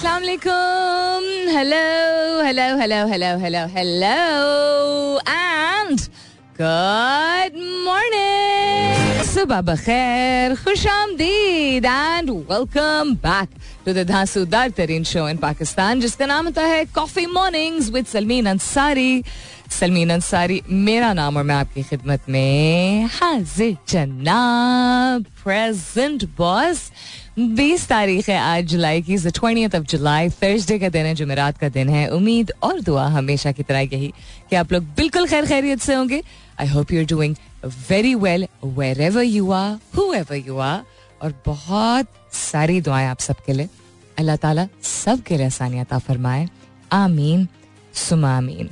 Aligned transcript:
अस्सलाम 0.00 0.22
वालेकुम 0.22 1.24
hello 1.54 2.42
hello 2.44 2.66
hello 2.80 3.00
hello 3.08 3.26
hello 3.40 3.64
hello 3.74 4.12
and 5.28 6.00
good 6.60 7.58
morning 7.84 9.22
सुबह 9.32 9.60
बखैर 9.68 10.54
खुश 10.62 10.86
आमदीद 10.86 11.84
and 11.84 12.30
welcome 12.30 13.14
back 13.26 13.48
to 13.84 13.92
the 13.92 14.06
धांसूदार 14.08 14.70
तरीन 14.80 15.04
शो 15.12 15.28
इन 15.28 15.36
पाकिस्तान 15.44 16.00
जिसका 16.00 16.26
नाम 16.26 16.46
होता 16.46 16.62
है 16.72 16.84
coffee 16.96 17.26
mornings 17.36 17.90
with 17.92 18.06
Salmeen 18.16 18.46
Ansari 18.56 19.22
Salmeen 19.80 20.10
Ansari 20.10 20.60
मेरा 20.88 21.12
नाम 21.14 21.36
और 21.36 21.42
मैं 21.44 21.54
आपकी 21.54 21.82
खिदमत 21.90 22.28
में 22.28 23.04
हाजिर 23.20 23.76
जनाब 23.88 25.24
प्रेजेंट 25.44 26.24
बॉस 26.38 26.90
बीस 27.38 27.86
तारीख 27.88 28.28
है 28.28 28.38
आज, 28.38 28.64
जुलाई 28.64 29.02
की। 29.02 29.16
ट्वेंटी 29.18 29.64
ऑफ़ 29.66 29.84
जुलाई 29.86 30.28
थर्सडे 30.30 30.78
का 30.78 30.88
दिन 30.88 31.06
है, 31.06 31.14
जुमेरात 31.14 31.58
का 31.58 31.68
दिन 31.68 31.88
है। 31.88 32.06
उम्मीद 32.10 32.52
और 32.62 32.80
दुआ 32.80 33.06
हमेशा 33.08 33.52
की 33.52 33.62
तरह 33.62 33.80
यही 33.80 34.12
कि 34.50 34.56
आप 34.56 34.72
लोग 34.72 34.84
बिल्कुल 34.96 35.26
खैर 35.26 35.46
खैरियत 35.46 35.80
से 35.80 35.94
होंगे। 35.94 36.22
I 36.60 36.68
hope 36.68 36.92
you 36.92 37.00
are 37.00 37.06
doing 37.06 37.36
very 37.90 38.14
well 38.14 38.46
wherever 39.00 39.22
you 39.22 39.50
are 39.50 39.78
whoever 40.14 40.36
you 40.36 40.58
are 40.58 40.82
और 41.22 41.34
बहुत 41.46 42.06
सारी 42.32 42.80
दुआएँ 42.80 43.06
आप 43.06 43.20
सबके 43.20 43.52
लिए। 43.52 43.68
अल्लाह 44.18 44.36
ताला 44.36 44.66
सबके 44.82 45.36
लिए 45.36 45.46
आसानियत 45.46 45.94
फरमाए। 45.94 46.48
आमीन 46.92 47.46
सुमा 47.94 48.36
आमीन। 48.36 48.70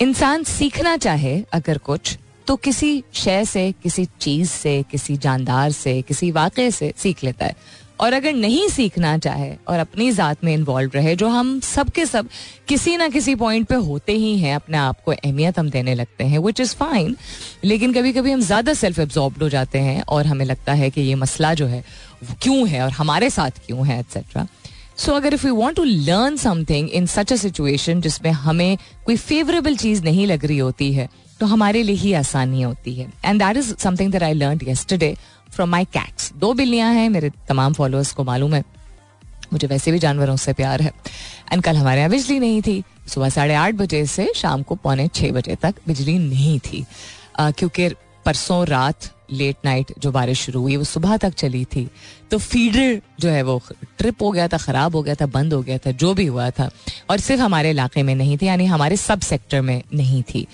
इंसान 0.00 0.44
सीखना 0.44 0.96
चाहे 0.96 1.40
अगर 1.52 1.78
कुछ 1.78 2.16
तो 2.46 2.56
किसी 2.56 3.02
शय 3.12 3.44
से, 3.44 3.72
किसी 3.82 4.04
चीज़ 4.20 4.48
से, 4.48 4.82
किसी 4.90 5.16
जानदार 5.16 5.70
से, 5.72 6.02
किसी 6.02 6.30
वाक़े 6.30 6.70
से 6.70 6.92
सीख 6.96 7.24
लेता 7.24 7.46
है। 7.46 7.56
और 8.00 8.12
अगर 8.12 8.32
नहीं 8.34 8.68
सीखना 8.68 9.16
चाहे 9.18 9.50
और 9.68 9.78
अपनी 9.78 10.10
ज़ात 10.10 10.44
में 10.44 10.52
इन्वॉल्व 10.54 10.90
रहे, 10.94 11.14
जो 11.16 11.28
हम 11.28 11.58
सब 11.60 11.90
के 11.90 12.04
सब 12.06 12.28
किसी 12.68 12.96
ना 12.96 13.08
किसी 13.08 13.34
पॉइंट 13.34 13.66
पे 13.68 13.74
होते 13.74 14.12
ही 14.14 14.36
हैं, 14.38 14.54
अपने 14.54 14.76
आप 14.78 15.00
को 15.04 15.12
अहमियत 15.12 15.58
हम 15.58 15.70
देने 15.70 15.94
लगते 15.94 16.24
हैं 16.24 16.38
विच 16.38 16.60
इज़ 16.60 16.74
फाइन 16.76 17.16
लेकिन 17.64 17.92
कभी 17.92 18.12
कभी 18.12 18.32
हम 18.32 18.40
ज़्यादा 18.42 18.74
सेल्फ 18.74 18.98
एब्जॉर्ब 18.98 19.42
हो 19.42 19.48
जाते 19.48 19.78
हैं 19.80 20.02
और 20.02 20.26
हमें 20.26 20.44
लगता 20.46 20.72
है 20.74 20.90
कि 20.90 21.00
ये 21.00 21.14
मसला 21.14 21.54
जो 21.54 21.66
है, 21.66 21.84
वो 22.24 22.36
क्यों 22.42 22.68
है 22.68 22.82
और 22.82 22.90
हमारे 22.92 23.30
साथ 23.30 23.66
क्यों 23.66 23.86
है 23.86 24.00
एक्सेट्रा 24.00 24.46
सो 24.96 25.12
अगर 25.12 25.34
if 25.34 25.46
you 25.46 25.54
want 25.54 25.76
to 25.76 25.84
learn 25.84 26.36
something 26.36 26.88
in 26.90 27.06
such 27.06 27.32
a 27.32 27.36
situation 27.36 28.00
जिसमें 28.00 28.30
हमें 28.32 28.76
कोई 29.06 29.16
फेवरेबल 29.16 29.76
चीज़ 29.76 30.02
नहीं 30.04 30.26
लग 30.26 30.44
रही 30.44 30.58
होती 30.58 30.92
है 30.92 31.08
तो 31.40 31.46
हमारे 31.46 31.82
लिए 31.82 31.96
ही 31.96 32.12
आसानी 32.14 32.62
होती 32.62 32.94
है. 32.94 33.08
And 33.24 33.42
that 33.42 33.56
is 33.56 33.74
something 33.74 34.12
that 34.12 34.22
I 34.22 34.32
learn 34.32 34.60
yesterday 34.66 35.14
from 35.50 35.68
my 35.68 35.84
cats 35.84 36.32
दो 36.32 36.52
बिल्लियाँ 36.54 36.92
हैं, 36.94 37.08
मेरे 37.08 37.30
तमाम 37.48 37.72
फॉलोअर्स 37.72 38.12
को 38.12 38.24
मालूम 38.24 38.54
है। 38.54 38.64
मुझे 39.52 39.66
वैसे 39.66 39.92
भी 39.92 39.98
जानवरों 39.98 40.36
से 40.36 40.52
प्यार 40.52 40.82
है। 40.82 40.92
एंड 41.52 41.62
कल 41.62 41.76
हमारे 41.76 42.00
यहाँ 42.00 42.10
बिजली 42.10 42.38
नहीं 42.40 42.62
थी। 42.62 42.82
सुबह 43.08 43.28
साढ़े 43.28 43.54
आठ 43.54 43.74
बजे 43.74 44.04
से 44.06 44.32
शाम 44.36 44.62
को 44.62 44.74
पौने 44.74 45.08
छः 45.08 45.32
बजे 45.32 45.54
तक 45.54 45.74
बिजली 45.86 46.18
नहीं 46.18 46.58
थी। 46.60 46.84
क्योंकि 47.40 47.88
परसों 48.24 48.66
रात 48.66 49.12
लेट 49.32 49.56
नाइट 49.64 49.92
जो 49.98 50.10
बारिश 50.12 50.40
शुरू 50.40 50.60
हुई, 50.60 50.76
वो 50.76 50.84
सुबह 50.84 51.16
तक 51.16 51.34
चली 51.34 51.64
थी। 51.64 51.88
तो 52.30 52.38
फीडर 52.38 53.00
जो 53.20 53.28
है 53.28 53.42
वो 53.42 53.60
ट्रिप 53.98 54.22
हो 54.22 54.30
गया 54.30 54.48
था, 54.48 54.56
ख़राब 54.56 54.96
हो 54.96 55.02
गया 55.02 55.14
था, 55.14 55.26
बंद 55.26 55.52
हो 55.52 55.62
गया 55.62 55.78
था, 55.78 55.90
जो 55.90 56.12
भी 56.14 56.26
हुआ 56.26 56.50
था। 56.50 56.68
और 57.10 57.20
सिर्फ़ 57.20 57.42
हमारे 57.42 57.70
इलाके 57.70 58.02
में 58.02 58.14
नहीं 58.14 58.36
थी, 58.36 58.46
यानी 58.46 58.66
हमारे 58.66 58.96
सब 58.96 59.20
सेक्टर 59.20 59.60
में 59.60 59.82
नहीं 59.94 60.22
थी। 60.22 60.46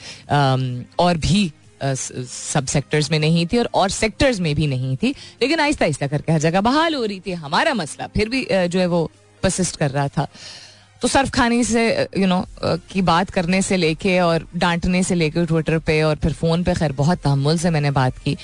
और 0.98 1.16
भी 1.16 1.52
सब 1.84 2.66
सेक्टर्स 2.66 3.10
में 3.10 3.18
नहीं 3.18 3.46
थी 3.52 3.58
और 3.58 3.68
और 3.74 3.90
सेक्टर्स 3.90 4.40
में 4.40 4.54
भी 4.54 4.66
नहीं 4.66 4.96
थी। 4.96 5.14
लेकिन 5.42 5.60
आहिस्ता 5.60 5.84
आहिस्ता 5.84 6.06
करके 6.06 6.32
हर 6.32 6.38
जगह 6.40 6.60
बहाल 6.60 6.94
हो 6.94 7.04
रही 7.04 7.20
थी। 7.20 7.32
हमारा 7.34 7.74
मसला 7.74 8.06
फिर 8.14 8.28
भी 8.28 8.46
जो 8.50 8.80
है 8.80 8.86
वो 8.86 9.10
परसिस्ट 9.42 9.76
कर 9.76 9.90
रहा 9.90 10.08
था। 10.08 10.26
तो 11.02 11.08
सर्फ 11.08 11.30
खाने 11.34 11.62
से 11.64 11.84
यू 12.18 12.26
नो 12.26 12.44
की 12.90 13.02
बात 13.02 13.30
करने 13.30 13.60
से 13.62 13.76
लेके 13.76 14.18
और 14.20 14.46
डांटने 14.56 15.02
से 15.02 15.14
लेके 15.14 15.44
ट्विटर 15.46 15.78
पे 15.78 16.02
और 16.02 16.16
फिर 16.16 16.32
फ़ोन 16.32 16.62
पे, 16.64 16.74
खैर, 16.74 16.92
बहुत 16.92 17.18
तहमुल 17.18 17.58
से 17.58 17.70
मैंने 17.70 17.90
बात 17.90 18.18
की 18.18 18.36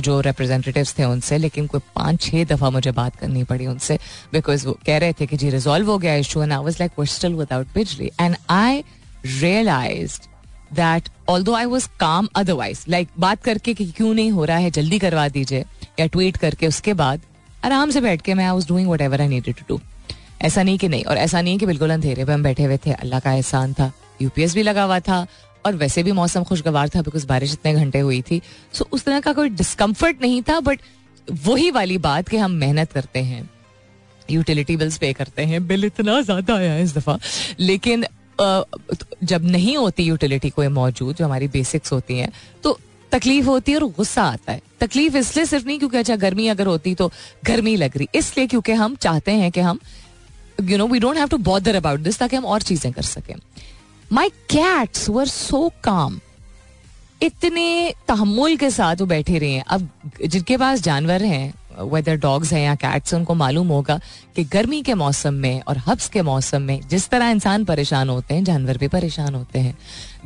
जो 0.00 0.20
रिप्रेजेंटेटिव्स 0.20 0.94
थे 0.98 1.04
उनसे। 1.04 1.38
लेकिन 1.38 1.66
कोई 1.66 1.80
पाँच 1.96 2.20
छः 2.22 2.44
दफ़ा 2.44 2.70
मुझे 2.70 2.92
बात 2.92 3.16
करनी 3.16 3.44
पड़ी 3.44 3.66
उनसे 3.66 3.98
बिकॉज़ 4.32 4.66
वो 4.66 4.78
कह 4.86 4.98
रहे 4.98 5.12
थे 5.12 5.26
कि 5.26 5.36
जी 5.36 5.50
रिजॉल्व 5.50 5.90
हो 5.90 5.98
गया 5.98 6.14
issue 6.14 6.42
and 6.42 6.52
I 6.52 6.64
was 6.64 6.76
like 6.80 6.98
we're 6.98 7.06
still 7.16 7.34
without 7.34 7.66
बिजली 7.74 8.10
and 8.20 8.36
I 8.50 8.82
realise 9.26 10.18
that 10.74 11.08
although 11.42 11.54
I 11.54 11.64
was 11.64 11.88
calm 12.00 12.28
otherwise 12.36 12.84
like 12.88 13.08
बात 13.18 13.42
करके 13.42 13.74
कि 13.74 13.86
क्यों 13.86 14.12
नहीं 14.14 14.30
हो 14.30 14.44
रहा 14.44 14.56
है 14.56 14.70
जल्दी 14.70 14.98
करवा 14.98 15.28
दीजिए 15.28 15.64
या 16.00 16.06
ट्वीट 16.06 16.36
करके 16.36 16.66
उसके 16.66 16.94
बाद 16.94 17.20
आराम 17.64 17.90
से 17.90 18.00
बैठ 18.00 18.22
के 18.22 18.34
मैं 18.34 18.44
I 18.44 18.50
was 18.50 18.68
doing 18.68 18.90
whatever 19.00 19.20
I 19.20 19.28
needed 19.28 19.54
to 19.54 19.64
do 19.68 19.80
ऐसा 20.42 20.62
नहीं 20.62 20.78
कि 20.78 20.88
नहीं 20.88 21.04
और 21.04 21.16
ऐसा 21.16 21.40
नहीं 21.40 21.58
कि 21.58 21.66
बिल्कुल 21.66 21.90
अंधेरे 21.90 22.24
पे 22.24 22.32
हम 22.32 22.42
बैठे 22.42 22.64
हुए 22.64 22.76
थे 22.86 22.92
अल्लाह 22.92 23.20
का 23.20 23.32
एहसान 23.32 23.72
था 23.74 23.90
यूपीएस 24.22 24.54
भी 24.54 24.62
लगा 24.62 24.82
हुआ 24.82 24.98
था 25.00 25.26
और 25.66 25.76
वैसे 25.76 26.02
भी 26.02 26.12
मौसम 26.12 26.44
खुशगवार 26.44 26.88
था 26.88 27.02
बिकॉज़ 27.02 27.26
बारिश 27.26 27.52
इतने 27.52 27.72
घंटे 27.74 27.98
हुई 27.98 28.20
थी। 28.22 28.40
सो 28.72 28.84
so, 28.84 28.90
उस 28.90 29.04
तरह 29.04 29.20
का 29.20 29.32
कोई 29.32 29.48
डिस्कम्फर्ट 29.48 30.22
नहीं 30.22 30.42
था 30.42 30.58
बट 30.60 30.80
वही 31.28 31.70
वाली 31.70 31.98
बात 31.98 32.28
कि 32.28 32.36
हम 32.36 32.50
मेहनत 32.50 32.92
करते 32.92 33.20
हैं 33.20 33.48
यूटिलिटी 34.30 34.76
बिल्स 34.76 34.98
पे 34.98 35.12
करते 35.12 35.42
हैं 35.42 35.66
बिल 35.66 35.84
इतना 35.84 36.20
ज़्यादा 36.20 36.54
आया 36.54 36.76
इस 36.78 36.94
दफ़ा। 36.94 37.18
लेकिन 37.60 38.04
जब 38.40 39.44
नहीं 39.44 39.76
होती 39.76 40.02
यूटिलिटी 40.02 40.50
कोई 40.50 40.68
मौजूद, 40.70 41.14
जो 41.16 41.24
हमारी 41.24 41.48
बेसिक्स 41.48 41.92
होती 41.92 42.18
हैं 42.18 42.32
तो 42.64 42.78
तकलीफ़ 43.12 43.46
होती 43.46 43.72
है 43.72 43.78
और 43.78 43.84
गुस्सा 43.88 44.22
आता 44.24 44.52
है। 44.52 44.60
तकलीफ़ 44.80 45.16
इसलिए 45.16 45.46
सिर्फ़ 45.46 45.66
नहीं, 45.66 45.78
क्योंकि 45.78 45.96
अच्छा 45.98 46.16
गर्मी 46.16 46.48
अगर 46.48 46.66
होती 46.66 46.94
तो 46.94 47.10
गर्मी 47.46 47.76
लग 47.76 47.96
रही। 47.96 48.08
इसलिए 48.14 48.46
क्योंकि 48.46 48.72
हम 48.74 48.96
चाहते 48.96 49.32
हैं 49.32 49.50
कि 49.52 49.60
हम 49.60 49.78
you 50.62 50.78
know 50.78 50.86
we 50.86 50.98
don't 50.98 51.16
have 51.16 51.28
to 51.28 51.38
bother 51.44 51.74
about 51.74 52.00
this 52.00 52.18
ताकि 52.18 52.36
हम 52.36 52.44
और 52.46 52.62
चीज़ें 52.62 52.92
कर 52.92 53.02
सकें। 53.04 53.34
माई 54.10 54.28
कैट्स 54.50 55.08
वर 55.08 55.26
सो 55.28 55.68
काम 55.84 56.20
इतने 57.22 57.94
तहमुल 58.08 58.56
के 58.56 58.70
साथ 58.70 58.96
वो 58.96 59.06
बैठे 59.06 59.38
रहे 59.38 59.50
हैं। 59.50 59.64
अब 59.64 59.88
जिनके 60.24 60.56
पास 60.56 60.80
जानवर 60.82 61.22
हैं 61.24 61.52
वेदर 61.78 62.16
डॉग्स 62.16 62.52
हैं 62.52 62.62
या 62.62 62.74
कैट्स 62.76 63.14
उनको 63.14 63.34
मालूम 63.34 63.68
होगा 63.68 63.98
कि 64.36 64.44
गर्मी 64.52 64.82
के 64.82 64.94
मौसम 64.94 65.34
में 65.34 65.60
और 65.62 65.78
हब्स 65.86 66.08
के 66.08 66.22
मौसम 66.22 66.62
में 66.62 66.80
जिस 66.88 67.08
तरह 67.08 67.30
इंसान 67.30 67.64
परेशान 67.64 68.08
होते 68.08 68.34
हैं, 68.34 68.44
जानवर 68.44 68.78
भी 68.78 68.88
परेशान 68.88 69.34
होते 69.34 69.58
हैं। 69.58 69.76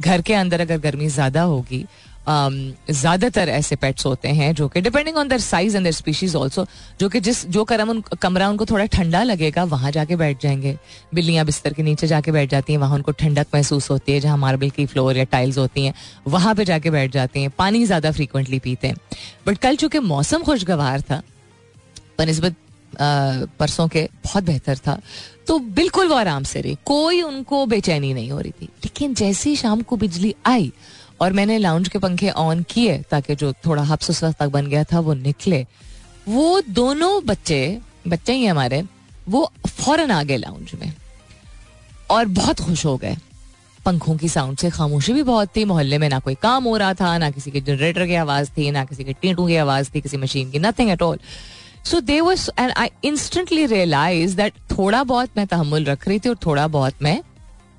घर 0.00 0.20
के 0.20 0.34
अंदर 0.34 0.60
अगर 0.60 0.78
गर्मी 0.80 1.08
ज़्यादा 1.08 1.42
होगी 1.44 1.84
ज़्यादातर 2.28 3.48
ऐसे 3.48 3.76
पेट्स 3.76 4.06
होते 4.06 4.28
हैं 4.28 4.52
जो 4.54 4.66
कि 4.68 4.80
depending 4.80 5.16
on 5.16 5.28
their 5.28 5.38
size 5.38 5.76
and 5.76 5.84
their 5.84 5.92
species 5.92 6.34
also 6.36 6.64
जो 7.00 7.08
कि 7.08 7.20
जिस, 7.20 7.46
जो 7.46 7.64
करम 7.64 7.90
उन, 7.90 8.02
कमरा 8.22 8.48
उनको 8.48 8.64
थोड़ा 8.66 8.84
ठंडा 8.86 9.22
लगेगा, 9.22 9.64
वहाँ 9.64 9.90
जाके 9.90 10.16
बैठ 10.16 10.42
जाएँगे। 10.42 10.76
बिल्लियाँ 11.14 11.44
बिस्तर 11.46 11.72
के 11.72 11.82
नीचे 11.82 12.06
जाके 12.06 12.32
बैठ 12.32 12.50
जाती 12.50 12.72
हैं, 12.72 12.80
वहाँ 12.80 12.94
उनको 12.94 13.12
ठंडक 13.12 13.46
महसूस 13.54 13.90
होती 13.90 14.12
है, 14.12 14.20
जहाँ 14.20 14.36
मार्बल 14.36 14.70
की 14.70 14.86
फ्लोर 14.86 15.16
या 15.16 15.24
टाइल्स 15.24 15.58
होती 15.58 15.84
हैं, 15.84 15.94
वहाँ 16.28 16.54
पे 16.54 16.64
जाके 16.64 16.90
बैठ 16.90 17.12
जाते 17.12 17.40
हैं, 17.40 17.50
पानी 17.50 17.84
ज़्यादा 17.84 18.12
फ्रिक्वेंटली 18.12 18.58
पीते 18.58 18.88
हैं। 18.88 18.96
बट 19.46 19.58
कल 19.58 19.76
चूँकि 19.76 19.98
मौसम 19.98 20.42
खुशगवार 20.42 21.00
था 21.00 21.22
बनस्बत 22.20 22.54
परसों 23.58 23.88
के 23.88 24.08
बहुत 24.24 24.44
बेहतर 24.44 24.78
था। 24.78 25.00
तो 25.46 25.58
बिल्कुल 25.58 26.08
वो 26.08 26.14
आराम 26.14 26.44
से 26.44 26.60
रही। 26.60 26.76
कोई 26.84 27.20
उनको 27.22 27.66
बेचैनी 27.66 28.12
नहीं 28.14 28.30
हो 28.30 28.40
रही 28.40 28.52
थी। 28.52 28.64
लेकिन 28.64 29.14
जैसे 29.14 29.50
ही 29.50 29.56
शाम 29.56 29.82
को 29.82 29.96
बिजली 29.96 30.34
आई 30.46 30.72
और 31.20 31.32
मैंने 31.32 31.58
लाउंज 31.58 31.88
के 31.88 31.98
पंखे 31.98 32.30
ऑन 32.30 32.62
किए 32.62 32.98
ताकि 33.10 33.34
जो 33.34 33.52
थोड़ा 33.66 33.82
हफ्स 33.82 34.10
उस 34.10 34.22
वक्त 34.24 34.38
तक 34.38 34.48
बन 34.48 34.66
गया 34.66 34.84
था, 34.84 35.00
वो 35.00 35.14
निकले, 35.14 35.66
वो 36.28 36.60
दोनों 36.70 37.24
बच्चे 37.26 37.78
बच्चे 38.08 38.32
ही 38.32 38.46
हमारे, 38.46 38.82
वो 39.28 39.50
फ़ौरन 39.66 40.10
आ 40.10 40.22
गए 40.22 40.36
लाउंज 40.36 40.72
में 40.80 40.92
और 42.10 42.26
बहुत 42.26 42.60
खुश 42.60 42.84
हो 42.86 42.96
गए। 42.96 43.16
पंखों 43.84 44.16
की 44.16 44.28
साउंड 44.28 44.58
से 44.58 44.70
खामोशी 44.70 45.12
भी 45.12 45.22
बहुत 45.22 45.48
थी। 45.56 45.64
मोहल्ले 45.64 45.98
में 45.98 46.08
ना 46.08 46.18
कोई 46.18 46.34
काम 46.34 46.64
हो 46.64 46.76
रहा 46.76 46.94
था, 46.94 47.16
ना 47.18 47.30
किसी 47.30 47.50
के 47.50 47.60
जनरेटर 47.60 48.06
की 48.06 48.14
आवाज़ 48.14 48.50
थी, 48.50 48.70
ना 48.70 48.84
किसी 48.84 49.04
के 49.04 49.12
टीटू 49.12 49.46
की 49.46 49.56
आवाज़ 49.56 49.90
थी, 49.94 50.00
किसी 50.00 50.16
मशीन 50.16 50.50
की 50.50 50.58
nothing 50.58 50.90
at 50.90 51.02
all 51.02 51.18
so 51.84 52.00
they 52.00 52.18
and 52.58 52.72
I 52.76 52.88
instantly 53.04 53.66
realise 53.66 54.36
that 54.36 54.54
थोड़ा 54.70 55.02
बहुत 55.04 55.36
मैं 55.36 55.46
तहमुल 55.46 55.84
रख 55.84 56.08
रही 56.08 56.18
थी 56.18 56.28
और 56.28 56.36
थोड़ा 56.46 56.66
बहुत 56.68 57.02
मैं 57.02 57.20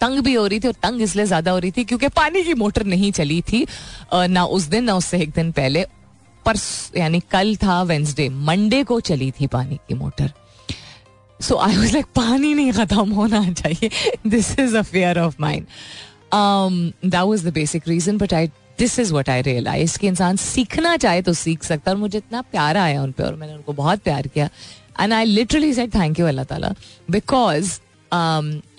तंग 0.02 0.20
भी 0.20 0.34
हो 0.34 0.46
रही 0.48 0.60
थी 0.60 0.68
और 0.68 0.76
तंग 0.84 1.02
इसलिए 1.02 1.26
ज़्यादा 1.26 1.52
हो 1.52 1.58
रही 1.58 1.72
थी 1.72 1.84
क्योंकि 1.84 2.08
पानी 2.10 2.44
की 2.44 2.54
मोटर 2.54 2.86
नहीं 2.86 3.12
चली 3.12 3.42
थी 3.42 3.66
ना 4.14 4.46
उस 4.46 4.64
दिन, 4.64 4.84
ना 4.84 4.96
उससे 4.96 5.20
एक 5.22 5.32
दिन 5.32 5.52
पहले। 5.52 5.86
पर 6.46 6.56
यानी 6.98 7.20
कल 7.32 7.56
था 7.64 7.82
वेंसडे 7.84 8.28
मंडे 8.30 8.84
को 8.84 9.00
चली 9.00 9.32
थी 9.32 9.48
पानी 9.48 9.76
की 9.88 9.94
motor. 9.94 10.32
So 11.40 11.56
I 11.58 11.78
was 11.78 11.94
like 11.94 12.06
पानी 12.16 12.54
नहीं 12.54 12.72
खत्म 12.72 13.10
होना 13.12 13.52
चाहिए। 13.54 13.90
This 14.28 14.50
is 14.60 14.76
a 14.78 14.82
fair 14.82 15.20
of 15.20 15.36
mind 15.42 15.66
that 16.34 17.16
was 17.16 17.48
the 17.48 17.54
basic 17.54 17.88
reason 17.88 18.18
but 18.18 18.34
I 18.34 18.48
this 18.82 19.00
is 19.00 19.14
what 19.14 19.30
I 19.30 19.42
realise 19.42 19.98
कि 20.00 20.08
इंसान 20.08 20.36
सीखना 20.38 20.96
चाहे 20.98 21.22
तो 21.22 21.34
सीख 21.36 21.64
सकता 21.64 21.92
है 21.92 21.96
और 21.96 22.02
मुझे 22.02 22.18
इतना 22.18 22.42
प्यार 22.52 22.78
आया 22.78 23.02
उन 23.04 23.12
पर 23.12 23.24
और 23.24 23.36
मैंने 23.36 23.54
उनको 23.54 23.74
बहुत 23.74 24.00
प्यार 24.04 24.28
किया। 24.28 24.50
And 25.00 25.14
I 25.14 25.26
literally 25.26 25.74
said 25.74 25.94
thank 25.96 26.20
you 26.20 26.28
अल्लाह 26.28 26.46
ताला 26.46 26.74
because 27.12 27.80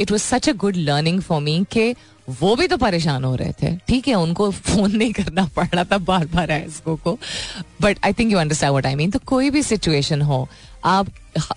it 0.00 0.10
was 0.10 0.22
such 0.22 0.49
a 0.49 0.52
good 0.64 0.76
learning 0.78 1.20
for 1.20 1.40
me 1.40 1.64
के 1.72 1.94
वो 2.40 2.54
भी 2.56 2.66
तो 2.69 2.76
परेशान 2.76 3.25
हो 3.25 3.34
रहे 3.37 3.52
थे। 3.62 3.70
ठीक 3.88 4.08
है, 4.08 4.14
उनको 4.14 4.50
फ़ोन 4.50 4.96
नहीं 4.96 5.12
करना 5.12 5.44
पड़ 5.56 5.66
रहा 5.66 5.84
था 5.84 5.99
बार 6.00 6.26
बार 6.34 6.52
इसको 6.52 6.94
को। 6.96 7.19
But 7.82 7.98
I 8.05 8.12
think 8.12 8.32
you 8.32 8.38
understand 8.38 8.72
what 8.75 8.87
I 8.87 8.94
mean 8.94 9.10
तो 9.10 9.19
कोई 9.26 9.50
भी 9.50 9.62
सिचुएशन 9.62 10.22
हो 10.22 10.46
आप 10.84 11.06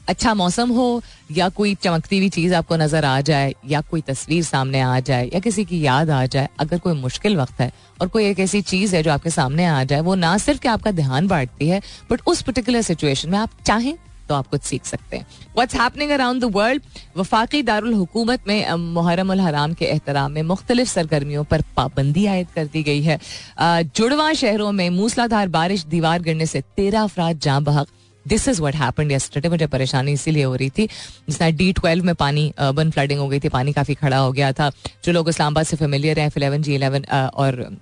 अच्छा 0.10 0.34
मौसम 0.34 0.70
हो, 0.70 1.02
या 1.32 1.48
कोई 1.50 1.74
चमकती 1.76 2.18
हुई 2.18 2.30
चीज़ 2.30 2.54
आपको 2.54 2.76
नज़र 2.78 3.06
आ 3.06 3.20
जाए, 3.22 3.54
या 3.68 3.82
कोई 3.82 4.02
तस्वीर 4.02 4.44
सामने 4.44 4.82
आ 4.82 5.00
जाए, 5.02 5.30
या 5.34 5.40
किसी 5.40 5.66
की 5.66 5.82
याद 5.82 6.10
आ 6.10 6.26
जाए, 6.28 6.50
अगर 6.60 6.80
कोई 6.80 6.94
मुश्किल 6.96 7.38
वक्त 7.38 7.62
है, 7.62 7.72
और 8.02 8.08
कोई 8.08 8.26
एक 8.26 8.40
ऐसी 8.40 8.62
चीज़ 8.64 8.96
है 8.96 9.04
जो 9.04 9.12
आपके 9.12 9.30
सामने 9.32 9.66
आ 9.66 9.84
जाए, 9.84 10.02
वो 10.02 10.16
ना 10.16 10.38
सिर्फ़ 10.40 10.62
कि 10.62 10.68
आपका 10.70 10.92
ध्यान 10.94 11.28
बांटती 11.28 11.68
है 11.68 11.82
बट 12.12 12.22
उस 12.28 12.42
पर्टिकुलर 12.42 12.82
सिचुएशन 12.84 13.30
में 13.30 13.38
आप 13.40 13.50
चाहें 13.66 13.96
तो 14.30 14.36
आप 14.36 14.48
कुछ 14.48 14.62
सीख 14.62 14.86
सकते 14.86 15.18
हैं। 15.18 15.26
What's 15.56 15.76
happening 15.76 16.12
around 16.12 16.42
the 16.42 16.46
world 16.54 16.84
वफाकी 17.18 17.62
दारुल 17.64 17.94
हुकूमत 17.94 18.48
में 18.48 18.72
मुहर्रम 18.94 19.32
हराम 19.42 19.74
के 19.74 19.86
एहतराम 19.86 20.32
में 20.32 20.42
मुख्तलिफ़ 20.44 20.90
सरगर्मियों 20.90 21.44
पर 21.44 21.62
पाबंदी 21.78 22.26
आयद 22.28 22.48
कर 22.56 22.66
दी 22.68 22.84
गई 22.84 23.02
है। 23.02 23.20
जुड़वा 23.60 24.32
शहरों 24.34 24.72
में 24.72 24.90
मूसलाधार 24.92 25.48
बारिश, 25.50 25.84
दीवार 25.86 26.22
गिरने 26.22 26.46
से 26.46 26.62
तेरह 26.62 27.02
अफराद 27.02 27.40
जहाँ 27.40 27.64
बहक। 27.64 27.88
This 28.28 28.48
is 28.48 28.62
what 28.62 28.76
happen 28.76 29.12
yesterday 29.12 29.50
मुझे 29.50 29.68
परेशानी 29.68 30.12
इसीलिए 30.12 30.44
हो 30.44 30.56
रही 30.56 30.70
थी। 30.70 30.86
जिसना 31.30 31.50
डी 31.52 31.72
ट्वेल्व 31.74 32.06
में 32.06 32.14
पानी 32.16 32.54
अर्बन 32.58 32.92
फ्लडिंग 32.92 33.20
हो 33.20 33.28
गई 33.28 33.40
थी, 33.40 33.50
पानी 33.50 33.74
काफ़ी 33.74 33.96
खड़ा 33.96 34.18
हो 34.18 34.32
गया 34.32 34.52
था। 34.52 34.70
जो 35.06 35.12
लोग 35.12 35.30
इस्लामाबाद 35.30 35.66
से 35.66 35.78
फेमिलियर 35.78 36.20
हैं 36.20 36.28
एफ़ 36.28 36.38
इलेवन 36.38 36.62
जी 36.62 36.76
इलेवन 36.76 37.06
और 37.14 37.78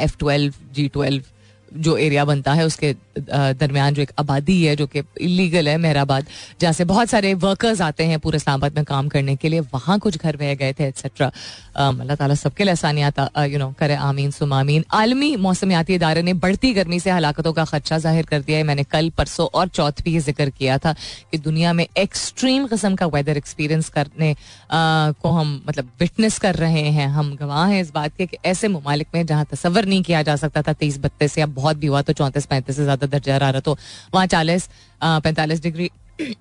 एफ़ 0.00 0.16
ट्वेल्व 0.18 0.54
जी 0.72 0.88
ट्वेल्व 0.88 1.22
जो 1.70 1.96
एरिया 1.98 2.24
बनता 2.24 2.52
है, 2.52 2.64
उसके 2.66 2.94
दरमियान 3.18 3.94
जो 3.94 4.02
एक 4.02 4.10
आबादी 4.18 4.62
है, 4.62 4.74
जो 4.76 4.86
कि 4.86 5.02
इलीगल 5.20 5.68
है 5.68 5.76
मेहराबाद, 5.78 6.26
जहाँ 6.60 6.72
से 6.72 6.84
बहुत 6.86 7.08
सारे 7.08 7.32
वर्कर्स 7.36 7.80
आते 7.82 8.04
हैं 8.04 8.18
पूरे 8.18 8.36
इस्लामाबाद 8.36 8.76
में 8.76 8.84
काम 8.84 9.08
करने 9.08 9.36
के 9.36 9.48
लिए। 9.48 9.60
वहाँ 9.72 9.98
कुछ 9.98 10.18
घर 10.18 10.36
बह 10.36 10.54
गए 10.54 10.72
थे 10.72 10.88
एक्सेट्रा 10.88 11.30
अल्लाह 11.78 12.16
ताला 12.16 12.34
सबके 12.36 12.64
लिए 12.64 12.72
आसानियाँ 12.72 13.12
यू 13.46 13.58
नो 13.58 13.72
करे, 13.78 13.94
आमीन 13.94 14.30
सुमामीन 14.30 14.84
आलमी 14.92 15.34
मौसमियाती 15.38 15.94
इदारे 15.94 16.22
ने 16.22 16.34
बढ़ती 16.36 16.72
गर्मी 16.74 17.00
से 17.00 17.10
हलाकतों 17.10 17.52
का 17.52 17.64
खदशा 17.64 17.98
ज़ाहिर 17.98 18.26
कर 18.26 18.40
दिया 18.40 18.58
है। 18.58 18.64
मैंने 18.64 18.84
कल, 18.84 19.10
परसों 19.10 19.46
और 19.48 19.68
चौथ 19.70 20.02
भी 20.04 20.12
ये 20.12 20.20
ज़िक्र 20.20 20.50
किया 20.50 20.78
था 20.78 20.92
कि 21.30 21.38
दुनिया 21.38 21.72
में 21.72 21.86
एक्सट्रीम 21.96 22.66
कस्म 22.66 22.94
का 22.94 23.06
वेदर 23.08 23.36
एक्सपीरियंस 23.36 23.88
करने 23.90 24.34
को 24.72 25.30
हम 25.30 25.54
मतलब 25.68 25.90
विटनेस 26.00 26.38
कर 26.38 26.54
रहे 26.56 26.88
हैं। 26.90 27.08
हम 27.10 27.34
गवाह 27.36 27.66
हैं 27.66 27.80
इस 27.80 27.92
बात 27.94 28.16
के 28.16 28.26
कि 28.26 28.36
ऐसे 28.46 28.68
ममालिक 28.68 29.08
में 29.14 29.24
जहाँ 29.26 29.44
तस्वर 29.50 29.86
नहीं 29.86 30.02
किया 30.02 30.22
जा 30.22 30.36
सकता 30.38 30.62
था, 30.62 30.72
तेईस 30.74 30.98
बत्तीस 31.00 31.38
या 31.38 31.46
बहुत 31.58 31.76
भी 31.76 31.86
हुआ 31.86 32.02
तो 32.02 32.12
चौंतीस, 32.14 32.46
पैंतीस 32.46 32.76
से 32.76 32.82
ज़्यादा 32.82 33.06
दर्जा 33.08 33.36
रहा 33.36 33.60
तो 33.60 33.76
वहाँ 34.14 34.26
चालीस 34.28 34.68
पैंतालीस 35.02 35.62
डिग्री 35.62 35.90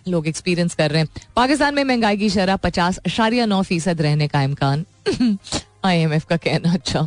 लोग 0.07 0.27
एक्सपीरियंस 0.27 0.75
कर 0.75 0.91
रहे 0.91 1.01
हैं। 1.01 1.09
पाकिस्तान 1.35 1.75
में 1.75 1.83
महँगाई 1.83 2.17
की 2.17 2.29
शरह 2.29 2.55
पचास 2.57 2.97
अशारिया 3.05 3.45
नौ 3.45 3.61
फ़ीसद 3.63 4.01
रहने 4.01 4.27
का 4.27 4.41
इम्कान। 4.43 4.85
आई 5.85 5.97
एम 5.97 6.13
एफ़ 6.13 6.25
का 6.29 6.37
कहना 6.37 6.71
अच्छा। 6.73 7.01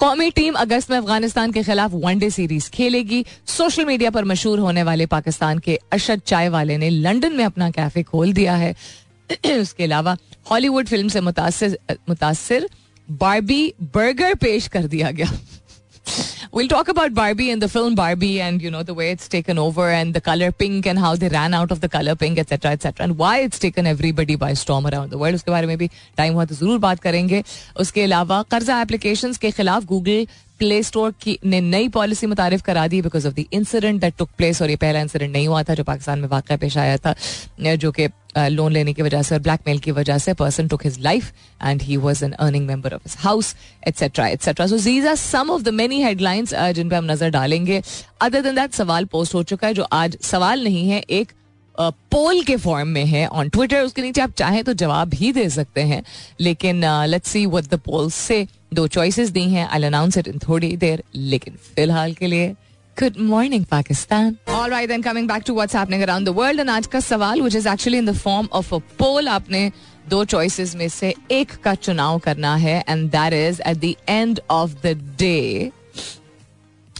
कौमी 0.00 0.30
टीम 0.30 0.54
अगस्त 0.54 0.90
में 0.90 0.96
अफ़गानिस्तान 0.98 1.52
के 1.52 1.62
खिलाफ 1.62 1.92
वनडे 1.94 2.30
सीरीज़ 2.30 2.70
खेलेगी। 2.70 3.24
सोशल 3.48 3.84
मीडिया 3.84 4.10
पर 4.10 4.24
मशहूर 4.24 4.58
होने 4.58 4.82
वाले 4.82 5.06
पाकिस्तान 5.06 5.58
के 5.58 5.78
अरशद 5.92 6.20
चाय 6.26 6.48
वाले 6.48 6.76
ने 6.78 6.90
लंदन 6.90 7.32
में 7.36 7.44
अपना 7.44 7.70
कैफ़े 7.70 8.02
खोल 8.02 8.32
दिया 8.32 8.54
है। 8.56 8.74
उसके 9.60 9.84
अलावा 9.84 10.16
हॉलीवुड 10.50 10.86
फ़िल्म 10.88 11.08
से 11.08 11.20
मुतासर 11.20 11.76
मुतासर 12.08 12.68
बारबी 13.08 13.62
बर्गर 13.94 14.34
पेश 14.36 14.68
कर 14.68 14.86
दिया 14.86 15.10
गया। 15.10 15.30
we'll 16.51 16.67
talk 16.67 16.87
about 16.87 17.13
Barbie 17.13 17.49
and 17.51 17.61
the 17.61 17.67
film 17.67 17.95
Barbie 17.95 18.39
and 18.41 18.61
you 18.61 18.71
know 18.71 18.83
the 18.83 18.93
way 18.93 19.11
it's 19.11 19.27
taken 19.27 19.57
over 19.57 19.89
and 19.89 20.13
the 20.13 20.21
color 20.21 20.51
pink 20.51 20.85
and 20.85 20.99
how 20.99 21.15
they 21.15 21.29
ran 21.29 21.53
out 21.53 21.71
of 21.71 21.81
the 21.81 21.89
color 21.89 22.15
pink 22.15 22.39
etc 22.39 22.71
etc 22.71 23.03
and 23.03 23.17
why 23.17 23.39
it's 23.39 23.59
taken 23.59 23.85
everybody 23.85 24.35
by 24.35 24.53
storm 24.53 24.87
around 24.87 25.09
the 25.09 25.17
world 25.17 25.35
उसके 25.35 25.51
बारे 25.51 25.67
में 25.67 25.77
भी 25.77 25.89
time 26.17 26.33
हुआ 26.33 26.45
तो 26.45 26.55
जरूर 26.55 26.79
बात 26.79 26.99
करेंगे 26.99 27.43
उसके 27.85 28.03
अलावा 28.03 28.41
कर्जा 28.51 28.81
एप्लीकेशंस 28.81 29.37
के 29.37 29.51
खिलाफ 29.51 29.85
गूगल 29.85 30.27
प्ले 30.59 30.81
स्टोर 30.83 31.11
की 31.21 31.37
ने 31.45 31.59
नई 31.61 31.87
पॉलिसी 31.95 32.27
मुतारफ 32.27 32.61
करा 32.65 32.87
दी 32.87 33.01
because 33.01 33.27
of 33.27 33.33
the 33.33 33.45
incident 33.53 33.99
that 34.01 34.13
took 34.17 34.29
place 34.37 34.61
और 34.61 34.69
ये 34.69 34.75
पहला 34.85 34.99
इंसिडेंट 35.01 35.31
नहीं 35.33 35.47
हुआ 35.47 35.63
था 35.63 35.73
जो 35.75 35.83
पाकिस्तान 35.83 36.19
में 36.19 36.27
वाक़ 36.29 36.53
पेश 36.61 36.77
आया 36.77 36.97
था 37.05 37.13
जो 37.75 37.91
कि 37.91 38.07
लोन 38.34 38.72
लेने 38.72 38.92
की 38.92 39.02
वजह 39.02 39.22
से 39.22 39.34
और 39.34 39.40
ब्लैकमेल 39.40 39.78
की 39.78 39.90
वजह 39.90 40.18
से 40.18 40.34
person 40.34 40.68
took 40.68 40.84
his 40.84 40.98
life 41.00 41.32
and 41.64 41.82
he 41.82 41.96
was 41.96 42.24
an 42.24 42.32
earning 42.32 42.66
member 42.66 42.94
of 42.94 43.02
his 43.06 43.16
house 43.20 43.54
etcetera 43.88 44.26
etcetera 44.28 44.66
so 44.66 44.78
these 44.78 45.06
are 45.06 45.16
some 45.16 45.50
of 45.50 45.62
the 45.62 45.74
many 45.74 46.02
headlines 46.02 46.54
जिन 46.74 46.88
पे 46.88 46.96
हम 46.96 47.10
नज़र 47.10 47.30
डालेंगे 47.30 47.82
अदर 48.20 48.42
देन 48.42 48.54
दैट 48.54 48.72
सवाल 48.74 49.04
पोस्ट 49.12 49.34
हो 49.34 49.42
चुका 49.44 49.66
है 49.66 49.74
जो 49.74 49.86
आज 49.92 50.18
सवाल 50.22 50.64
नहीं 50.64 50.88
है 50.88 51.00
एक 51.10 51.32
पोल 51.74 52.42
के 52.42 52.56
फॉर्म 52.56 52.88
में 52.88 53.04
है 53.04 53.26
ऑन 53.28 53.48
ट्विटर 53.48 53.82
उसके 53.82 54.02
नीचे 54.02 54.20
आप 54.20 54.32
चाहें 54.36 54.62
तो 54.64 54.72
जवाब 54.74 55.08
भी 55.08 55.32
दे 55.32 55.48
सकते 55.50 55.80
हैं 55.82 56.02
लेकिन 56.40 56.84
let's 57.08 57.28
see 57.28 57.44
what 57.46 57.64
the 57.64 57.78
poll 57.84 58.10
से 58.10 58.46
दो 58.74 58.86
चॉइसेस 58.88 59.30
दी 59.30 59.48
हैं 59.50 59.68
आई 59.68 59.82
अनाउंस 59.82 60.18
इट 60.18 60.28
इन 60.28 60.38
थोड़ी 60.38 60.76
देर 60.76 61.02
लेकिन 61.14 61.54
फ़िलहाल 61.74 62.12
के 62.12 62.26
लिए 62.26 62.54
good 62.97 63.17
morning 63.19 63.65
Pakistan 63.65 64.35
all 64.49 64.69
right 64.69 64.89
then 64.89 65.01
coming 65.01 65.27
back 65.27 65.43
to 65.47 65.53
what's 65.53 65.75
happening 65.75 66.01
around 66.03 66.27
the 66.27 66.33
world 66.35 66.59
and 66.59 66.69
आज 66.69 66.87
का 66.87 66.99
सवाल 66.99 67.41
which 67.41 67.55
is 67.55 67.67
actually 67.67 67.97
in 67.97 68.05
the 68.05 68.15
form 68.17 68.47
of 68.53 68.73
a 68.73 68.77
poll 68.99 69.27
आपने 69.27 69.71
दो 70.09 70.23
चॉइसेस 70.25 70.75
में 70.75 70.87
से 70.89 71.13
एक 71.31 71.51
का 71.63 71.73
चुनाव 71.75 72.19
करना 72.19 72.55
है 72.55 72.83
and 72.89 73.09
that 73.11 73.33
is 73.33 73.61
at 73.67 73.77
the 73.77 73.93
end 74.09 74.39
of 74.49 74.75
the 74.85 74.97
day 75.19 75.71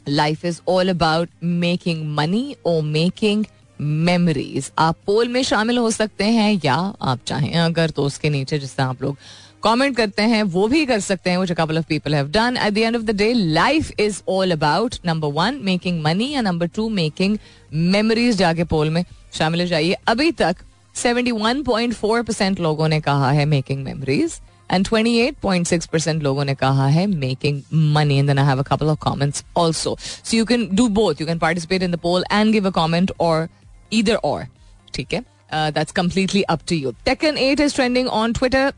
life 0.09 0.45
is 0.45 0.61
all 0.67 0.89
about 0.89 1.29
making 1.43 2.05
money 2.15 2.55
और 2.65 2.81
मेकिंग 2.83 3.45
मेमोरीज 3.79 4.71
आप 4.79 4.95
पोल 5.05 5.27
में 5.27 5.41
शामिल 5.43 5.77
हो 5.77 5.89
सकते 5.91 6.23
हैं 6.23 6.59
या 6.65 6.75
आप 7.01 7.19
चाहें 7.27 7.53
अगर 7.59 7.89
तो 7.89 8.03
उसके 8.03 8.29
नीचे 8.29 8.59
जिससे 8.59 8.81
आप 8.83 9.01
लोग 9.01 9.17
कमेंट 9.64 9.96
करते 9.96 10.22
हैं, 10.22 10.42
वो 10.42 10.66
भी 10.68 10.84
कर 10.86 11.00
सकते 11.00 11.30
हैं 11.30 11.38
which 11.38 11.52
couple 11.52 11.78
of 11.78 11.86
people 11.88 12.14
have 12.14 12.28
done 12.30 12.56
at 12.56 12.72
the 12.72 12.78
end 12.78 12.96
of 12.96 13.02
the 13.02 13.16
day 13.16 13.32
life 13.32 14.00
is 14.00 14.22
all 14.28 14.52
about 14.52 14.96
number 15.06 15.28
one 15.28 15.60
making 15.64 16.02
money 16.02 16.30
या 16.30 16.40
नंबर 16.40 16.66
टू 16.66 16.88
मेकिंग 16.88 17.38
मेमोरीज 17.92 18.36
जाके 18.36 18.64
पोल 18.64 18.90
में 18.90 19.04
शामिल 19.32 19.60
हो 19.60 19.66
जाइए 19.66 19.96
अभी 20.08 20.30
तक 20.32 20.56
71.4 20.96 22.24
परसेंट 22.26 22.60
लोगों 22.60 22.88
ने 22.88 23.00
कहा 23.00 23.30
है 23.30 23.44
मेकिंग 23.46 23.84
मेमोरीज 23.84 24.40
एंड 24.70 24.86
28.6 24.88 25.86
परसेंट 25.86 26.22
लोगों 26.22 26.44
ने 26.44 26.54
कहा 26.54 26.86
है 26.86 27.06
making 27.06 27.62
money 27.94 28.18
and 28.18 28.38
I 28.38 28.46
have 28.46 28.58
a 28.58 28.62
couple 28.62 28.86
of 28.86 28.98
comments 29.02 29.44
also 29.58 29.96
so 30.00 30.36
you 30.36 30.44
can 30.44 30.68
do 30.72 30.88
both 31.00 31.20
you 31.20 31.26
can 31.26 31.38
participate 31.38 31.82
in 31.82 31.92
the 31.92 31.96
poll 32.02 32.24
and 32.32 32.52
give 32.52 32.66
a 32.66 32.70
comment 32.70 33.12
और 33.20 33.48
either 33.94 34.16
or. 34.24 34.40
ठीक 34.94 35.14
है 35.14 35.24
that's 35.76 35.92
completely 35.92 36.42
up 36.52 36.62
to 36.70 36.76
you. 36.76 36.94
Tekken 37.06 37.38
8 37.38 37.60
is 37.60 37.74
trending 37.74 38.08
on 38.20 38.32
Twitter. 38.32 38.72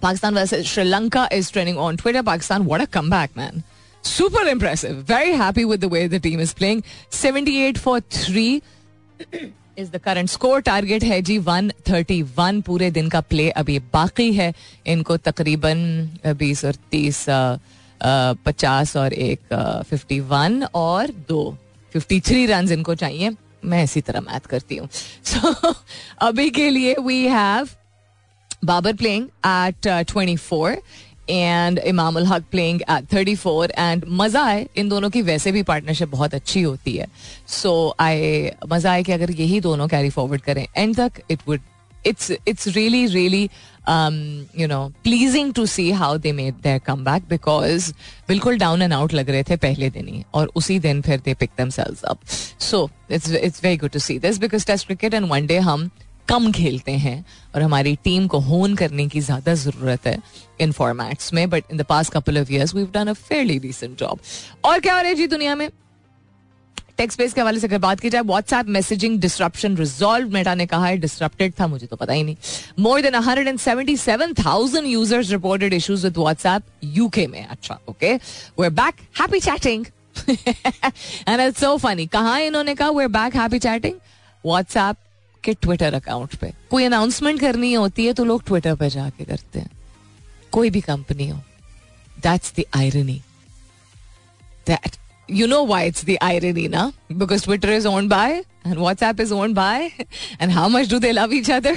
Pakistan 0.00 0.34
versus 0.34 0.66
Sri 0.66 0.84
Lanka 0.84 1.28
is 1.32 1.50
trending 1.50 1.78
on 1.78 1.96
Twitter. 1.96 2.22
Pakistan, 2.22 2.66
what 2.66 2.80
a 2.80 2.86
comeback, 2.86 3.34
man. 3.36 3.62
Super 4.04 4.46
impressive. 4.46 5.04
Very 5.04 5.32
happy 5.32 5.64
with 5.64 5.80
the 5.80 5.88
way 5.88 6.06
the 6.06 6.20
team 6.20 6.40
is 6.40 6.52
playing. 6.52 6.82
78 7.10 7.78
for 7.78 8.00
3 8.00 8.62
is 9.76 9.90
the 9.90 9.98
current 9.98 10.30
score. 10.30 10.60
Target 10.62 11.02
है 11.02 11.20
जी 11.22 11.38
131. 11.38 12.62
पूरे 12.66 12.90
दिन 12.90 13.08
का 13.08 13.20
play 13.20 13.48
अभी 13.50 13.78
बाकी 13.92 14.32
है 14.32 14.52
इनको 14.86 15.16
तकरीबन 15.28 15.78
बीस 16.38 16.64
और 16.64 16.74
तीस 16.90 17.24
पचास 18.46 18.96
और 18.96 19.12
एक 19.12 19.54
फिफ्टी 19.90 20.20
वन 20.20 20.62
और 20.74 21.10
दो 21.28 21.56
फिफ्टी 21.92 22.20
थ्री 22.20 22.44
रन 22.46 22.72
इनको 22.72 22.94
चाहिए 22.94 23.30
मैं 23.64 23.82
इसी 23.84 24.00
तरह 24.00 24.20
मैथ 24.20 24.46
करती 24.50 24.76
हूँ 24.76 24.88
सो 25.32 25.72
अभी 26.26 26.50
के 26.50 26.68
लिए 26.70 26.94
we 27.00 27.22
have 27.26 27.68
Babar 28.63 28.93
playing 28.93 29.27
at 29.45 29.87
twenty 30.07 30.35
four 30.37 30.77
and 31.29 31.79
Imam 31.79 32.17
Haq 32.27 32.43
playing 32.51 32.81
at 32.81 33.13
thirty 33.13 33.35
four 33.35 33.71
and 33.77 34.05
मज़ा 34.21 34.43
आए 34.43 34.67
इन 34.77 34.89
दोनों 34.89 35.09
की 35.09 35.21
वैसे 35.21 35.51
भी 35.51 35.63
पार्टनरशिप 35.63 36.09
बहुत 36.09 36.33
अच्छी 36.33 36.61
होती 36.61 36.95
है 36.97 37.07
सो 37.53 37.73
आई 37.99 38.49
मज़ा 38.69 38.91
आए 38.91 39.03
कि 39.03 39.11
अगर 39.11 39.31
यही 39.31 39.59
दोनों 39.61 39.87
कैरी 39.87 40.09
फॉरवर्ड 40.09 40.41
करें 40.41 40.65
एंड 40.77 40.95
तक 40.95 41.21
it 41.31 41.39
would 41.47 41.59
it's 42.07 42.31
it's 42.47 42.67
really 42.67 43.07
really 43.09 43.49
um, 43.85 44.47
you 44.53 44.67
know 44.67 44.81
pleasing 45.03 45.51
to 45.53 45.65
see 45.67 45.91
how 45.91 46.11
they 46.17 46.31
made 46.33 46.61
their 46.61 46.79
comeback 46.79 47.27
because 47.29 47.91
बिल्कुल 48.27 48.57
डाउन 48.57 48.81
एंड 48.81 48.93
आउट 48.93 49.13
लग 49.13 49.29
रहे 49.29 49.43
थे 49.43 49.55
पहले 49.57 49.89
दिन 49.89 50.07
ही 50.07 50.23
और 50.33 50.51
उसी 50.55 50.79
दिन 50.79 51.01
फिर 51.01 51.19
they 51.19 51.33
pick 51.33 51.49
themselves 51.57 52.03
up 52.03 52.25
so 52.61 52.89
it's 53.11 53.31
it's 53.31 53.63
very 53.63 53.77
good 53.77 53.91
to 53.91 53.99
see 53.99 54.17
this 54.19 54.37
because 54.37 54.65
test 54.67 54.85
cricket 54.87 55.13
and 55.13 55.27
one 55.29 55.47
day 55.47 55.57
हम 55.59 55.89
कम 56.29 56.51
खेलते 56.51 56.91
हैं 57.03 57.23
और 57.55 57.61
हमारी 57.61 57.95
टीम 58.03 58.27
को 58.27 58.39
होन 58.41 58.75
करने 58.75 59.07
की 59.07 59.19
ज़्यादा 59.21 59.53
ज़रूरत 59.55 60.07
है 60.07 60.17
इन 60.61 60.71
फॉर्मेट्स 60.71 61.33
में 61.33 61.49
but 61.49 61.63
in 61.71 61.77
the 61.77 61.85
past 61.89 62.13
couple 62.13 62.39
of 62.39 62.53
years 62.53 62.75
we 62.75 62.85
done 62.93 63.07
a 63.07 63.13
fairly 63.13 63.57
recent 63.59 63.97
job 63.99 64.19
और 64.65 64.79
क्या 64.79 64.95
हो 64.95 65.01
रहा 65.01 65.09
है 65.09 65.15
जी 65.15 65.27
दुनिया 65.27 65.55
में? 65.55 65.69
टेक्स 66.97 67.13
स्पेस 67.13 67.33
के 67.33 67.41
हवाले 67.41 67.59
से 67.59 67.67
अगर 67.67 67.77
बात 67.79 67.99
की 67.99 68.09
जाए 68.09 68.21
WhatsApp 68.21 68.67
messaging 68.67 69.19
disruption 69.21 69.75
resolve 69.77 70.33
Meta 70.33 70.55
ने 70.55 70.65
कहा 70.65 70.85
है 70.85 70.97
डिस्ट्रप्टेड 70.97 71.53
था, 71.59 71.67
मुझे 71.67 71.87
तो 71.87 71.95
पता 71.95 72.13
ही 72.13 72.23
नहीं। 72.23 72.35
More 72.79 73.01
than 73.01 73.15
hundred 73.15 73.47
and 73.47 73.59
seventy 73.59 73.95
seven 73.97 74.33
thousand 74.35 74.87
users 74.87 75.31
reported 75.31 75.73
issues 75.73 76.05
with 76.05 76.17
WhatsApp 76.17 76.63
UK 76.83 77.27
में 77.27 77.45
अच्छा 77.45 77.79
okay 77.89 78.13
way 78.59 78.69
back 78.81 79.01
happy 79.21 79.39
chatting 79.39 79.85
and 80.29 81.41
it's 81.41 81.59
so 81.59 81.75
funny 81.77 82.07
कहा 82.07 82.37
इन्होंने 82.39 82.75
कहा 82.75 82.89
way 82.91 83.07
back 83.09 83.35
happy 83.35 83.59
chatting 83.59 83.95
WhatsApp 84.43 84.95
के 85.43 85.53
ट्विटर 85.61 85.93
अकाउंट 85.93 86.35
पे 86.41 86.53
कोई 86.71 86.85
अनाउंसमेंट 86.85 87.39
करनी 87.39 87.73
होती 87.73 88.05
है 88.05 88.13
तो 88.13 88.25
लोग 88.25 88.43
ट्विटर 88.47 88.75
पे 88.75 88.89
जाके 88.89 89.25
करते 89.25 89.59
हैं 89.59 89.69
कोई 90.51 90.69
भी 90.69 90.81
कंपनी 90.81 91.29
हो 91.29 91.39
that's 92.23 92.53
the 92.59 92.65
irony 92.75 93.21
that 94.67 94.97
you 95.29 95.47
know 95.47 95.63
why 95.63 95.83
it's 95.83 96.03
the 96.03 96.19
irony, 96.21 96.67
na? 96.67 96.91
Because 97.15 97.43
Twitter 97.43 97.69
is 97.69 97.85
owned 97.85 98.09
by 98.09 98.43
and 98.65 98.77
WhatsApp 98.77 99.19
is 99.19 99.31
owned 99.31 99.55
by, 99.55 99.93
and 100.39 100.51
how 100.51 100.67
much 100.67 100.87
do 100.87 100.99
they 100.99 101.13
love 101.13 101.31
each 101.31 101.49
other? 101.49 101.73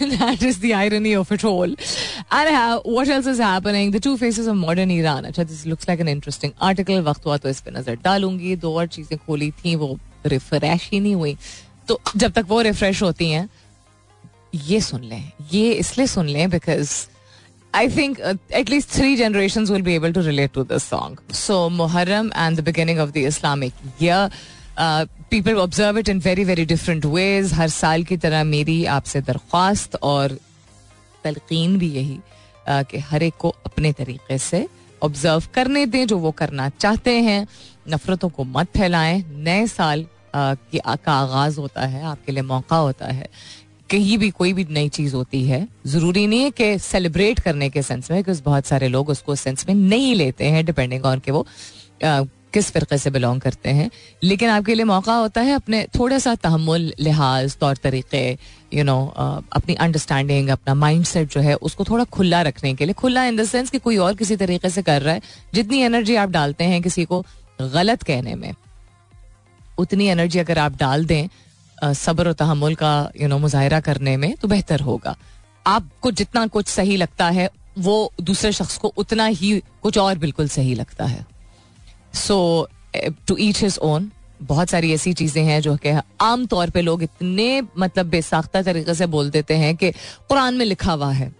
that 0.00 0.42
is 0.42 0.58
the 0.58 0.74
irony 0.74 1.14
of 1.14 1.30
it 1.30 1.44
all. 1.44 1.62
And 1.64 2.48
how, 2.54 2.80
what 2.80 3.08
else 3.08 3.26
is 3.26 3.38
happening? 3.38 3.90
The 3.92 4.00
two 4.00 4.16
faces 4.16 4.46
of 4.46 4.56
modern 4.56 4.90
Iran. 4.90 5.24
अच्छा, 5.24 5.46
this 5.46 5.64
looks 5.66 5.88
like 5.88 6.00
an 6.00 6.08
interesting 6.08 6.54
article. 6.60 7.00
वक्त 7.02 7.26
हुआ 7.26 7.36
तो 7.36 7.48
इस 7.48 7.60
पे 7.60 7.70
नज़र 7.70 7.96
डालूँगी 8.04 8.56
दो 8.56 8.74
और 8.78 8.86
चीज़ें 8.86 9.18
खोली 9.26 9.50
थी 9.64 9.74
वो 9.76 9.98
रिफ्रेश 10.26 10.88
ही 10.92 11.00
नहीं 11.00 11.14
हुई 11.14 11.36
तो 11.88 12.00
जब 12.16 12.32
तक 12.32 12.44
वो 12.48 12.60
रिफ्रेश 12.62 13.02
होती 13.02 13.30
हैं, 13.30 13.48
ये 14.54 14.80
सुन 14.80 15.02
लें, 15.02 15.30
ये 15.52 15.72
इसलिए 15.72 16.06
सुन 16.06 16.26
लें 16.28 16.48
because 16.50 16.92
I 17.74 17.88
think 17.96 18.20
at least 18.54 18.90
three 18.90 19.16
generation 19.16 19.64
will 19.64 19.82
be 19.82 19.94
able 19.94 20.12
to 20.12 20.20
relate 20.22 20.52
to 20.52 20.64
this 20.64 20.84
song 20.90 21.32
so 21.34 21.68
Muharram 21.68 22.30
and 22.36 22.60
the 22.60 22.64
beginning 22.64 22.98
of 22.98 23.10
the 23.10 23.16
Islamic 23.16 23.72
यह 24.02 24.30
people 25.30 25.54
observe 25.58 25.98
it 25.98 26.08
in 26.08 26.18
very 26.20 26.44
very 26.44 26.64
different 26.64 27.04
ways 27.06 27.52
हर 27.54 27.68
साल 27.68 28.04
की 28.04 28.16
तरह 28.16 28.44
मेरी 28.44 28.84
आपसे 28.94 29.20
दरख्वास्त 29.22 29.96
और 30.02 30.38
तलकिन 31.24 31.78
भी 31.78 31.90
यही 31.92 32.18
uh, 32.68 32.90
कि 32.90 32.98
हर 33.00 33.22
एक 33.22 33.34
को 33.38 33.54
अपने 33.66 33.92
तरीके 33.92 34.38
से 34.38 34.66
ऑब्ज़र्व 35.02 35.42
करने 35.54 35.86
दें, 35.86 36.06
जो 36.06 36.18
वो 36.18 36.30
करना 36.32 36.68
चाहते 36.68 37.12
हैं। 37.20 37.46
नफरतों 37.88 38.28
को 38.28 38.44
मत 38.44 38.68
फैलाएँ। 38.76 39.24
नए 39.28 39.66
साल 39.66 40.06
की 40.36 40.78
आगाज़ 40.78 41.60
होता 41.60 41.86
है 41.86 42.04
आपके 42.04 42.32
लिए 42.32 42.42
मौका 42.44 42.76
होता 42.76 43.06
है। 43.06 43.28
कहीं 43.90 44.16
भी 44.18 44.30
कोई 44.30 44.52
भी 44.52 44.64
नई 44.70 44.88
चीज़ 44.88 45.14
होती 45.14 45.44
है 45.44 45.66
ज़रूरी 45.86 46.26
नहीं 46.26 46.40
है 46.40 46.50
कि 46.50 46.78
सेलिब्रेट 46.78 47.40
करने 47.40 47.68
के 47.70 47.82
सेंस 47.82 48.10
में 48.10 48.20
बिकॉज़ 48.20 48.42
बहुत 48.42 48.66
सारे 48.66 48.88
लोग 48.88 49.08
उसको 49.08 49.34
सेंस 49.34 49.68
में 49.68 49.74
नहीं 49.74 50.14
लेते 50.14 50.44
हैं 50.44 50.64
डिपेंडिंग 50.64 51.04
ऑन 51.04 51.18
के 51.18 51.30
वो 51.32 51.46
आ, 52.04 52.22
किस 52.52 52.70
फिरके 52.70 52.98
से 52.98 53.10
बिलोंग 53.10 53.40
करते 53.40 53.70
हैं। 53.70 53.90
लेकिन 54.24 54.50
आपके 54.50 54.74
लिए 54.74 54.84
मौका 54.84 55.14
होता 55.14 55.40
है 55.40 55.54
अपने 55.54 55.82
थोड़ा 55.98 56.18
सा 56.18 56.34
तहमुल 56.34 56.92
लिहाज 57.00 57.56
तौर 57.56 57.76
तरीके 57.76 58.30
यू 58.74 58.84
नो 58.84 59.06
अपनी 59.52 59.74
अंडरस्टैंडिंग 59.74 60.48
अपना 60.48 60.74
माइंड 60.74 61.04
सेट 61.04 61.32
जो 61.32 61.40
है 61.40 61.54
उसको 61.54 61.84
थोड़ा 61.84 62.04
खुला 62.04 62.42
रखने 62.42 62.74
के 62.74 62.84
लिए। 62.84 62.94
खुला 62.94 63.24
इन 63.24 63.36
द 63.36 63.44
सेंस 63.44 63.70
कि 63.70 63.78
कोई 63.78 63.96
और 63.96 64.14
किसी 64.14 64.36
तरीके 64.36 64.70
से 64.70 64.82
कर 64.82 65.02
रहा 65.02 65.14
है 65.14 65.22
जितनी 65.54 65.82
एनर्जी 65.82 66.14
आप 66.16 66.30
डालते 66.30 66.64
हैं 66.64 66.82
किसी 66.82 67.04
को 67.04 67.24
गलत 67.62 68.02
कहने 68.02 68.34
में। 68.34 68.52
उतनी 69.78 70.06
एनर्जी 70.08 70.38
अगर 70.38 70.58
आप 70.58 70.76
डाल 70.78 71.04
दें 71.06 71.92
सब्र 71.94 72.32
तहमुल 72.34 72.74
का 72.74 72.92
यू 73.20 73.28
नो 73.28 73.38
मुजाहरा 73.38 73.80
करने 73.80 74.16
में 74.16 74.34
तो 74.34 74.48
बेहतर 74.48 74.80
होगा। 74.80 75.16
आपको 75.66 76.10
जितना 76.10 76.46
कुछ 76.46 76.68
सही 76.68 76.96
लगता 76.96 77.28
है, 77.28 77.48
वो 77.78 78.12
दूसरे 78.20 78.52
शख्स 78.52 78.76
को 78.78 78.92
उतना 78.96 79.24
ही 79.26 79.60
कुछ 79.82 79.98
और 79.98 80.18
बिल्कुल 80.18 80.48
सही 80.48 80.74
लगता 80.74 81.04
है। 81.04 81.24
So 82.16 82.68
to 83.28 83.36
each 83.36 83.62
his 83.62 83.78
own 83.82 84.10
बहुत 84.42 84.70
सारी 84.70 84.92
ऐसी 84.94 85.12
चीज़ें 85.12 85.42
हैं 85.44 85.60
जो 85.62 85.76
कि 85.76 85.92
आम 86.20 86.46
तौर 86.46 86.70
पे 86.70 86.80
लोग 86.82 87.02
इतने 87.02 87.62
मतलब 87.78 88.06
बेसाख्ता 88.06 88.62
तरीके 88.62 88.94
से 88.94 89.06
बोल 89.06 89.30
देते 89.30 89.56
हैं 89.56 89.74
कि 89.76 89.90
कुरान 90.28 90.54
में 90.54 90.64
लिखा 90.66 90.92
हुआ 90.92 91.10
है। 91.12 91.30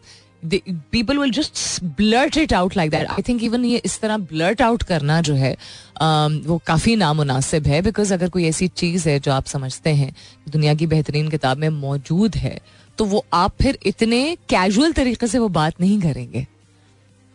People 0.91 1.19
will 1.19 1.31
just 1.31 1.85
blurt 1.85 2.37
it 2.37 2.53
out 2.53 2.77
like 2.77 2.91
that 2.91 3.07
I 3.07 3.23
think 3.23 3.45
even 3.45 3.65
ये 3.65 3.83
इस 3.85 4.01
तरह 4.01 4.17
ब्लर्ट 4.17 4.63
आउट 4.63 4.83
करना 4.83 5.21
जो 5.21 5.35
है 5.35 5.57
um, 6.03 6.47
वो 6.47 6.63
काफ़ी 6.67 6.97
नामुनासिब 6.97 7.67
है 7.67 7.83
बिकॉज़ 7.83 8.15
अगर 8.15 8.29
कोई 8.29 8.45
ऐसी 8.45 8.69
चीज़ 8.69 9.09
है 9.09 9.21
जो 9.21 9.33
आप 9.33 9.47
समझते 9.47 9.91
हैं 9.91 10.15
दुनिया 10.49 10.75
की 10.75 10.87
बेहतरीन 10.87 11.29
किताब 11.29 11.59
में 11.59 11.69
मौजूद 11.69 12.37
है 12.37 12.61
तो 12.99 13.05
वो 13.05 13.27
आप 13.33 13.55
फिर 13.63 13.79
इतने 13.87 14.37
कैजुअल 14.49 14.93
तरीके 14.93 15.27
से 15.27 15.39
वो 15.39 15.49
बात 15.49 15.81
नहीं 15.81 16.01
करेंगे। 16.01 16.47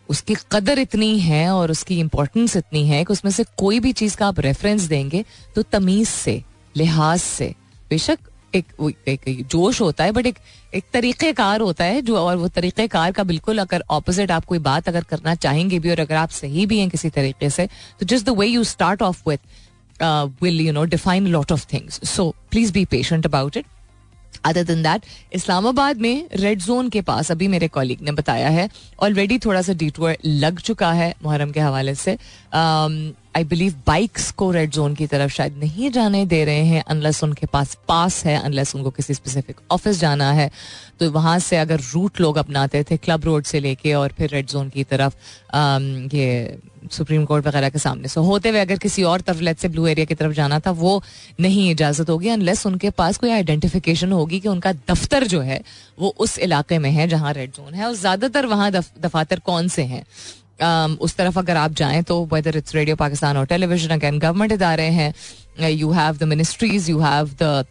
उसकी 0.08 0.34
कदर 0.52 0.78
इतनी 0.78 1.18
है 1.18 1.50
और 1.50 1.70
उसकी 1.70 2.00
इंपॉर्टेंस 2.00 2.56
इतनी 2.56 2.86
है 2.88 3.04
कि 3.04 3.12
उसमें 3.12 3.32
से 3.32 3.44
कोई 3.56 3.80
भी 3.80 3.92
चीज़ 3.92 4.16
का 4.16 4.26
आप 4.26 4.40
रेफरेंस 4.40 4.82
देंगे 4.82 5.24
तो 5.54 5.62
तमीज 5.62 6.08
से 6.08 6.42
लिहाज 6.76 7.20
से 7.20 7.54
बेशक 7.90 8.18
एक 8.54 9.08
एक 9.08 9.46
जोश 9.46 9.80
होता 9.80 10.04
है 10.04 10.12
बट 10.12 10.26
एक 10.26 10.38
एक 10.74 10.84
तरीक़ेकार 10.92 11.60
होता 11.60 11.84
है 11.84 12.00
जो, 12.02 12.16
और 12.16 12.36
वो 12.36 12.48
तरीक़ेकार 12.50 13.12
का 13.12 13.24
बिल्कुल 13.24 13.58
अगर 13.58 13.84
ऑपोजिट 13.90 14.30
आप 14.30 14.44
कोई 14.44 14.58
बात 14.60 14.88
अगर 14.88 15.04
करना 15.04 15.34
चाहेंगे 15.36 15.78
भी 15.78 15.90
और 15.90 16.00
अगर 16.00 16.14
आप 16.16 16.30
सही 16.30 16.66
भी 16.66 16.78
हैं 16.78 16.88
किसी 16.90 17.10
तरीके 17.10 17.50
से 17.50 17.66
तो 18.00 18.06
just 18.06 18.26
the 18.26 18.36
way 18.38 18.46
you 18.46 18.64
start 18.66 19.02
off 19.02 19.22
with 19.28 20.02
will 20.42 20.60
you 20.60 20.72
know 20.72 20.84
define 20.86 21.26
lot 21.26 21.52
of 21.52 21.66
things 21.72 22.00
so 22.08 22.28
please 22.50 22.72
be 22.72 22.84
patient 22.86 23.26
about 23.26 23.56
it 23.56 23.66
other 24.44 24.62
than 24.64 24.82
that 24.82 25.02
Islamabad 25.32 25.98
में 25.98 26.28
रेड 26.34 26.60
जोन 26.60 26.88
के 26.88 27.00
पास, 27.00 27.30
अभी 27.30 27.48
मेरे 27.48 27.68
कॉलीग 27.68 28.00
ने 28.02 28.12
बताया 28.12 28.48
है 28.48 28.68
ऑलरेडी 29.00 29.38
थोड़ा 29.38 29.62
सा 29.62 29.72
डिटोर 29.74 30.16
लग 30.24 30.60
चुका 30.60 30.92
है 30.92 31.14
मुहर्रम 31.22 31.50
के 31.52 31.60
हवाले 31.60 31.94
से। 31.94 32.16
आई 33.34 33.44
बिलीव 33.44 33.74
बाइक्स 33.86 34.30
को 34.30 34.50
रेड 34.50 34.70
जोन 34.70 34.94
की 34.94 35.06
तरफ़ 35.06 35.30
शायद 35.32 35.56
नहीं 35.58 35.90
जाने 35.90 36.24
दे 36.26 36.44
रहे 36.44 36.64
हैं 36.66 36.82
अनलेस 36.84 37.22
उनके 37.24 37.46
पास 37.46 37.76
पास 37.88 38.24
है 38.24 38.36
अनलेस 38.38 38.74
उनको 38.76 38.90
किसी 38.90 39.14
स्पेसिफिक 39.14 39.60
ऑफ़िस 39.70 40.00
जाना 40.00 40.30
है। 40.32 40.50
तो 41.00 41.10
वहाँ 41.10 41.38
से 41.38 41.56
अगर 41.56 41.80
रूट 41.92 42.20
लोग 42.20 42.36
अपनाते 42.38 42.82
थे 42.90 42.96
क्लब 42.96 43.24
रोड 43.24 43.44
से 43.44 43.60
लेके 43.60 43.94
और 43.94 44.12
फिर 44.18 44.30
रेड 44.30 44.46
जोन 44.46 44.68
की 44.68 44.84
तरफ़ 44.84 45.14
um, 45.14 46.14
ये 46.14 46.58
सुप्रीम 46.92 47.24
कोर्ट 47.24 47.46
वगैरह 47.46 47.68
के 47.70 47.78
सामने। 47.78 48.08
सो 48.08 48.22
होते 48.22 48.48
हुए 48.48 48.60
अगर 48.60 48.78
किसी 48.78 49.02
और 49.02 49.20
तरफ़ 49.20 49.40
लेट 49.40 49.58
से 49.58 49.68
ब्लू 49.68 49.86
एरिया 49.86 50.06
की 50.06 50.14
तरफ़ 50.14 50.32
जाना 50.32 50.58
था 50.60 50.70
वो 50.72 51.02
नहीं 51.40 51.70
इजाज़त 51.70 52.10
होगी 52.10 52.28
अनलेस 52.28 52.66
उनके 52.66 52.90
पास 52.92 53.18
कोई 53.18 53.30
आइडेंटिफिकेशन 53.30 54.12
होगी 54.12 54.40
कि 54.40 54.48
उनका 54.48 54.72
दफ्तर 54.72 55.26
जो 55.26 55.40
है 55.40 55.60
वो 55.98 56.14
उस 56.18 56.38
इलाके 56.40 56.78
में 56.78 56.90
है 56.90 57.08
जहाँ 57.08 57.32
रेड 57.32 57.52
जोन 57.52 57.74
है। 57.74 57.86
और 57.86 57.94
ज़्यादातर 57.94 58.46
वहाँ 58.46 58.70
दफातर 58.72 59.38
कौन 59.40 59.68
से 59.68 59.82
हैं? 59.84 60.04
उस 60.60 61.16
तरफ़ 61.16 61.38
अगर 61.38 61.56
आप 61.56 61.72
जाएँ 61.74 62.02
तो 62.02 62.24
वेदर 62.32 62.56
इट्स 62.56 62.74
रेडियो 62.74 62.96
पाकिस्तान 62.96 63.36
और 63.36 63.46
टेलीविज़न 63.46 63.94
अगैन 63.94 64.18
गवर्नमेंट 64.18 64.52
इदारे 64.52 64.88
हैं 64.98 65.70
you 65.70 65.90
have 65.92 66.16
the 66.16 66.24
ministries 66.28 66.90
you 66.90 67.00
have 67.00 67.30
the 67.42 67.64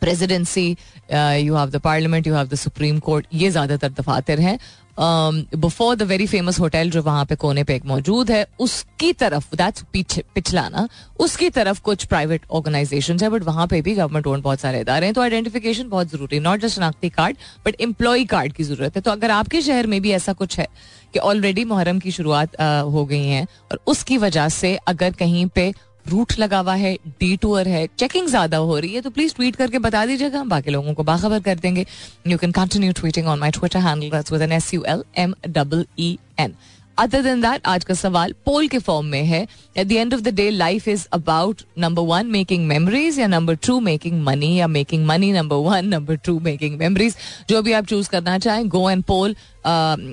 presidency 0.00 0.66
you 0.66 1.54
have 1.54 1.70
the 1.70 1.76
parliament 1.84 2.26
you 2.26 2.34
have 2.34 2.46
the 2.48 2.54
supreme 2.56 2.98
court 3.00 3.26
ये 3.34 3.50
ज़्यादातर 3.50 3.88
दफातर 3.92 4.40
हैं। 4.40 4.58
Before 4.98 5.94
the 5.96 6.02
very 6.02 6.26
famous 6.26 6.58
hotel 6.60 6.90
जो 6.90 7.02
वहाँ 7.02 7.24
पे 7.24 7.34
कोने 7.36 7.62
पे 7.64 7.74
एक 7.76 7.84
मौजूद 7.86 8.30
है, 8.30 8.46
उसकी 8.60 9.12
तरफ़ 9.12 9.54
दैट्स 9.56 9.84
पीछे 9.92 10.22
पिछला 10.34 10.68
ना 10.68 10.86
उसकी 11.20 11.50
तरफ़ 11.50 11.80
कुछ 11.82 12.04
प्राइवेट 12.04 12.42
ऑर्गेनाइजेशन 12.50 13.18
है 13.22 13.28
बट 13.30 13.42
वहाँ 13.44 13.66
पे 13.66 13.80
भी 13.82 13.94
गवर्नमेंट 13.94 14.26
ओन 14.26 14.40
बहुत 14.42 14.60
सारे 14.60 14.80
इदारे 14.80 15.06
हैं 15.06 15.14
तो 15.14 15.20
आइडेंटिफिकेशन 15.22 15.88
बहुत 15.88 16.10
ज़रूरी 16.10 16.36
है 16.36 16.42
नॉट 16.42 16.60
जस्ट 16.60 16.76
शनाख्ती 16.76 17.08
कार्ड 17.10 17.36
बट 17.66 17.80
एम्प्लॉय 17.80 18.24
कार्ड 18.24 18.52
की 18.52 18.64
ज़रूरत 18.64 18.96
है। 18.96 19.02
तो 19.02 19.10
अगर 19.10 19.30
आपके 19.30 19.62
शहर 19.62 19.86
में 19.86 20.00
भी 20.02 20.12
ऐसा 20.12 20.32
कुछ 20.32 20.58
है 20.58 20.66
कि 21.12 21.18
ऑलरेडी 21.18 21.64
मुहर्रम 21.64 21.98
की 21.98 22.10
शुरुआत 22.12 22.60
हो 22.60 23.04
गई 23.04 23.26
है 23.26 23.46
और 23.72 23.80
उसकी 23.86 24.18
वजह 24.18 24.48
से 24.48 24.74
अगर 24.88 25.12
कहीं 25.18 25.46
पे 25.54 25.72
रूट 26.06 26.32
लगा 26.38 26.58
हुआ 26.58 26.74
है 26.74 26.94
डी 27.20 27.36
टूर 27.36 27.68
है 27.68 27.86
चेकिंग 27.98 28.28
ज़्यादा 28.28 28.56
हो 28.58 28.78
रही 28.78 28.94
है 28.94 29.00
तो 29.00 29.10
प्लीज़ 29.10 29.34
ट्वीट 29.34 29.56
करके 29.56 29.78
बता 29.78 30.04
दीजिएगा, 30.06 30.38
हम 30.40 30.48
बाकी 30.48 30.70
लोगों 30.70 30.94
को 30.94 31.02
बाखबर 31.04 31.40
कर 31.40 31.58
देंगे। 31.58 31.84
You 32.26 32.38
can 32.38 32.52
continue 32.52 32.92
tweeting 32.92 33.26
on 33.26 33.38
my 33.38 33.50
Twitter 33.50 33.78
handle 33.78 34.52
S 34.52 34.72
U 34.74 34.84
L 34.88 35.02
M 35.18 35.34
double 35.48 35.86
E 35.98 36.16
N 36.40 36.54
other 36.98 37.22
than 37.22 37.40
that 37.40 37.66
आज 37.66 37.84
का 37.84 37.94
सवाल 37.94 38.32
पोल 38.44 38.68
के 38.68 38.78
फॉर्म 38.78 39.06
में 39.06 39.24
है। 39.24 39.46
At 39.76 39.86
the 39.86 39.92
end 39.92 40.14
of 40.14 40.20
the 40.20 40.28
day 40.28 40.50
life 40.50 40.88
is 40.88 41.06
about 41.12 41.62
number 41.78 42.02
one 42.02 42.26
making 42.26 42.66
memories 42.66 43.18
या 43.18 43.26
number 43.26 43.54
two 43.54 43.80
making 43.80 44.22
money 44.22 44.54
या 44.56 44.66
making 44.66 45.06
money 45.06 45.32
number 45.32 45.56
one 45.56 45.86
number 45.86 46.16
two 46.16 46.38
making 46.40 46.78
memories 46.78 47.16
जो 47.48 47.62
भी 47.62 47.72
आप 47.72 47.86
चूज़ 47.86 48.08
करना 48.10 48.38
चाहें 48.38 48.68
go 48.68 48.90
and 48.90 49.04
poll 49.04 49.36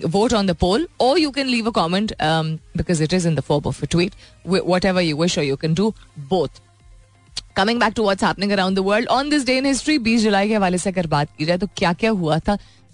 vote 0.09 0.33
on 0.33 0.47
the 0.47 0.55
poll 0.55 0.87
और 1.01 1.19
you 1.19 1.31
can 1.31 1.47
leave 1.47 1.67
a 1.67 1.71
comment 1.71 2.13
because 2.21 3.03
it 3.03 3.13
is 3.13 3.27
in 3.27 3.35
the 3.35 3.39
form 3.39 3.67
of 3.67 3.83
a 3.83 3.87
tweet 3.91 4.13
whatever 4.85 5.01
you 5.01 5.17
wish 5.17 5.37
और 5.37 5.45
you 5.45 5.55
can 5.55 5.73
do 5.73 5.93
both 6.29 6.61
coming 7.55 7.79
back 7.79 7.93
to 7.93 8.09
happening 8.09 8.51
around 8.51 8.77
the 8.77 8.79
world 8.79 9.09
on 9.09 9.29
this 9.29 9.45
day 9.45 9.57
in 9.57 9.65
history 9.65 9.97
बीस 9.99 10.21
जुलाई 10.21 10.47
के 10.47 10.55
हवाले 10.55 10.77
से 10.77 10.89
अगर 10.89 11.07
बात 11.07 11.29
की 11.37 11.45
जाए 11.45 11.57
तो 11.57 11.67
क्या 11.77 11.93
क्या 11.93 12.11
हुआ 12.11 12.39
था? 12.39 12.57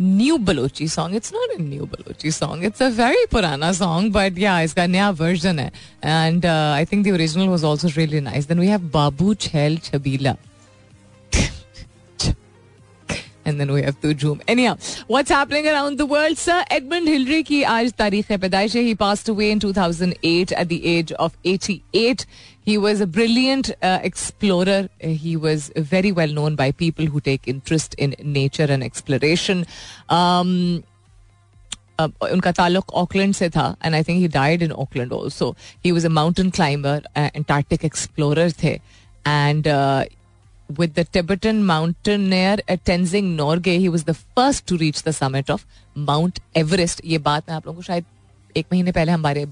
New 0.00 0.36
Balochi 0.48 0.88
song 0.88 1.16
it's 1.16 1.32
not 1.32 1.58
a 1.58 1.62
new 1.62 1.84
Balochi 1.92 2.30
song 2.30 2.64
it's 2.64 2.82
a 2.82 2.88
very 2.96 3.24
पुराना 3.32 3.72
सॉन्ग 3.72 4.12
बट 4.12 4.38
या 4.38 4.60
इसका 4.62 4.86
नया 4.86 5.10
वर्जन 5.20 5.58
है 5.58 5.70
and 6.04 6.46
I 6.46 6.84
think 6.92 7.06
the 7.06 7.12
original 7.12 7.48
was 7.48 7.64
also 7.64 7.88
really 7.96 8.20
nice 8.20 8.48
then 8.48 8.60
we 8.60 8.66
have 8.66 8.90
बाबू 8.94 9.34
छैल 9.48 9.78
छबीला 9.84 10.36
and 13.46 13.60
then 13.60 13.72
we 13.72 13.82
have 13.82 14.00
to 14.00 14.12
zoom. 14.18 14.40
Anyhow, 14.48 14.76
what's 15.06 15.30
happening 15.30 15.66
around 15.68 15.98
the 15.98 16.06
world, 16.06 16.38
sir? 16.38 16.56
Edmund 16.76 17.08
Hillary 17.08 17.42
की 17.50 17.62
आज 17.62 17.92
तारीख 17.98 18.32
पैदाइश 18.32 18.74
है. 18.76 18.82
He 18.82 18.94
passed 19.02 19.28
away 19.34 19.50
in 19.50 19.60
2008 19.60 20.52
at 20.62 20.68
the 20.72 20.80
age 20.94 21.12
of 21.26 21.36
88. 21.44 22.26
He 22.65 22.77
was 22.77 23.01
a 23.01 23.07
brilliant 23.07 23.71
uh, 23.81 23.99
explorer. 24.03 24.89
He 24.99 25.35
was 25.35 25.71
very 25.77 26.11
well 26.11 26.27
known 26.27 26.55
by 26.55 26.71
people 26.71 27.05
who 27.05 27.19
take 27.19 27.47
interest 27.47 27.95
in 27.95 28.15
nature 28.23 28.67
and 28.69 28.83
exploration. 28.83 29.65
Um, 30.09 30.83
uh, 31.99 32.09
उनका 32.31 32.51
ताल्लुक 32.51 32.93
Auckland 33.01 33.33
से 33.35 33.49
था 33.49 33.75
and 33.85 33.95
I 33.95 34.03
think 34.03 34.19
he 34.19 34.27
died 34.35 34.63
in 34.63 34.71
Auckland 34.71 35.11
also 35.13 35.55
he 35.85 35.91
was 35.91 36.05
a 36.05 36.09
mountain 36.09 36.49
climber 36.49 37.07
Antarctic 37.17 37.85
explorer 37.85 38.51
थे 38.63 38.79
and 39.27 39.67
with 40.79 40.93
the 40.93 41.03
Tibetan 41.03 41.65
mountaineer 41.65 42.57
Tenzing 42.89 43.35
Norgay, 43.35 43.79
he 43.79 43.89
was 43.89 44.05
the 44.05 44.13
first 44.13 44.65
to 44.67 44.77
reach 44.77 45.03
the 45.03 45.13
summit 45.13 45.49
of 45.49 45.65
Mount 46.09 46.39
Everest. 46.55 47.03
ये 47.05 47.17
बात 47.17 47.49
मैं 47.49 47.55
आप 47.55 47.67
लोगों 47.67 47.77
को 47.77 47.83
शायद 47.83 48.05
एक 48.56 48.66
महीने 48.72 48.92
पहले 48.92 49.12
हमारे 49.12 49.46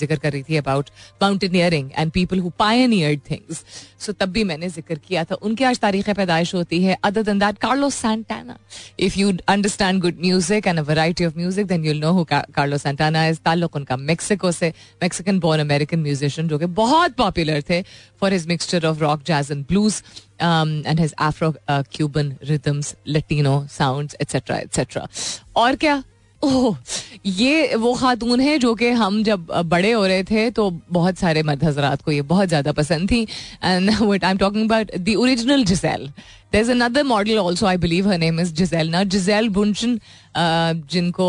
ज़िक्र 0.00 0.16
कर 0.16 0.32
रही 0.32 0.42
थी 0.42 0.56
about 0.56 0.90
mountaineering 1.22 1.90
and 1.98 2.10
people 2.12 2.38
who 2.40 2.50
pioneered 2.58 3.20
things 3.30 3.64
so 4.00 4.12
तब 4.12 4.28
भी 4.32 4.44
मैंने 4.44 4.68
ज़िक्र 4.68 4.98
किया 5.06 5.24
था। 5.24 5.34
उनकी 5.42 5.64
आज 5.64 5.78
तारीख 5.80 6.10
पैदाइश 6.10 6.54
होती 6.54 6.82
है। 6.82 6.96
Other 7.04 7.22
than 7.22 7.38
that 7.38 7.58
Carlos 7.58 7.90
Santana 7.90 8.56
if 9.00 9.18
you 9.18 9.32
understand 9.48 10.00
good 10.02 10.20
music 10.20 10.66
and 10.66 10.78
a 10.78 10.82
variety 10.82 11.24
of 11.26 11.36
music 11.36 11.66
then 11.66 11.84
you'll 11.84 11.98
know 12.00 12.12
who 12.12 12.24
Carlos 12.30 12.78
Santana 12.78 13.26
is 13.26 13.38
ताल्लुक 13.44 13.76
उनका 13.76 13.96
मेक्सिको 13.96 14.52
से। 14.52 14.72
मेक्सिकन 15.02 15.38
बोर्न 15.40 15.60
अमेरिकन 15.60 16.00
म्यूजिशियन 16.00 16.48
जो 16.48 16.58
कि 16.58 16.66
बहुत 16.78 17.16
पॉपुलर 17.16 17.62
थे 17.70 17.82
for 18.20 18.32
his 18.32 18.46
mixture 18.48 18.86
of 18.86 19.00
rock 19.00 19.22
jazz 19.26 19.50
and 19.52 19.64
blues 19.68 20.02
and 20.42 21.00
his 21.00 21.14
Afro 21.22 21.52
Cuban 21.70 22.32
rhythms 22.44 22.94
Latino 23.08 23.56
sounds 23.70 24.16
etcetera 24.20 24.58
etcetera 24.58 25.06
और 25.56 25.76
क्या? 25.76 26.02
ओह, 26.42 26.76
ये 27.26 27.74
वो 27.74 27.92
खातून 27.94 28.40
है 28.40 28.58
जो 28.58 28.74
कि 28.74 28.88
हम 28.98 29.22
जब 29.24 29.46
बड़े 29.66 29.90
हो 29.92 30.06
रहे 30.06 30.22
थे 30.24 30.48
तो 30.50 30.70
बहुत 30.92 31.18
सारे 31.18 31.42
मर्द 31.42 31.64
हजरात 31.64 32.02
को 32.02 32.12
ये 32.12 32.22
बहुत 32.22 32.48
ज़्यादा 32.48 32.72
पसंद 32.72 33.10
थी। 33.10 33.20
And 33.64 33.90
I 33.90 34.30
am 34.30 34.38
talking 34.38 34.64
about 34.64 34.96
the 34.98 35.14
original 35.18 35.64
Gisele 35.64 36.06
there 36.52 36.60
is 36.60 36.70
another 36.70 37.02
model 37.04 37.38
also 37.38 37.66
I 37.66 37.76
believe 37.76 38.08
her 38.10 38.18
name 38.18 38.40
is 38.40 38.52
Gisele 38.54 38.90
ना 38.90 39.02
जिजेल 39.04 39.48
बुंचन 39.58 39.98
जिनको 40.92 41.28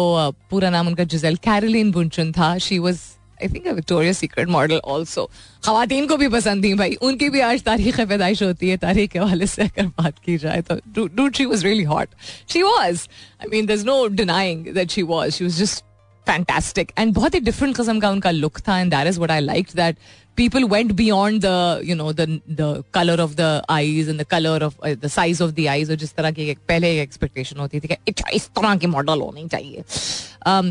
पूरा 0.49 0.69
नाम 0.69 0.87
उनका 0.87 1.03
जिजेल 1.03 1.35
कैरलिन 1.43 1.91
बुंचन 1.91 2.31
था 2.31 2.57
she 2.57 2.79
was 2.79 3.01
I 3.41 3.47
think 3.49 3.67
Victoria 3.67 4.13
Secret 4.13 4.47
model 4.49 4.81
also 4.85 5.25
खातन 5.65 6.07
को 6.07 6.17
भी 6.17 6.27
पसंद 6.29 6.63
थी 6.63 6.73
भाई। 6.73 6.93
उनकी 7.01 7.29
भी 7.29 7.39
आज 7.39 7.63
तारीख 7.63 7.99
पैदाइश 7.99 8.43
होती 8.43 8.69
है, 8.69 8.77
तारीख 8.77 9.11
के 9.11 9.19
हवाले 9.19 9.47
से 9.47 9.63
अगर 9.63 9.87
बात 9.99 10.19
की 10.25 10.37
जाए 10.37 10.61
तो। 10.61 11.05
Dude 11.07 11.35
she 11.35 11.45
was 11.45 11.65
really 11.65 11.83
hot 11.83 12.09
she 12.49 12.61
was 12.61 13.07
I 13.41 13.49
mean 13.51 13.65
there 13.65 13.83
no 13.85 14.05
denying 14.07 14.73
that 14.73 14.91
she 14.91 15.01
was 15.03 15.33
she 15.33 15.43
was 15.43 15.59
just 15.59 15.83
fantastic 16.27 16.91
and 16.99 17.13
बहुत 17.13 17.35
ही 17.35 17.39
डिफरेंट 17.39 17.75
किस्म 17.77 17.99
का 17.99 18.09
उनका 18.09 18.31
लुक 18.31 18.59
था 18.67 18.79
and 18.79 18.91
that 18.91 19.07
is 19.07 19.19
what 19.19 19.31
I 19.31 19.39
like 19.39 19.67
that 19.75 19.97
people 20.38 20.66
went 20.66 20.94
beyond 20.96 21.42
the 21.42 21.80
you 21.88 21.94
know 21.94 22.12
the 22.12 22.26
the 22.60 22.68
color 22.92 23.16
of 23.24 23.36
the 23.36 23.50
eyes 23.68 24.08
and 24.08 24.18
the 24.18 24.24
color 24.24 24.56
of 24.68 24.78
uh, 24.82 24.94
the 25.04 25.08
size 25.08 25.40
of 25.40 25.54
the 25.58 25.68
eyes 25.74 25.90
और 25.90 25.96
जिस 25.96 26.14
तरह 26.14 26.30
की 26.38 26.54
पहले 26.68 26.90
expectation 27.02 27.60
होती 27.60 27.80
थी 27.80 27.88
कि 27.88 27.96
इस 28.36 28.48
तरह 28.56 28.76
की 28.76 28.86
मॉडल 28.94 29.20
होनी 29.20 29.46
चाहिए 29.48 29.82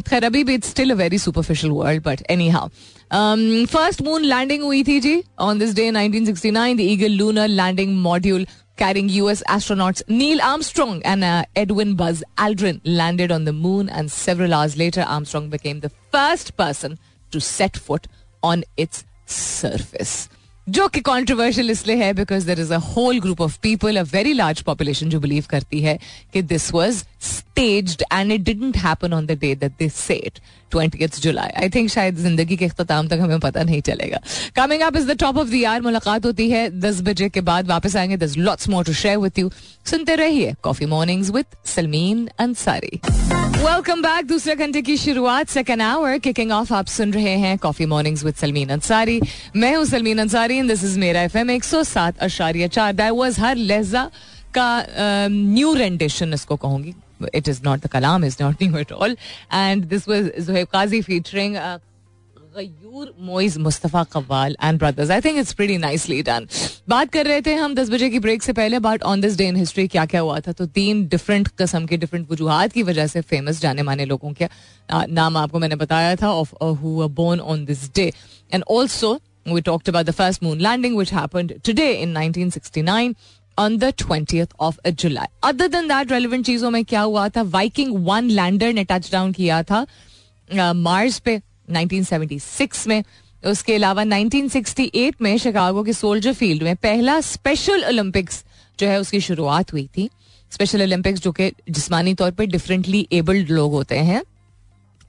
खैर 0.10 0.26
अभी 0.26 0.44
भी 0.44 0.54
it's 0.54 0.70
still 0.70 0.92
a 0.92 0.96
very 1.04 1.18
superficial 1.28 1.74
world 1.74 2.04
but 2.08 2.24
anyhow 2.58 2.68
first 3.78 4.02
moon 4.02 4.24
landing 4.34 4.64
हुई 4.64 4.84
थी 4.84 5.00
जी 5.08 5.22
on 5.48 5.60
this 5.60 5.74
day 5.76 5.90
1969 5.92 6.78
the 6.78 6.80
Eagle 6.80 7.18
lunar 7.22 7.48
landing 7.48 7.98
module 8.02 8.46
carrying 8.82 9.10
US 9.16 9.42
astronauts 9.56 10.02
Neil 10.08 10.40
Armstrong 10.42 11.02
and 11.10 11.24
uh, 11.24 11.46
Edwin 11.56 11.96
Buzz 11.96 12.24
Aldrin 12.46 12.80
landed 12.84 13.32
on 13.32 13.44
the 13.46 13.54
moon, 13.54 13.90
and 13.90 14.12
several 14.12 14.54
hours 14.60 14.78
later, 14.78 15.04
Armstrong 15.16 15.50
became 15.50 15.82
the 15.82 15.92
first 16.16 16.56
person 16.62 16.98
to 17.32 17.40
set 17.40 17.78
foot 17.78 18.08
on 18.44 18.64
its 18.76 19.04
surface. 19.29 20.29
जो 20.67 20.87
कि 20.89 21.01
controversial 21.01 21.71
इसलिए 21.71 21.97
है 21.97 22.13
because 22.13 22.47
there 22.47 22.61
is 22.61 22.73
a 22.75 22.77
whole 22.77 23.21
group 23.21 23.41
of 23.41 23.59
people 23.63 23.97
a 23.97 24.03
very 24.03 24.33
large 24.33 24.61
population 24.63 25.11
जो 25.11 25.21
believe 25.21 25.45
करती 25.51 25.81
है 25.81 25.99
कि 26.33 26.43
this 26.43 26.73
was 26.73 27.03
stage 27.21 27.97
and 28.13 28.33
it 28.33 28.41
didn't 28.41 28.77
happen 28.77 29.13
on 29.13 29.27
the 29.27 29.39
day 29.41 29.55
that 29.55 29.73
this 29.79 29.95
set 29.95 30.39
twenty 30.71 31.07
July. 31.19 31.51
I 31.63 31.69
think 31.75 31.91
शायद 31.91 32.17
ज़िंदगी 32.19 32.57
के 32.57 32.65
अख्ताम 32.67 33.09
तक 33.09 33.19
हमें 33.21 33.41
पता 33.41 33.63
नहीं 33.63 33.81
चलेगा। 33.83 34.21
Coming 34.57 34.83
up 34.83 34.97
is 34.97 35.07
the 35.07 35.17
top 35.21 35.39
of 35.39 35.49
the 35.49 35.55
year 35.55 35.81
मुलाकात 35.83 36.27
होती 36.27 36.49
है 36.51 36.69
दस 36.81 37.01
बजे 37.03 37.29
के 37.29 37.41
बाद 37.43 37.69
वापस 37.69 37.97
आएँगे। 37.97 38.17
There's 38.17 38.37
lots 38.39 38.69
more 38.69 38.85
to 38.85 38.93
share 38.95 39.19
with 39.19 39.39
you 39.39 39.51
सुनते 39.87 40.15
रहिए 40.17 40.55
coffee 40.63 40.87
mornings 40.87 41.31
with 41.31 41.45
Salmeen 41.67 42.29
Ansari 42.41 43.01
welcome 43.07 44.03
back 44.03 44.27
दूसरे 44.27 44.55
घंटे 44.57 44.83
की 44.83 44.97
शुरुआत 44.97 45.49
सेकेंड 45.49 45.83
आवर 45.83 46.19
किकिंग 46.19 46.53
ऑफ़ 46.53 46.73
आप 46.75 46.87
सुन 46.89 47.13
रहे 47.13 47.37
हैं 47.39 47.57
coffee 47.59 47.87
mornings 47.87 48.25
with 48.25 48.35
Salmeen 48.35 48.69
Ansari 48.71 49.21
मैं 49.57 49.75
हूँ 49.77 49.85
सलमीन 49.87 50.19
अंसारी 50.19 50.61
दिस 50.63 50.85
इज़ 50.85 50.99
मेरा 50.99 51.23
एफ़ 51.23 51.37
एम 51.39 51.51
एक 51.51 51.65
सौ 51.65 51.83
सात 51.85 52.19
अशारिया 52.21 52.69
चार। 52.69 52.93
दैट 52.93 53.13
वॉज़ 53.13 53.41
हर 53.41 53.57
लहजा 53.57 54.11
का 54.55 54.87
न्यू 55.29 55.75
रेंडिशन 55.75 56.35
इसको 56.35 56.57
कहूँगी। 56.57 56.95
It 57.33 57.49
is 57.49 57.63
not 57.63 57.83
the 57.83 57.89
kalam 57.89 58.25
is 58.25 58.39
not 58.41 58.61
new 58.67 58.77
at 58.77 58.93
all. 58.93 59.15
And 59.51 59.89
this 59.89 60.07
was 60.07 60.31
Zohaib 60.49 60.67
Qazi 60.69 61.05
featuring 61.05 61.57
uh, 61.57 61.79
Ghayoor 62.57 63.15
Moiz 63.21 63.57
Mustafa 63.59 64.03
qawwal 64.13 64.57
and 64.63 64.79
brothers 64.79 65.11
I 65.11 65.21
think 65.21 65.39
it's 65.39 65.53
pretty 65.55 65.77
nicely 65.79 66.23
done 66.29 66.47
बात 66.89 67.11
कर 67.13 67.27
रहे 67.27 67.41
थे 67.47 67.55
हम 67.55 67.75
दस 67.75 67.91
बजे 67.91 68.09
की 68.11 68.19
ब्रेक 68.19 68.43
से 68.43 68.53
पहले 68.53 68.79
but 68.87 69.03
on 69.11 69.21
this 69.21 69.37
day 69.39 69.47
in 69.49 69.57
history 69.57 69.87
क्या 69.89 70.07
क्या 70.13 70.21
हुआ 70.21 70.39
था 70.47 70.53
तो 70.61 70.67
तीन 70.79 71.07
डिफरेंट 71.09 71.49
किस्म 71.59 71.87
के 71.87 71.97
डिफरेंट 71.97 72.31
वजूहत 72.31 72.73
की 72.73 72.83
वजह 72.83 73.07
से 73.07 73.21
फ़ेमस 73.21 73.61
जाने 73.61 73.83
माने 73.91 74.05
लोगों 74.05 74.33
के 74.41 74.49
नाम 74.93 75.37
आपको 75.37 75.59
मैंने 75.59 75.77
बताया 75.77 76.17
था 76.23 76.33
of 76.33 76.55
who 76.83 77.09
born 77.23 77.41
on 77.41 77.65
this 77.65 77.89
day 77.95 78.13
and 78.53 78.65
also 78.71 79.19
we 79.47 79.63
talked 79.63 79.89
about 79.89 80.07
the 80.07 80.13
first 80.13 80.43
moon 80.43 80.59
landing 80.59 80.95
which 80.95 81.11
happened 81.11 81.53
today 81.63 81.93
in 82.03 82.11
1969 82.13 83.15
on 83.59 83.77
the 83.79 83.85
twenty 83.99 84.43
of 84.61 84.79
July 84.89 85.27
other 85.45 85.69
than 85.69 85.89
that 85.89 86.13
relevant 86.13 86.45
चीज़ों 86.47 86.71
में 86.71 86.85
क्या 86.85 87.01
हुआ 87.01 87.29
था? 87.29 87.43
वाइकिंग 87.43 87.95
वन 88.07 88.31
लैंडर 88.31 88.73
ने 88.73 88.85
touch 88.85 89.11
down 89.13 89.33
किया 89.33 89.63
था 89.63 89.87
Mars 90.75 91.19
पे 91.19 91.41
1976 91.71 92.87
में। 92.87 93.03
उसके 93.43 93.75
अलावा 93.75 94.03
1968 94.03 95.21
में 95.23 95.37
शिकागो 95.39 95.83
के 95.83 95.93
सोल्जर 95.93 96.33
फ़ील्ड 96.33 96.63
में 96.63 96.75
पहला 96.77 97.21
स्पेशल 97.21 97.85
ओलंपिक्स 97.85 98.45
जो 98.79 98.87
है, 98.87 99.01
उसकी 99.01 99.21
शुरुआत 99.21 99.73
हुई 99.73 99.89
थी। 99.97 100.09
स्पेशल 100.51 100.83
ओलंपिक्स 100.83 101.21
जो 101.21 101.33
कि 101.33 101.51
जिसमानी 101.71 102.15
तौर 102.15 102.31
पे 102.31 102.47
डिफरेंटली 102.47 103.07
एबल्ड 103.13 103.51
लोग 103.51 103.73
होते 103.73 103.99
हैं। 104.01 104.23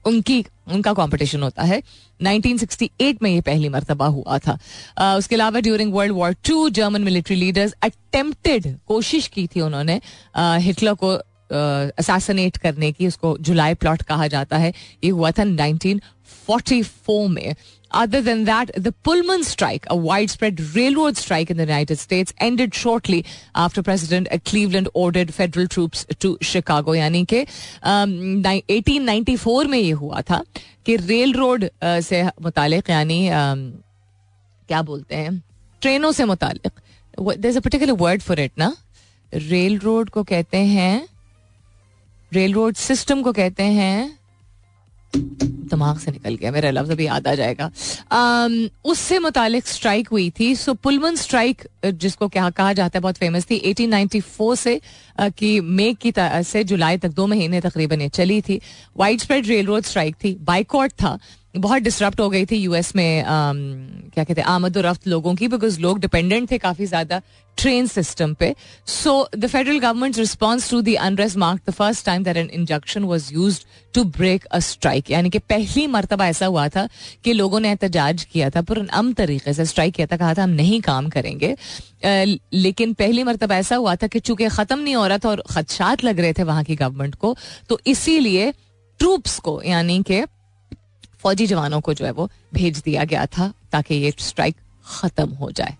उनकी 0.04 0.46
उनका 0.68 0.92
कंपटीशन 0.92 1.42
होता 1.42 1.62
है। 1.62 1.82
1968 2.22 3.22
में 3.22 3.30
ये 3.30 3.40
पहली 3.40 3.68
मरतबा 3.68 4.06
हुआ 4.06 4.38
था। 4.38 4.58
uh, 5.00 5.18
उसके 5.18 5.34
अलावा 5.34 5.60
during 5.60 5.94
World 5.94 6.14
War 6.14 6.32
two 6.32 6.70
German 6.70 7.02
military 7.02 7.36
leaders 7.36 7.74
attempted 7.82 8.78
कोशिश 8.86 9.28
की 9.28 9.46
थी 9.46 9.60
उन्होंने 9.60 10.00
हिटलर 10.38 10.94
को 10.94 11.18
असासनेट 11.98 12.56
करने 12.56 12.92
की 12.92 13.06
उसको 13.06 13.38
जुलाई 13.40 13.74
प्लॉट 13.74 14.02
कहा 14.02 14.26
जाता 14.26 14.58
है। 14.58 14.74
ये 15.04 15.10
हुआ 15.10 15.30
था 15.30 15.42
1944 15.42 17.28
में। 17.28 17.54
Other 17.91 18.21
than 18.21 18.43
that, 18.45 18.71
the 18.75 18.91
Pullman 18.91 19.43
strike, 19.43 19.85
a 19.89 19.95
widespread 19.95 20.59
railroad 20.75 21.17
strike 21.17 21.49
in 21.49 21.57
the 21.57 21.63
United 21.63 21.97
States, 21.97 22.33
ended 22.39 22.73
shortly 22.73 23.23
after 23.53 23.81
President 23.81 24.27
Cleveland 24.43 24.89
ordered 24.93 25.33
federal 25.33 25.67
troops 25.67 26.05
to 26.19 26.37
Chicago. 26.41 26.93
यानी 26.93 27.25
कि 27.25 27.45
um, 27.83 28.43
1894 28.43 29.67
में 29.67 29.77
ये 29.79 29.91
हुआ 29.91 30.21
था 30.21 30.43
कि 30.85 30.95
रेल 30.95 31.33
रोड 31.33 31.65
uh, 31.65 32.01
से 32.01 32.23
मुतालिक 32.41 32.89
यानी 32.89 33.29
um, 33.29 33.71
क्या 34.67 34.81
बोलते 34.81 35.15
हैं 35.15 35.41
ट्रेनों 35.81 36.11
से 36.11 36.25
मुतालिक 36.25 36.71
there's 37.39 37.55
a 37.55 37.61
particular 37.61 37.95
word 37.95 38.23
for 38.23 38.39
it 38.39 38.57
ना 38.59 38.75
रेल 39.33 39.79
रोड 39.79 40.09
को 40.09 40.23
कहते 40.23 40.57
हैं 40.57 41.07
रेल 42.33 42.53
रोड 42.53 42.75
सिस्टम 42.75 43.21
को 43.21 43.31
कहते 43.33 43.63
हैं 43.63 44.18
दिमाग 45.14 45.98
से 45.98 46.10
निकल 46.10 46.34
गया, 46.34 46.50
मेरा 46.52 46.70
लफ्ज 46.70 46.90
अभी 46.90 47.06
याद 47.06 47.26
आ 47.28 47.34
जाएगा। 47.34 47.70
उससे 48.84 49.18
मुतालिक 49.18 49.66
स्ट्राइक 49.66 50.08
हुई 50.08 50.30
थी। 50.40 50.54
सो 50.56 50.74
पुलमन 50.74 51.16
स्ट्राइक 51.16 51.66
जिसको 51.84 52.28
क्या 52.28 52.48
कहा 52.50 52.72
जाता 52.72 52.98
है, 52.98 53.00
बहुत 53.02 53.16
फ़ेमस 53.16 53.46
थी। 53.50 53.56
1894 53.64 54.54
से 54.56 54.80
कि 55.20 55.60
मे 55.60 55.92
की 55.94 56.12
से 56.18 56.64
जुलाई 56.64 56.98
तक 56.98 57.10
दो 57.10 57.26
महीने 57.26 57.60
तकरीबन 57.60 58.00
ये 58.00 58.08
चली 58.10 58.40
थी। 58.40 58.60
Wide 58.96 59.20
spread 59.20 59.46
rail 59.46 59.66
road 59.66 59.84
strike 59.84 60.16
थी। 60.24 60.34
बाइकआउट 60.42 60.90
था। 60.92 61.18
बहुत 61.54 61.82
डिस्टर्ब 61.82 62.20
हो 62.20 62.28
गई 62.30 62.46
थी 62.46 62.56
यूएस 62.56 62.94
में 62.96 63.22
um, 63.22 64.12
क्या 64.14 64.24
कहते 64.24 64.40
हैं 64.40 64.48
आमद 64.48 64.76
और 64.76 64.84
रफ्त 64.86 65.06
लोगों 65.08 65.34
की 65.34 65.48
बिकॉज़ 65.48 65.80
लोग 65.80 65.98
डिपेंडेंट 66.00 66.50
थे 66.50 66.58
काफ़ी 66.58 66.86
ज़्यादा 66.86 67.20
ट्रेन 67.58 67.86
सिस्टम 67.86 68.34
पे। 68.34 68.54
So 68.86 69.28
the 69.36 69.46
federal 69.46 69.78
government 69.78 70.18
response 70.18 70.70
to 70.70 70.80
the 70.82 70.94
unrest 70.96 71.36
mark 71.36 71.60
the 71.68 71.72
first 71.72 72.06
time 72.06 72.24
that 72.24 72.36
an 72.36 72.50
injection 72.50 73.04
was 73.04 73.32
use 73.34 73.60
to 73.94 74.04
break 74.04 74.44
a 74.44 74.58
strike 74.58 75.10
यानी 75.10 75.30
कि 75.30 75.38
पहली 75.38 75.86
मरतबा 75.86 76.26
ऐसा 76.26 76.46
हुआ 76.46 76.68
था 76.68 76.88
कि 77.24 77.32
लोगों 77.32 77.60
ने 77.60 77.68
एहतजाज 77.68 78.24
किया 78.24 78.50
था 78.50 78.62
पर 78.62 78.86
अम 78.88 79.12
तरीके 79.12 79.54
से 79.54 79.64
स्ट्राइक 79.64 79.94
किया 79.94 80.06
था 80.06 80.16
कहा 80.16 80.34
था 80.34 80.42
हम 80.42 80.50
नहीं 80.50 80.80
काम 80.80 81.08
करेंगे। 81.08 81.54
लेकिन 82.54 82.92
पहली 82.94 83.24
मरतबा 83.24 83.56
ऐसा 83.56 83.76
हुआ 83.76 83.96
था 83.96 84.06
कि 84.06 84.20
चूँकि 84.20 84.48
खत्म 84.48 84.78
नहीं 84.78 84.96
हो 84.96 85.06
रहा 85.06 85.18
था 85.18 85.28
और 85.28 85.42
खदशात 85.50 86.04
लग 86.04 86.20
रहे 86.20 86.32
थे 86.32 86.42
वहाँ 86.42 86.64
की 86.64 86.76
गवर्नमेंट 86.76 87.14
को 87.14 87.36
तो 87.68 87.80
इसीलिए 87.86 88.52
ट्रूप्स 89.00 89.38
को 89.38 89.60
यानी 89.62 90.02
कि 90.02 90.24
फौजी 91.22 91.46
जवानों 91.46 91.80
को 91.80 91.94
जो 91.94 92.04
है 92.04 92.10
वो 92.12 92.28
भेज 92.54 92.78
दिया 92.78 93.04
गया 93.04 93.26
था 93.26 93.52
ताकि 93.72 93.94
ये 93.94 94.12
स्ट्राइक 94.18 94.56
खत्म 94.86 95.28
हो 95.30 95.50
जाए। 95.50 95.76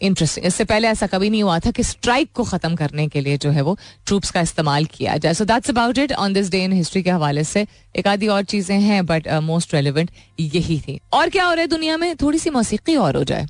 इंटरेस्टिंग 0.00 0.46
इससे 0.46 0.64
पहले 0.64 0.88
ऐसा 0.88 1.06
कभी 1.06 1.28
नहीं 1.30 1.42
हुआ 1.42 1.58
था 1.58 1.70
कि 1.70 1.82
स्ट्राइक 1.82 2.30
को 2.34 2.44
खत्म 2.44 2.74
करने 2.76 3.06
के 3.08 3.20
लिए 3.20 3.36
जो 3.38 3.50
है 3.50 3.62
वो 3.62 3.76
ट्रूप्स 4.06 4.30
का 4.30 4.40
इस्तेमाल 4.40 4.84
किया 4.84 5.16
जाए। 5.16 5.34
So 5.34 5.44
that's 5.44 5.70
about 5.70 5.98
it 5.98 6.12
on 6.12 6.32
this 6.32 6.50
day 6.50 6.62
in 6.64 6.72
history 6.72 7.02
के 7.02 7.10
हवाले 7.10 7.44
से। 7.44 7.66
एक 7.96 8.06
आधी 8.06 8.28
और 8.28 8.42
चीज़ें 8.44 8.80
हैं 8.80 9.04
बट 9.06 9.28
मोस्ट 9.42 9.74
रेलिवेंट 9.74 10.10
यही 10.40 10.80
थी। 10.80 10.98
और 11.12 11.28
क्या 11.28 11.44
हो 11.44 11.52
रहा 11.52 11.60
है 11.60 11.66
दुनिया 11.68 11.96
में? 11.96 12.16
थोड़ी 12.16 12.38
सी 12.38 12.50
मौसीकी 12.50 12.96
और 12.96 13.16
हो 13.16 13.24
जाए। 13.24 13.46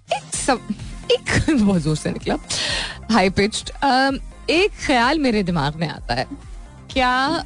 एक 1.12 1.50
बहुत 1.50 1.80
ज़ोर 1.82 1.96
से 1.96 2.10
निकला। 2.10 2.36
हाई 3.10 3.30
पिच्ड 3.30 3.70
um, 3.70 4.20
एक 4.50 4.70
ख्याल 4.86 5.18
मेरे 5.18 5.42
दिमाग 5.42 5.76
में 5.76 5.88
आता 5.88 6.14
है। 6.14 6.26
क्या 6.92 7.44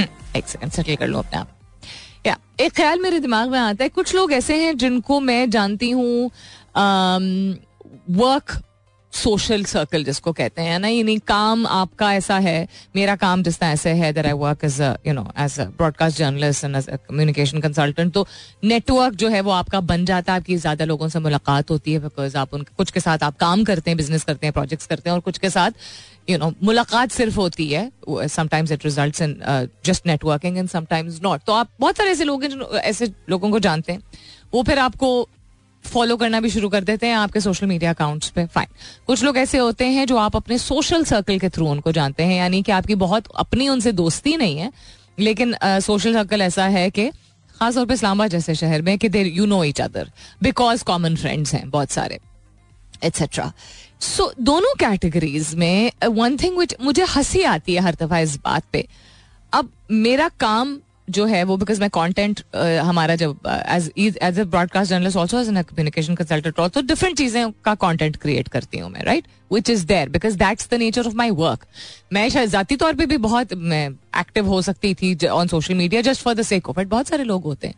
एक 0.36 0.48
सेकंड 0.48 0.70
सेटल 0.70 0.96
कर 0.96 1.06
लो 1.06 1.18
अपने 1.18 1.38
आप। 1.38 1.55
या 2.26 2.36
एक 2.60 2.72
ख्याल 2.72 3.00
मेरे 3.00 3.18
दिमाग 3.20 3.50
में 3.50 3.58
आता 3.58 3.84
है, 3.84 3.88
कुछ 3.88 4.14
लोग 4.14 4.32
ऐसे 4.32 4.54
हैं 4.56 4.76
जिनको 4.76 5.20
मैं 5.20 5.48
जानती 5.50 5.90
हूँ 5.90 6.30
वर्क 8.10 8.62
सोशल 9.12 9.62
सर्कल 9.64 10.04
जिसको 10.04 10.32
कहते 10.32 10.62
हैं 10.62 10.78
ना? 10.78 10.88
यानी 10.88 11.16
काम 11.18 11.66
आपका 11.66 12.12
ऐसा 12.14 12.38
है, 12.38 12.68
मेरा 12.96 13.14
काम 13.16 13.42
जिस 13.42 13.58
तरह 13.58 13.68
ऐसे 13.68 13.90
है 13.90 14.12
that 14.12 14.26
I 14.26 14.32
work 14.32 14.64
as 14.64 14.80
you 15.06 15.12
know 15.12 15.26
as 15.38 15.58
a 15.60 15.64
broadcast 15.66 16.18
journalist 16.18 16.64
and 16.64 16.76
as 16.76 16.86
communication 16.90 17.60
consultant 17.60 18.12
तो 18.12 18.26
नेटवर्क 18.64 19.14
जो 19.14 19.28
है 19.28 19.40
वो 19.40 19.50
आपका 19.50 19.80
बन 19.82 20.04
जाता 20.04 20.32
है, 20.32 20.40
आपकी 20.40 20.56
ज़्यादा 20.56 20.84
लोगों 20.84 21.08
से 21.08 21.18
मुलाकात 21.18 21.70
होती 21.70 21.92
है 21.92 21.98
बिकॉज़ 21.98 22.36
आप 22.36 22.54
उनके 22.54 22.74
कुछ 22.76 22.90
के 22.90 23.00
साथ 23.00 23.22
आप 23.22 23.36
काम 23.36 23.64
करते 23.64 23.90
हैं 23.90 23.96
बिज़नेस 23.96 24.24
करते 24.24 24.46
हैं 24.46 24.52
प्रोजेक्ट्स 24.52 24.86
करते 24.86 25.10
हैं 25.10 25.14
और 25.14 25.20
कुछ 25.20 25.38
के 25.38 25.50
साथ 25.50 25.70
यू 26.30 26.38
नो 26.38 26.52
मुलाकात 26.62 27.10
सिर्फ़ 27.10 27.36
होती 27.36 27.68
है 27.68 27.90
sometimes 28.28 28.72
it 28.72 28.84
result 28.84 29.20
in 29.22 29.68
just 29.84 30.06
networking 30.06 30.58
and 30.58 30.68
sometimes 30.68 31.20
not 31.22 31.40
तो 31.46 31.52
आप 31.52 31.68
बहुत 31.80 31.96
सारे 31.96 32.10
ऐसे 32.10 32.24
लोग 32.24 32.42
हैं 32.42 32.50
जो 32.50 32.78
ऐसे 32.78 33.12
लोगों 33.30 33.50
को 33.50 33.58
जानते 33.58 33.92
हैं। 33.92 34.02
वो 34.54 34.62
फिर 34.62 34.78
आपको 34.78 35.28
फॉलो 35.84 36.16
करना 36.16 36.40
भी 36.40 36.50
शुरू 36.50 36.68
कर 36.68 36.84
देते 36.84 37.06
हैं 37.06 37.14
आपके 37.14 37.40
सोशल 37.40 37.66
मीडिया 37.66 37.90
अकाउंट्स 37.90 38.28
पे। 38.28 38.46
फाइन 38.46 38.68
कुछ 39.06 39.22
लोग 39.24 39.36
ऐसे 39.38 39.58
होते 39.58 39.86
हैं 39.86 40.06
जो 40.06 40.16
आप 40.16 40.36
अपने 40.36 40.58
सोशल 40.58 41.04
सर्कल 41.04 41.38
के 41.38 41.48
थ्रू 41.48 41.68
उनको 41.68 41.92
जानते 41.92 42.22
हैं 42.22 42.36
यानी 42.36 42.62
कि 42.62 42.72
आपकी 42.72 42.94
बहुत 42.94 43.24
अपनी 43.36 43.68
उनसे 43.68 43.92
दोस्ती 43.92 44.36
नहीं 44.36 44.58
है 44.58 44.72
लेकिन 45.18 45.54
सोशल 45.64 46.12
uh, 46.12 46.16
सर्कल 46.16 46.42
ऐसा 46.42 46.66
है 46.66 46.90
कि 46.90 47.08
खासतौर 47.60 47.86
पर 47.86 47.94
इस्लामाबाद 47.94 48.30
जैसे 48.30 48.54
शहर 48.54 48.82
में 48.82 48.98
कि 48.98 49.08
there 49.08 49.26
you 49.26 49.46
know 49.46 49.62
each 49.64 49.80
other 49.80 50.10
because 50.42 50.84
common 50.84 51.16
friends 51.16 51.54
हैं 51.54 51.68
बहुत 51.70 51.90
सारे 51.90 52.18
एट्सेट्रा 53.04 53.52
सो 54.00 54.32
दोनों 54.40 54.74
कैटेगरीज 54.80 55.54
में 55.54 55.90
वन 56.06 56.36
थिंग 56.36 56.58
विच 56.58 56.74
मुझे 56.80 57.04
हँसी 57.08 57.42
आती 57.44 57.74
है 57.74 57.80
हर 57.80 57.94
दफ़ा 57.94 58.18
इस 58.18 58.36
बात 58.36 58.64
पे। 58.72 58.86
अब 59.52 59.70
मेरा 59.90 60.28
काम 60.40 60.78
जो 61.10 61.24
है 61.26 61.42
वो 61.44 61.56
बिकॉज़ 61.56 61.80
मैं 61.80 61.88
कंटेंट 61.90 62.40
हमारा 62.56 63.14
जब 63.16 63.38
as 63.46 63.90
as 63.98 64.38
a 64.38 64.44
broadcast 64.44 64.90
journalist 64.90 65.16
also 65.16 65.40
as 65.40 65.48
an 65.48 65.62
communication 65.62 66.14
consultant 66.14 66.60
तो 66.74 66.82
डिफरेंट 66.82 67.16
चीज़ें 67.18 67.52
का 67.64 67.74
कंटेंट 67.74 68.16
क्रिएट 68.16 68.48
करती 68.48 68.78
हूँ 68.78 68.90
मैं 68.90 69.04
right 69.04 69.26
which 69.52 69.70
is 69.70 69.86
there 69.86 70.08
because 70.08 70.36
that's 70.38 70.68
the 70.70 70.74
nature 70.74 71.06
of 71.06 71.14
my 71.14 71.30
work 71.32 71.66
मैं 72.12 72.28
शायद 72.28 72.50
जाती 72.50 72.76
तौर 72.76 72.94
पर 72.94 73.06
भी 73.06 73.16
बहुत, 73.18 73.54
मैं 73.54 73.88
एक्टिव 74.20 74.46
हो 74.46 74.60
सकती 74.62 74.94
थी 74.94 75.26
on 75.26 75.48
social 75.48 75.74
media 75.74 76.00
just 76.02 76.22
for 76.22 76.34
the 76.34 76.42
sake 76.42 76.68
of 76.68 76.80
it 76.80 76.88
बहुत 76.88 77.08
सारे 77.08 77.24
लोग 77.24 77.44
होते 77.44 77.66
हैं। 77.66 77.74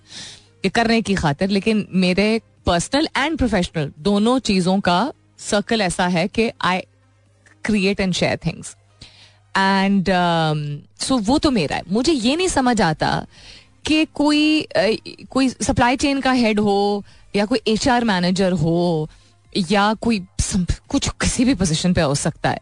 ये 0.64 0.68
करने 0.70 1.00
की 1.02 1.14
खातिर, 1.14 1.48
लेकिन 1.48 1.86
मेरे 1.92 2.40
पर्सनल 2.66 3.08
एंड 3.16 3.36
प्रोफेशनल 3.38 3.92
दोनों 3.98 4.38
चीज़ों 4.40 4.80
का 4.80 5.00
सर्कल 5.38 5.82
ऐसा 5.82 6.06
है 6.06 6.26
कि 6.28 6.50
I 6.60 6.80
create 7.64 8.00
and 8.00 8.14
share 8.14 8.36
things 8.46 8.76
and 9.56 10.08
so 11.00 11.16
वो 11.18 11.38
तो 11.38 11.50
मेरा 11.50 11.76
है। 11.76 11.82
मुझे 11.88 12.12
ये 12.12 12.36
नहीं 12.36 12.48
समझ 12.48 12.80
आता 12.82 13.26
कि 13.86 14.04
कोई 14.14 14.66
कोई 15.30 15.48
सप्लाई 15.48 15.96
चेन 15.96 16.20
का 16.20 16.32
हेड 16.32 16.60
हो 16.60 17.04
या 17.36 17.46
कोई 17.46 17.60
एच 17.68 17.88
आर 17.88 18.04
मैनेजर 18.04 18.52
हो 18.52 19.08
या 19.70 19.92
कोई 19.94 20.26
कुछ 20.90 21.08
किसी 21.20 21.44
भी 21.44 21.54
पोजीशन 21.54 21.92
पे 21.94 22.00
हो 22.00 22.14
सकता 22.14 22.50
है। 22.50 22.60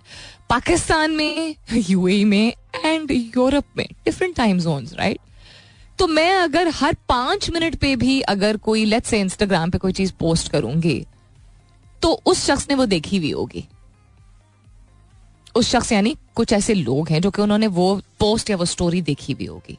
पाकिस्तान 0.51 1.11
में 1.11 1.55
यूएई 1.73 2.23
e 2.23 2.27
में 2.27 2.53
एंड 2.85 3.11
यूरोप 3.11 3.65
में 3.77 3.87
डिफरेंट 4.05 4.37
टाइम 4.37 4.59
जोन 4.59 4.87
राइट 4.95 5.19
तो 5.99 6.07
मैं 6.07 6.31
अगर 6.35 6.69
हर 6.75 6.97
पाँच 7.09 7.51
मिनट 7.51 7.75
पे 7.75 7.95
भी 7.97 8.21
अगर 8.31 8.57
कोई 8.57 8.85
लेट्स 8.85 9.11
से 9.11 9.21
इंस्टाग्राम 9.21 9.71
पे 9.71 9.79
कोई 9.79 9.93
चीज़ 9.93 10.13
पोस्ट 10.21 10.51
करूँगी 10.53 11.05
तो 12.03 12.21
उस 12.27 12.45
शख्स 12.47 12.67
ने 12.71 12.75
वो 12.75 12.87
देखी 12.87 13.17
हुई 13.17 13.31
होगी। 13.31 13.65
उस 15.55 15.71
शख्स 15.71 15.93
यानी 15.93 16.17
कुछ 16.35 16.53
ऐसे 16.53 16.75
लोग 16.75 17.09
हैं 17.09 17.21
जो 17.21 17.31
कि 17.31 17.43
उन्होंने 17.43 17.67
वो 17.67 17.95
पोस्ट 18.21 18.51
या 18.51 18.57
वो 18.57 18.65
स्टोरी 18.65 19.01
देखी 19.03 19.35
भी 19.35 19.45
होगी। 19.45 19.79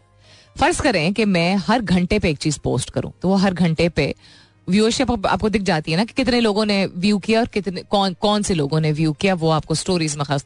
फ़र्ज़ 0.60 0.82
करें 0.82 1.13
कि 1.13 1.25
मैं 1.25 1.56
हर 1.58 1.82
घंटे 1.82 2.19
पे 2.19 2.30
एक 2.30 2.38
चीज़ 2.38 2.60
पोस्ट 2.60 2.89
करूँ 2.89 3.12
तो 3.21 3.30
वो 3.30 3.36
हर 3.36 3.53
घंटे 3.53 3.89
पे 3.89 4.13
व्यूअरशिप 4.67 5.12
आप, 5.12 5.25
आपको 5.25 5.49
दिख 5.49 5.62
जाती 5.62 5.91
है 5.91 5.97
ना 5.97 6.03
कि 6.06 6.13
कितने 6.13 6.39
लोगों 6.39 6.65
ने 6.65 6.86
व्यू 6.86 7.17
किया 7.17 7.39
और 7.39 7.47
कितने 7.47 7.82
कौन 7.82 8.13
कौन 8.13 8.43
से 8.43 8.53
लोगों 8.53 8.80
ने 8.80 8.91
व्यू 8.91 9.13
किया 9.13 9.34
वो 9.34 9.49
आपको 9.49 9.75
स्टोरीज 9.75 10.15
में 10.17 10.25
खास 10.25 10.45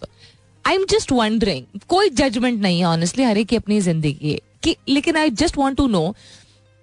आई 0.65 0.75
एम 0.75 0.85
जस्ट 0.89 1.11
वंडरिंग 1.11 1.79
कोई 1.87 2.09
जजमेंट 2.09 2.61
नहीं 2.61 2.79
है 2.79 2.85
ऑनेस्टली 2.85 3.23
हर 3.23 3.37
एक 3.37 3.47
की 3.47 3.55
अपनी 3.55 3.79
ज़िंदगी 3.81 4.31
है। 4.31 4.75
लेकिन 4.89 5.17
I 5.17 5.29
just 5.29 5.57
want 5.57 5.77
to 5.77 5.87
know 5.87 6.15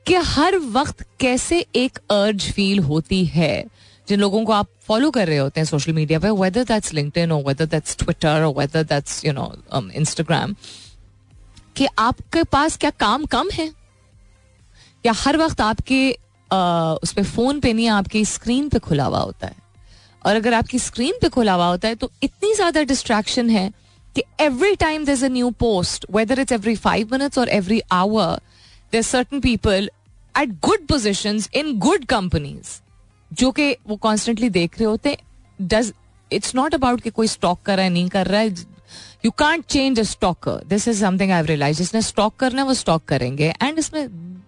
कि 0.06 0.14
हर 0.14 0.56
वक्त 0.72 1.04
कैसे 1.20 1.66
एक 1.76 1.98
अर्ज़ 2.10 2.50
फील 2.52 2.78
होती 2.78 3.24
है 3.26 3.64
जिन 4.08 4.20
लोगों 4.20 4.44
को 4.44 4.52
आप 4.52 4.68
फॉलो 4.86 5.10
कर 5.10 5.26
रहे 5.26 5.38
होते 5.38 5.60
हैं 5.60 5.64
सोशल 5.66 5.92
मीडिया 5.92 6.18
पे 6.18 6.30
वेदर 6.40 6.64
दैट्स 6.64 6.92
लिंक्डइन 6.94 7.32
और 7.32 7.42
वेदर 7.44 7.66
दैट्स 7.66 7.96
ट्विटर 7.96 8.42
और 8.42 8.54
whether 8.58 8.82
that's 8.84 9.24
you 9.24 9.32
know 9.32 9.52
Instagram 9.94 10.54
कि 11.76 11.86
आपके 11.98 12.42
पास 12.42 12.76
क्या 12.76 12.90
काम 12.90 13.24
कम 13.24 13.50
है? 13.52 13.70
या 15.06 15.12
हर 15.16 15.36
वक्त 15.36 15.60
आपके 15.60 16.00
uh, 16.12 17.02
उस 17.02 17.12
पर 17.12 17.22
फ़ोन 17.24 17.60
पे 17.60 17.72
नहीं 17.72 17.88
आपकी 17.88 18.24
स्क्रीन 18.24 18.68
पे 18.68 18.78
खुला 18.78 19.04
हुआ 19.04 19.18
होता 19.18 19.46
है? 19.46 19.56
और 20.26 20.36
अगर 20.36 20.54
आपकी 20.54 20.78
स्क्रीन 20.78 21.18
पे 21.22 21.28
खुला 21.28 21.52
हुआ 21.54 21.66
होता 21.66 21.88
है 21.88 21.94
तो 21.94 22.10
इतनी 22.22 22.54
ज़्यादा 22.54 22.82
डिस्ट्रैक्शन 22.82 23.50
है 23.50 23.70
कि 24.16 24.22
every 24.40 24.74
time 24.76 25.04
there 25.04 25.24
a 25.24 25.28
new 25.28 25.50
post 25.60 26.06
whether 26.10 26.40
it's 26.40 26.52
every 26.52 26.76
five 26.76 27.08
minutes 27.12 27.38
और 27.38 27.48
every 27.48 27.80
hour 27.92 28.40
there 28.92 29.02
certain 29.02 29.40
people 29.40 29.90
at 30.34 30.58
good 30.60 30.86
position 30.86 31.40
in 31.54 31.78
good 31.78 32.04
companies 32.04 32.78
जो 33.30 33.50
कि 33.50 33.70
वो 33.88 33.96
कॉन्स्टेंटली 33.96 34.48
देख 34.50 34.78
रहे 34.78 34.86
होते 34.86 35.16
डज 35.58 35.92
इट्स 36.30 36.54
नॉट 36.54 36.74
अबाउट 36.74 37.00
कि 37.00 37.10
कोई 37.10 37.26
स्टॉक 37.26 37.62
कर 37.64 37.76
रहा 37.76 37.84
है 37.84 37.90
नहीं 37.92 38.08
कर 38.08 38.26
रहा 38.26 38.40
है 38.40 38.54
you 39.24 39.30
can't 39.38 39.64
change 39.66 40.00
a 40.00 40.02
stalker 40.04 40.62
this 40.68 40.88
is 40.88 41.00
something 41.00 41.32
I 41.32 41.42
realise 41.46 41.78
जिसने 41.78 42.02
स्टॉक 42.02 42.36
करना 42.36 42.62
है 42.62 42.66
वो 42.68 42.74
स्टॉक 42.74 43.04
करेंगे. 43.08 43.52
एंड 43.62 43.78
इसमें 43.78 44.06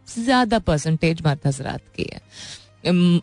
ज़्यादा 0.08 0.58
परसेंटेज 0.58 1.22
मर्द 1.26 1.46
हजरात 1.46 1.80
की 1.96 2.10
है 2.12 2.20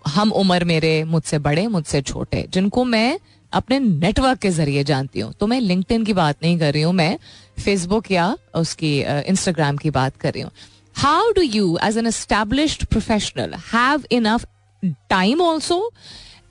हम 0.07 0.31
उम्र 0.33 0.65
मेरे 0.65 1.03
मुझसे 1.03 1.39
बड़े 1.39 1.65
मुझसे 1.67 2.01
छोटे 2.01 2.45
जिनको 2.53 2.83
मैं 2.85 3.19
अपने 3.53 3.79
नेटवर्क 3.79 4.39
के 4.39 4.49
ज़रिए 4.49 4.83
जानती 4.83 5.19
हूँ. 5.19 5.31
तो 5.33 5.47
मैं 5.47 5.59
लिंक्डइन 5.61 6.03
की 6.05 6.13
बात 6.13 6.43
नहीं 6.43 6.57
कर 6.59 6.73
रही 6.73 6.81
हूँ 6.81 6.93
मैं 6.93 7.17
फेसबुक 7.59 8.11
या 8.11 8.35
उसकी 8.55 8.99
इंस्टाग्राम 9.01 9.75
uh, 9.75 9.81
की 9.81 9.89
बात 9.89 10.17
कर 10.17 10.33
रही 10.33 10.41
हूँ. 10.41 10.51
How 10.95 11.31
do 11.31 11.41
you 11.41 11.77
as 11.83 11.97
an 11.97 12.07
established 12.07 12.85
professional 12.85 13.53
have 13.73 14.03
enough 14.11 14.45
time 14.85 15.41
also 15.41 15.79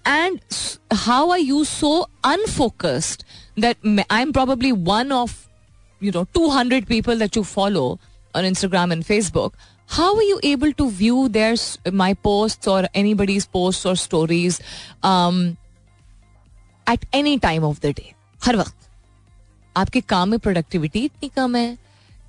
and 0.06 0.40
how 0.94 1.30
are 1.30 1.38
you 1.38 1.62
so 1.64 1.98
unfocused 2.24 3.22
that 3.58 4.06
I 4.10 4.22
am 4.22 4.32
probably 4.32 4.72
one 4.72 5.12
of 5.12 5.36
you 6.02 6.12
know 6.14 6.22
two 6.34 6.48
hundred 6.48 6.86
people 6.86 7.18
that 7.18 7.36
you 7.36 7.42
follow 7.42 7.86
on 8.36 8.44
Instagram 8.44 8.92
and 8.92 9.04
Facebook 9.04 9.56
how 9.88 10.16
are 10.16 10.22
you 10.22 10.40
able 10.44 10.72
to 10.72 10.88
view 10.90 11.26
their 11.28 11.90
my 11.94 12.14
post 12.24 12.68
और 12.68 12.88
any 12.96 13.14
buddies 13.14 13.44
post 13.52 13.86
और 13.86 13.96
stories 13.96 14.60
at 16.90 17.06
any 17.14 17.36
time 17.38 17.64
of 17.64 17.80
the 17.80 17.94
day 17.96 18.12
हर 18.44 18.56
वक्त। 18.56 18.74
आपके 19.76 20.00
काम 20.00 20.28
में 20.28 20.38
productivity 20.38 21.04
इतनी 21.04 21.28
कम 21.36 21.56
है। 21.56 21.76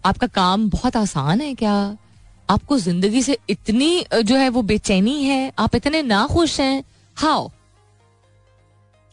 आपका 0.06 0.28
काम 0.28 0.70
बहुत 0.70 0.98
आसान 0.98 1.42
है 1.42 1.54
क्या? 1.56 1.98
आपको 2.50 2.78
ज़िंदगी 2.80 3.22
से 3.22 3.38
इतनी 3.50 4.06
जो 4.16 4.36
है 4.36 4.50
वो 4.50 4.62
बेचैनी 4.62 5.24
है, 5.24 5.52
आप 5.60 5.76
इतने 5.76 6.02
ना 6.02 6.26
खुश 6.32 6.60
हैं 6.60 6.84
how 7.18 7.50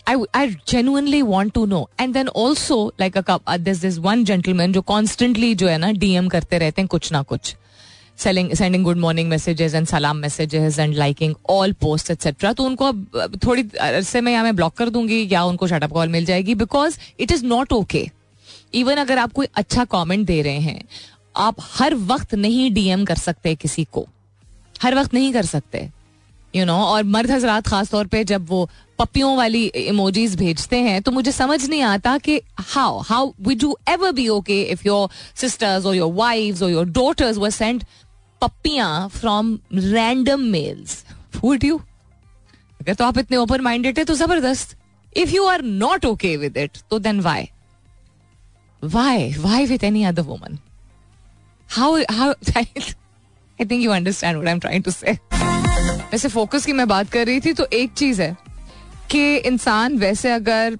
I 0.06 0.24
I 0.34 0.54
genuinely 0.68 1.20
want 1.22 1.52
to 1.52 1.64
know 1.66 1.88
and 2.00 2.14
then 2.14 2.28
also 2.28 2.86
like 3.00 3.18
this 3.60 3.98
one 3.98 4.24
gentleman 4.24 4.72
जो 4.72 4.80
कॉन्स्टेंटली 4.82 5.54
जो 5.54 5.68
है 5.68 5.78
ना 5.78 5.92
डीएम 5.92 6.28
करते 6.28 6.58
रहते 6.58 6.82
हैं 6.82 6.88
कुछ 6.88 7.12
ना 7.12 7.22
कुछ। 7.22 7.54
Selling 8.18 8.52
sending 8.54 8.84
good 8.84 8.96
morning 8.96 9.28
messages 9.28 9.74
and 9.74 9.86
सलाम 9.86 10.16
messages 10.16 10.78
and 10.78 10.94
liking 10.94 11.34
all 11.50 11.72
post 11.72 12.10
etcetera 12.10 12.52
तो 12.52 12.64
उनको 12.64 12.84
अब 12.84 13.38
थोड़ी, 13.46 13.68
अरसे 13.80 14.20
में 14.20 14.32
या 14.32 14.42
मैं 14.42 14.54
ब्लॉक 14.56 14.74
कर 14.74 14.90
दूँगी 14.90 15.26
या 15.32 15.42
उनको 15.44 15.66
शटअप 15.66 15.92
कॉल 15.92 16.08
मिल 16.08 16.24
जाएगी 16.24 16.54
because 16.54 16.98
it 17.20 17.32
is 17.32 17.44
not 17.46 17.72
okay 17.72 18.08
even 18.74 18.96
अगर 18.96 19.18
आप 19.18 19.32
कोई 19.32 19.46
अच्छा 19.54 19.84
कॉमेंट 19.84 20.26
दे 20.26 20.40
रहे 20.42 20.58
हैं 20.58 20.84
आप 21.36 21.56
हर 21.72 21.94
वक्त 22.08 22.34
नहीं 22.34 22.70
डीएम 22.74 23.04
कर 23.04 23.16
सकते 23.16 23.54
किसी 23.54 23.84
को। 23.92 24.06
हर 24.82 24.94
वक्त 24.94 25.14
नहीं 25.14 25.32
कर 25.32 25.44
सकते। 25.46 25.78
यू 25.78 26.60
you 26.60 26.66
नो 26.66 26.72
know, 26.72 26.86
और 26.86 27.02
मर्द 27.04 27.30
हजरात 27.30 27.66
खास 27.66 27.90
तौर 27.90 28.06
पे 28.06 28.22
जब 28.24 28.46
वो 28.48 28.68
पपियों 28.98 29.36
वाली 29.36 29.64
इमोजीज 29.66 30.34
भेजते 30.36 30.78
हैं 30.82 31.00
तो 31.02 31.10
मुझे 31.12 31.32
समझ 31.32 31.64
नहीं 31.68 31.82
आता 31.82 32.16
कि 32.18 32.40
how 32.58 33.00
how 33.00 33.32
we 33.40 33.54
do 33.54 33.76
ever 33.88 34.12
be 34.12 34.28
okay 34.28 34.60
if 34.62 34.82
your 34.86 35.08
sisters 35.36 35.86
और 35.86 35.94
योर 35.94 36.12
वाइफ्स 36.14 36.62
और 36.62 36.70
your 36.70 36.84
daughters 36.90 37.36
were 37.36 37.50
send 37.50 37.84
पप्पियाँ 38.40 39.08
from 39.08 39.58
random 39.74 40.40
males 40.50 41.04
would 41.36 41.64
you 41.64 41.76
अगर 42.80 42.94
तो 42.94 43.04
आप 43.04 43.18
इतने 43.18 43.36
ओपन 43.36 43.60
माइंडेड 43.60 43.98
है 43.98 44.04
तो 44.04 44.14
ज़बरदस्त। 44.14 44.76
If 45.16 45.30
you 45.30 45.46
are 45.46 45.62
not 45.62 46.04
okay 46.04 46.36
with 46.36 46.56
it 46.56 46.78
तो 46.90 46.98
then 46.98 47.20
why 47.20 47.48
why 48.82 49.32
why 49.38 49.66
with 49.66 49.84
any 49.84 50.04
other 50.04 50.22
woman 50.22 50.58
how 51.70 51.96
how 52.10 52.32
I 52.56 52.64
think 53.60 53.72
you 53.72 53.90
understand 53.90 54.36
what 54.36 54.46
I 54.46 54.52
am 54.52 54.60
trying 54.60 54.84
to 54.84 54.90
say 54.90 55.12
वैसे 56.12 56.28
focus 56.28 56.66
की 56.66 56.72
मैं 56.72 56.88
बात 56.88 57.10
कर 57.10 57.26
रही 57.26 57.40
थी 57.40 57.52
तो 57.52 57.66
एक 57.72 57.92
चीज़ 57.92 58.22
है 58.22 58.36
कि 59.10 59.36
इंसान 59.36 59.98
वैसे 59.98 60.30
अगर 60.30 60.78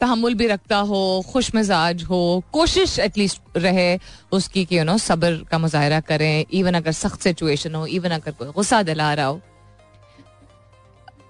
तहमुल 0.00 0.34
भी 0.34 0.46
रखता 0.46 0.76
हो, 0.78 1.24
खुश 1.32 1.54
मिजाज 1.54 2.02
हो, 2.04 2.42
कोशिश 2.52 2.98
एटलीस्ट 2.98 3.56
रहे 3.56 3.98
उसकी 4.32 4.64
कि 4.64 4.78
यू 4.78 4.84
नो 4.84 4.96
सब्र 4.98 5.44
का 5.50 5.58
मुजाहरा 5.58 6.00
करें 6.00 6.44
इवन 6.52 6.74
अगर 6.74 6.92
सख्त 6.92 7.22
सिचुएशन 7.22 7.74
हो 7.74 7.86
इवन 7.86 8.10
अगर 8.10 8.32
कोई 8.32 8.48
गुस्सा 8.48 8.82
दिला 8.82 9.12
रहा 9.14 9.26
हो। 9.26 9.40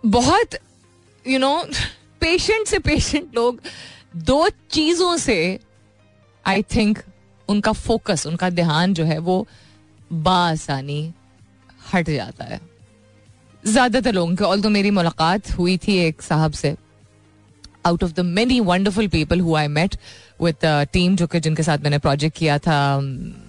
बहुत 0.06 0.56
यू 1.26 1.38
नो 1.38 1.64
पेशेंट 2.20 2.66
से 2.66 2.78
पेशेंट 2.78 3.34
लोग 3.34 3.60
दो 4.16 4.48
चीज़ों 4.70 5.16
से 5.16 5.38
आई 6.46 6.62
थिंक 6.62 6.98
उनका 7.48 7.72
फोकस 7.72 8.26
उनका 8.26 8.50
ध्यान 8.50 8.94
जो 8.94 9.04
है 9.04 9.18
वो 9.18 9.46
बासानी 10.11 11.00
हट 11.94 12.11
जाता 12.11 12.44
है। 12.44 12.61
ज़्यादातर 13.64 14.12
लोगों 14.12 14.34
के 14.37 14.44
ऑल 14.44 14.62
तो 14.62 14.70
मेरी 14.70 14.90
मुलाकात 14.90 15.50
हुई 15.50 15.76
थी 15.78 15.96
एक 15.98 16.22
साहब 16.22 16.52
से 16.52 16.74
out 17.87 18.04
of 18.04 18.12
the 18.12 18.20
many 18.20 18.61
wonderful 18.61 19.08
people 19.08 19.40
who 19.40 19.54
I 19.56 19.68
met 19.68 19.96
with 20.42 20.87
team 20.92 21.16
जो 21.16 21.26
कि 21.26 21.40
जिनके 21.40 21.62
साथ 21.62 21.78
मैंने 21.78 21.98
प्रोजेक्ट 21.98 22.37
किया 22.37 22.58
था 22.58 22.78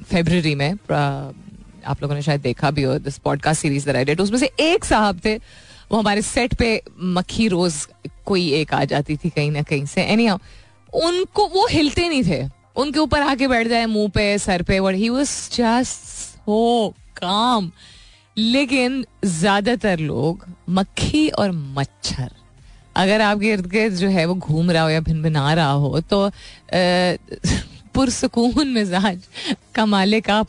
फेबररी 0.10 0.56
में 0.56 0.72
आप 0.72 2.02
लोगों 2.02 2.16
ने 2.16 2.22
शायद 2.22 2.42
देखा 2.42 2.72
भी 2.72 2.84
हो 2.84 2.98
दिस 3.00 3.18
पॉडकास्ट 3.18 3.62
सीरीज़ 3.62 3.90
द 3.90 4.20
उसमें 4.20 4.38
से 4.40 4.50
एक 4.60 4.86
साहब 4.86 5.20
थे, 5.26 5.36
वो 5.36 5.98
हमारे 5.98 6.22
सेट 6.22 6.54
पे 6.54 6.82
मक्खी 7.00 7.48
रोज 7.48 7.76
कोई 8.26 8.52
एक 8.54 8.74
आ 8.74 8.84
जाती 8.86 9.16
थी 9.18 9.30
कहीं 9.30 9.52
ना 9.52 9.62
कहीं 9.62 9.86
से। 9.86 10.02
एनी 10.04 10.30
उनको 10.30 11.48
वो 11.48 11.66
हिलते 11.68 12.08
नहीं 12.10 12.24
थे। 12.24 12.44
उनके 12.80 13.00
ऊपर 13.00 13.22
आके 13.22 13.48
बैठ 13.48 13.68
जाए 13.68 13.86
मुँह 13.86 14.10
पे, 14.10 14.38
सर 14.38 14.64
पे 14.64 14.80
वर 14.80 14.94
ही 14.94 15.10
वाज 15.10 15.28
जस्ट 15.54 16.06
सो 16.06 16.94
काम 17.18 17.72
लेकिन 18.38 19.06
ज़्यादातर 19.26 20.00
लोग 20.00 20.46
मक्खी 20.70 21.28
और 21.30 21.52
मच्छर, 21.52 22.30
अगर 22.96 23.22
आपके 23.22 23.52
इर्द 23.54 23.66
गिर्द 23.66 23.96
जो 23.96 24.08
है 24.10 24.26
वो 24.26 24.36
घूम 24.36 24.72
रहा 24.72 24.84
हो 24.84 24.90
या 24.90 25.00
भिन 25.02 25.22
भिना 25.24 25.54
रहा 25.54 25.72
हो 25.72 26.00
तो 26.02 26.30
पुरसकून 27.94 28.68
मिजाज 28.68 29.22
का 29.76 29.86
मालिक 29.86 30.30
आप 30.30 30.48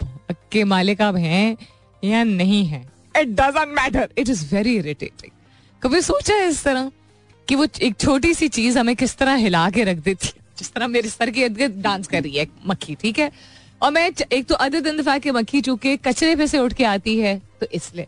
के 0.52 0.64
मालिक 0.64 1.02
आप 1.02 1.16
हैं 1.16 1.56
या 2.04 2.22
नहीं 2.24 2.64
है? 2.66 2.80
It 3.16 3.28
doesn't 3.30 3.74
matter 3.76 4.08
it 4.18 4.28
is 4.28 4.44
very 4.54 4.76
irritating 4.76 5.32
कभी 5.82 6.00
सोचा 6.02 6.34
है 6.34 6.48
इस 6.48 6.62
तरह 6.64 6.90
कि 7.48 7.54
वो 7.54 7.66
एक 7.82 7.96
छोटी 8.00 8.34
सी 8.34 8.48
चीज़ 8.48 8.78
हमें 8.78 8.94
किस 8.96 9.16
तरह 9.16 9.34
हिला 9.34 9.68
के 9.70 9.84
रख 9.84 9.96
देती? 9.98 10.26
है 10.26 10.39
जिस 10.60 10.72
तरह 10.72 10.86
मेरे 10.88 11.08
सर 11.10 11.30
के 11.30 11.40
इर्द 11.40 11.80
डांस 11.82 12.06
कर 12.06 12.22
रही 12.22 12.36
है 12.36 12.46
मक्खी, 12.66 12.94
ठीक 12.94 13.18
है? 13.18 13.30
और 13.82 13.90
मैं 13.92 14.10
एक 14.32 14.46
तो 14.46 14.54
अदर 14.56 14.80
दिन 14.80 14.96
दफ़ा 14.96 15.18
के 15.18 15.32
मक्खी 15.32 15.60
चूँकि 15.60 15.96
कचरे 15.98 16.34
पे 16.36 16.46
से 16.46 16.58
उठ 16.58 16.72
के 16.72 16.84
आती 16.86 17.18
है 17.18 17.36
तो 17.60 17.66
इसलिए। 17.74 18.06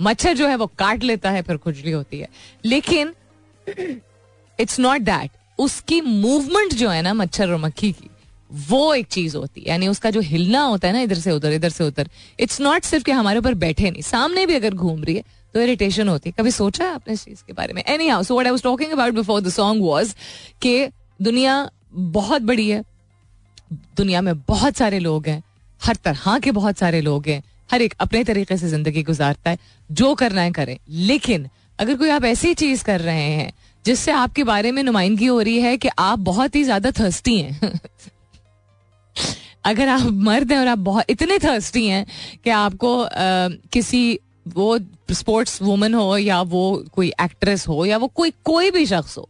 मच्छर 0.00 0.34
जो 0.34 0.46
है 0.48 0.56
वो 0.56 0.66
काट 0.78 1.02
लेता 1.04 1.30
है, 1.30 1.42
फिर 1.42 1.56
खुजली 1.58 1.90
होती 1.90 2.18
है। 2.18 2.28
लेकिन 2.64 3.12
इट्स 4.58 4.78
नॉट 4.80 5.00
दैट 5.02 5.30
उसकी 5.58 6.00
मूवमेंट 6.00 6.74
जो 6.74 6.88
है 6.90 7.02
ना 7.02 7.14
मच्छर 7.14 7.50
और 7.50 7.58
मक्खी 7.58 7.92
की, 7.92 8.08
वो 8.50 8.94
एक 8.94 9.06
चीज़ 9.06 9.36
होती 9.36 9.60
है। 9.60 9.68
यानी 9.68 9.88
उसका 9.88 10.10
जो 10.10 10.20
हिलना 10.22 10.60
होता 10.62 10.88
है 10.88 10.94
ना 10.94 11.00
इधर 11.00 11.18
से 11.18 11.32
उधर, 11.32 11.52
इधर 11.52 11.68
से 11.70 11.84
उधर 11.84 12.08
इट्स 12.38 12.60
नॉट 12.60 12.84
सिर्फ़ 12.84 13.04
कि 13.04 13.12
हमारे 13.12 13.38
ऊपर 13.38 13.54
बैठे 13.56 13.90
नहीं, 13.90 14.02
सामने 14.02 14.46
भी 14.46 14.54
अगर 14.54 14.74
घूम 14.74 15.02
रही 15.04 15.14
है 15.16 15.24
तो 15.54 15.60
इरिटेशन 15.60 16.08
होती 16.08 16.30
है। 16.30 16.34
कभी 16.38 16.50
सोचा 16.50 16.84
है 16.84 16.94
आपने 16.94 17.14
इस 17.14 17.24
चीज़ 17.24 17.42
के 17.46 17.52
बारे 17.52 17.72
में? 17.72 17.82
Anyhow 18.08 18.22
so 18.22 18.34
what 18.34 18.46
I 18.46 18.52
was 18.52 18.62
talking 18.62 18.92
about 18.92 19.14
before 19.14 19.40
the 19.40 19.48
song 19.50 19.82
was 19.82 20.14
कि 20.62 20.86
दुनिया 21.20 21.70
बहुत 21.94 22.42
बड़ी 22.42 22.68
है। 22.68 22.84
दुनिया 23.72 24.20
में 24.22 24.38
बहुत 24.38 24.76
सारे 24.76 24.98
लोग 24.98 25.26
हैं। 25.26 25.42
हर 25.84 25.96
तरह 25.96 26.38
के 26.38 26.50
बहुत 26.52 26.78
सारे 26.78 27.00
लोग 27.00 27.26
हैं। 27.26 27.42
हर 27.72 27.82
एक 27.82 27.94
अपने 28.00 28.24
तरीके 28.24 28.56
से 28.56 28.68
ज़िंदगी 28.68 29.02
गुजारता 29.02 29.50
है। 29.50 29.58
जो 29.92 30.14
करना 30.14 30.40
है 30.40 30.50
करें। 30.52 30.78
लेकिन 30.88 31.48
अगर 31.78 31.94
कोई 31.96 32.10
आप 32.10 32.24
ऐसी 32.24 32.54
चीज़ 32.54 32.84
कर 32.84 33.00
रहे 33.00 33.22
हैं 33.22 33.52
जिससे 33.86 34.12
आपके 34.12 34.44
बारे 34.44 34.72
में 34.72 34.82
नुमाइंदगी 34.82 35.26
हो 35.26 35.40
रही 35.40 35.60
है 35.60 35.76
कि 35.76 35.88
आप 35.98 36.18
बहुत 36.18 36.56
ही 36.56 36.64
ज़्यादा 36.64 36.90
थर्स्टी 36.90 37.38
हैं। 37.38 37.80
अगर 39.64 39.88
आप 39.88 40.02
मर्द 40.02 40.52
हैं 40.52 40.58
और 40.58 40.66
आप 40.68 40.78
बहुत 40.78 41.04
इतने 41.08 41.38
थर्स्टी 41.38 41.86
हैं 41.86 42.06
कि 42.44 42.50
आपको 42.50 43.02
आ, 43.02 43.08
किसी 43.48 44.18
वो 44.46 44.78
स्पोर्ट्स 45.12 45.60
वुमन 45.62 45.94
हो 45.94 46.16
या 46.18 46.40
वो 46.44 46.84
कोई 46.92 47.12
एक्ट्रेस 47.22 47.66
हो 47.68 47.84
या 47.86 47.96
वो 47.96 48.06
कोई 48.08 48.32
कोई 48.44 48.70
भी 48.70 48.86
शख्स 48.86 49.16
हो, 49.18 49.28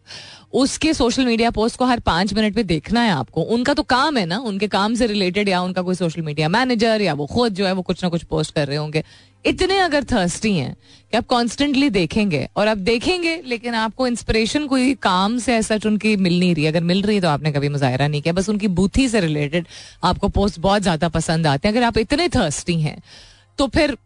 उसके 0.55 0.95
सोशल 0.95 1.27
मीडिया 1.27 1.51
पोस्ट 1.51 1.77
को 1.77 1.85
हर 1.85 2.01
पाँच 2.03 2.33
मिनट 2.35 2.55
पे 2.55 2.63
देखना 2.65 3.01
है 3.01 3.11
आपको। 3.13 3.43
उनका 3.45 3.75
तो 3.75 3.83
काम 3.85 4.17
है 4.17 4.25
ना, 4.27 4.39
उनके 4.41 4.69
काम 4.69 4.95
से 4.95 5.07
रिलेटेड 5.07 5.49
या 5.49 5.61
उनका 5.63 5.83
कोई 5.83 5.95
सोशल 5.95 6.23
मीडिया 6.23 6.49
मैनेजर 6.51 7.03
या 7.03 7.15
वो 7.15 7.27
खुद 7.27 7.55
जो 7.55 7.67
है 7.67 7.73
वो 7.73 7.83
कुछ 7.83 8.03
ना 8.05 8.11
कुछ 8.11 8.23
पोस्ट 8.25 8.55
कर 8.55 8.67
रहे 8.69 8.77
होंगे। 8.77 9.05
इतने 9.45 9.79
अगर 9.79 10.05
थर्स्टी 10.05 10.53
हैं 10.53 10.75
कि 11.13 11.17
आप 11.17 11.27
कॉन्स्टेंटली 11.27 11.89
देखेंगे, 11.91 12.47
और 12.57 12.69
आप 12.69 12.79
देखेंगे, 12.79 13.41
लेकिन 13.47 13.75
आपको 13.75 14.07
इंस्पिरेशन 14.07 14.67
कोई 14.67 14.95
काम 15.03 15.37
से 15.39 15.55
ऐसा 15.55 15.79
उनकी 15.87 16.17
मिल 16.19 16.39
नहीं 16.39 16.55
रही। 16.55 16.67
अगर 16.67 16.83
मिल 16.83 17.03
रही 17.03 17.17
है 17.17 17.23
तो 17.23 17.29
आपने 17.29 17.53
कभी 17.53 17.69
मुजाहरा 17.69 18.09
नहीं 18.09 18.23
किया। 18.23 18.35
बस 18.35 18.49
उनकी 18.49 18.69
बूथी 18.71 19.09
से 19.09 19.21
रिलेटेड 19.21 19.67
आपको 20.05 20.29
पोस्ट 20.31 20.59
बहुत 20.61 20.83
ज़्यादा 20.83 21.09
पसंद 21.11 21.47
आते 21.47 21.69
हैं। 21.69 21.75
अगर 21.75 21.87
आप 21.87 21.99
इतने 21.99 22.29
थर्स्टी 22.31 22.81
हैं 22.81 23.01
तो 23.59 23.67
फिर 23.69 23.97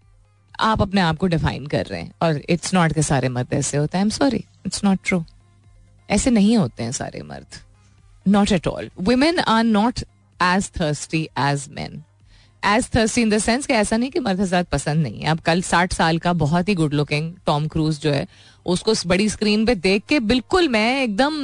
आप 0.60 0.82
अपने 0.82 1.00
आप 1.00 1.16
को 1.18 1.26
डिफाइन 1.26 1.66
कर 1.66 1.86
रहे 1.86 2.00
हैं 2.00 2.12
और 2.22 2.40
इट्स 2.48 2.74
नॉट 2.74 2.92
के 2.92 3.02
सारे 3.02 3.28
मर्द 3.28 3.54
ऐसे 3.54 3.76
होते 3.76 3.98
हैं। 3.98 4.02
I 4.02 4.06
am 4.06 4.10
sorry 4.10 4.44
it's 4.66 4.84
not 4.84 4.98
true 5.04 5.24
ऐसे 6.08 6.30
नहीं 6.30 6.56
होते 6.56 6.82
हैं 6.82 6.92
सारे 6.92 7.22
मर्द। 7.22 7.60
Not 8.26 8.52
at 8.52 8.66
all 8.66 8.90
women 9.00 9.38
are 9.38 9.64
not 9.64 10.00
as 10.40 10.70
thirsty 10.80 11.22
as 11.38 11.68
man 11.70 12.02
as 12.62 12.88
thirsty 12.94 13.22
in 13.22 13.30
the 13.30 13.38
sense 13.38 13.66
कि 13.66 13.72
ऐसा 13.72 13.96
नहीं 13.96 14.10
कि 14.10 14.20
मर्द 14.20 14.40
हजरात 14.40 14.68
पसंद 14.68 15.02
नहीं 15.02 15.20
है। 15.20 15.30
अब 15.30 15.40
कल 15.40 15.62
साठ 15.62 15.92
साल 15.92 16.18
का 16.18 16.32
बहुत 16.34 16.68
ही 16.68 16.74
गुड 16.74 16.94
लुकिंग 16.94 17.32
टॉम 17.46 17.66
क्रूज 17.68 18.00
जो 18.00 18.10
है, 18.10 18.26
उसको 18.66 18.94
बड़ी 19.06 19.28
स्क्रीन 19.28 19.66
पे 19.66 19.74
देख 19.76 20.02
के 20.08 20.20
बिल्कुल 20.22 20.68
मैं 20.68 21.02
एकदम 21.02 21.34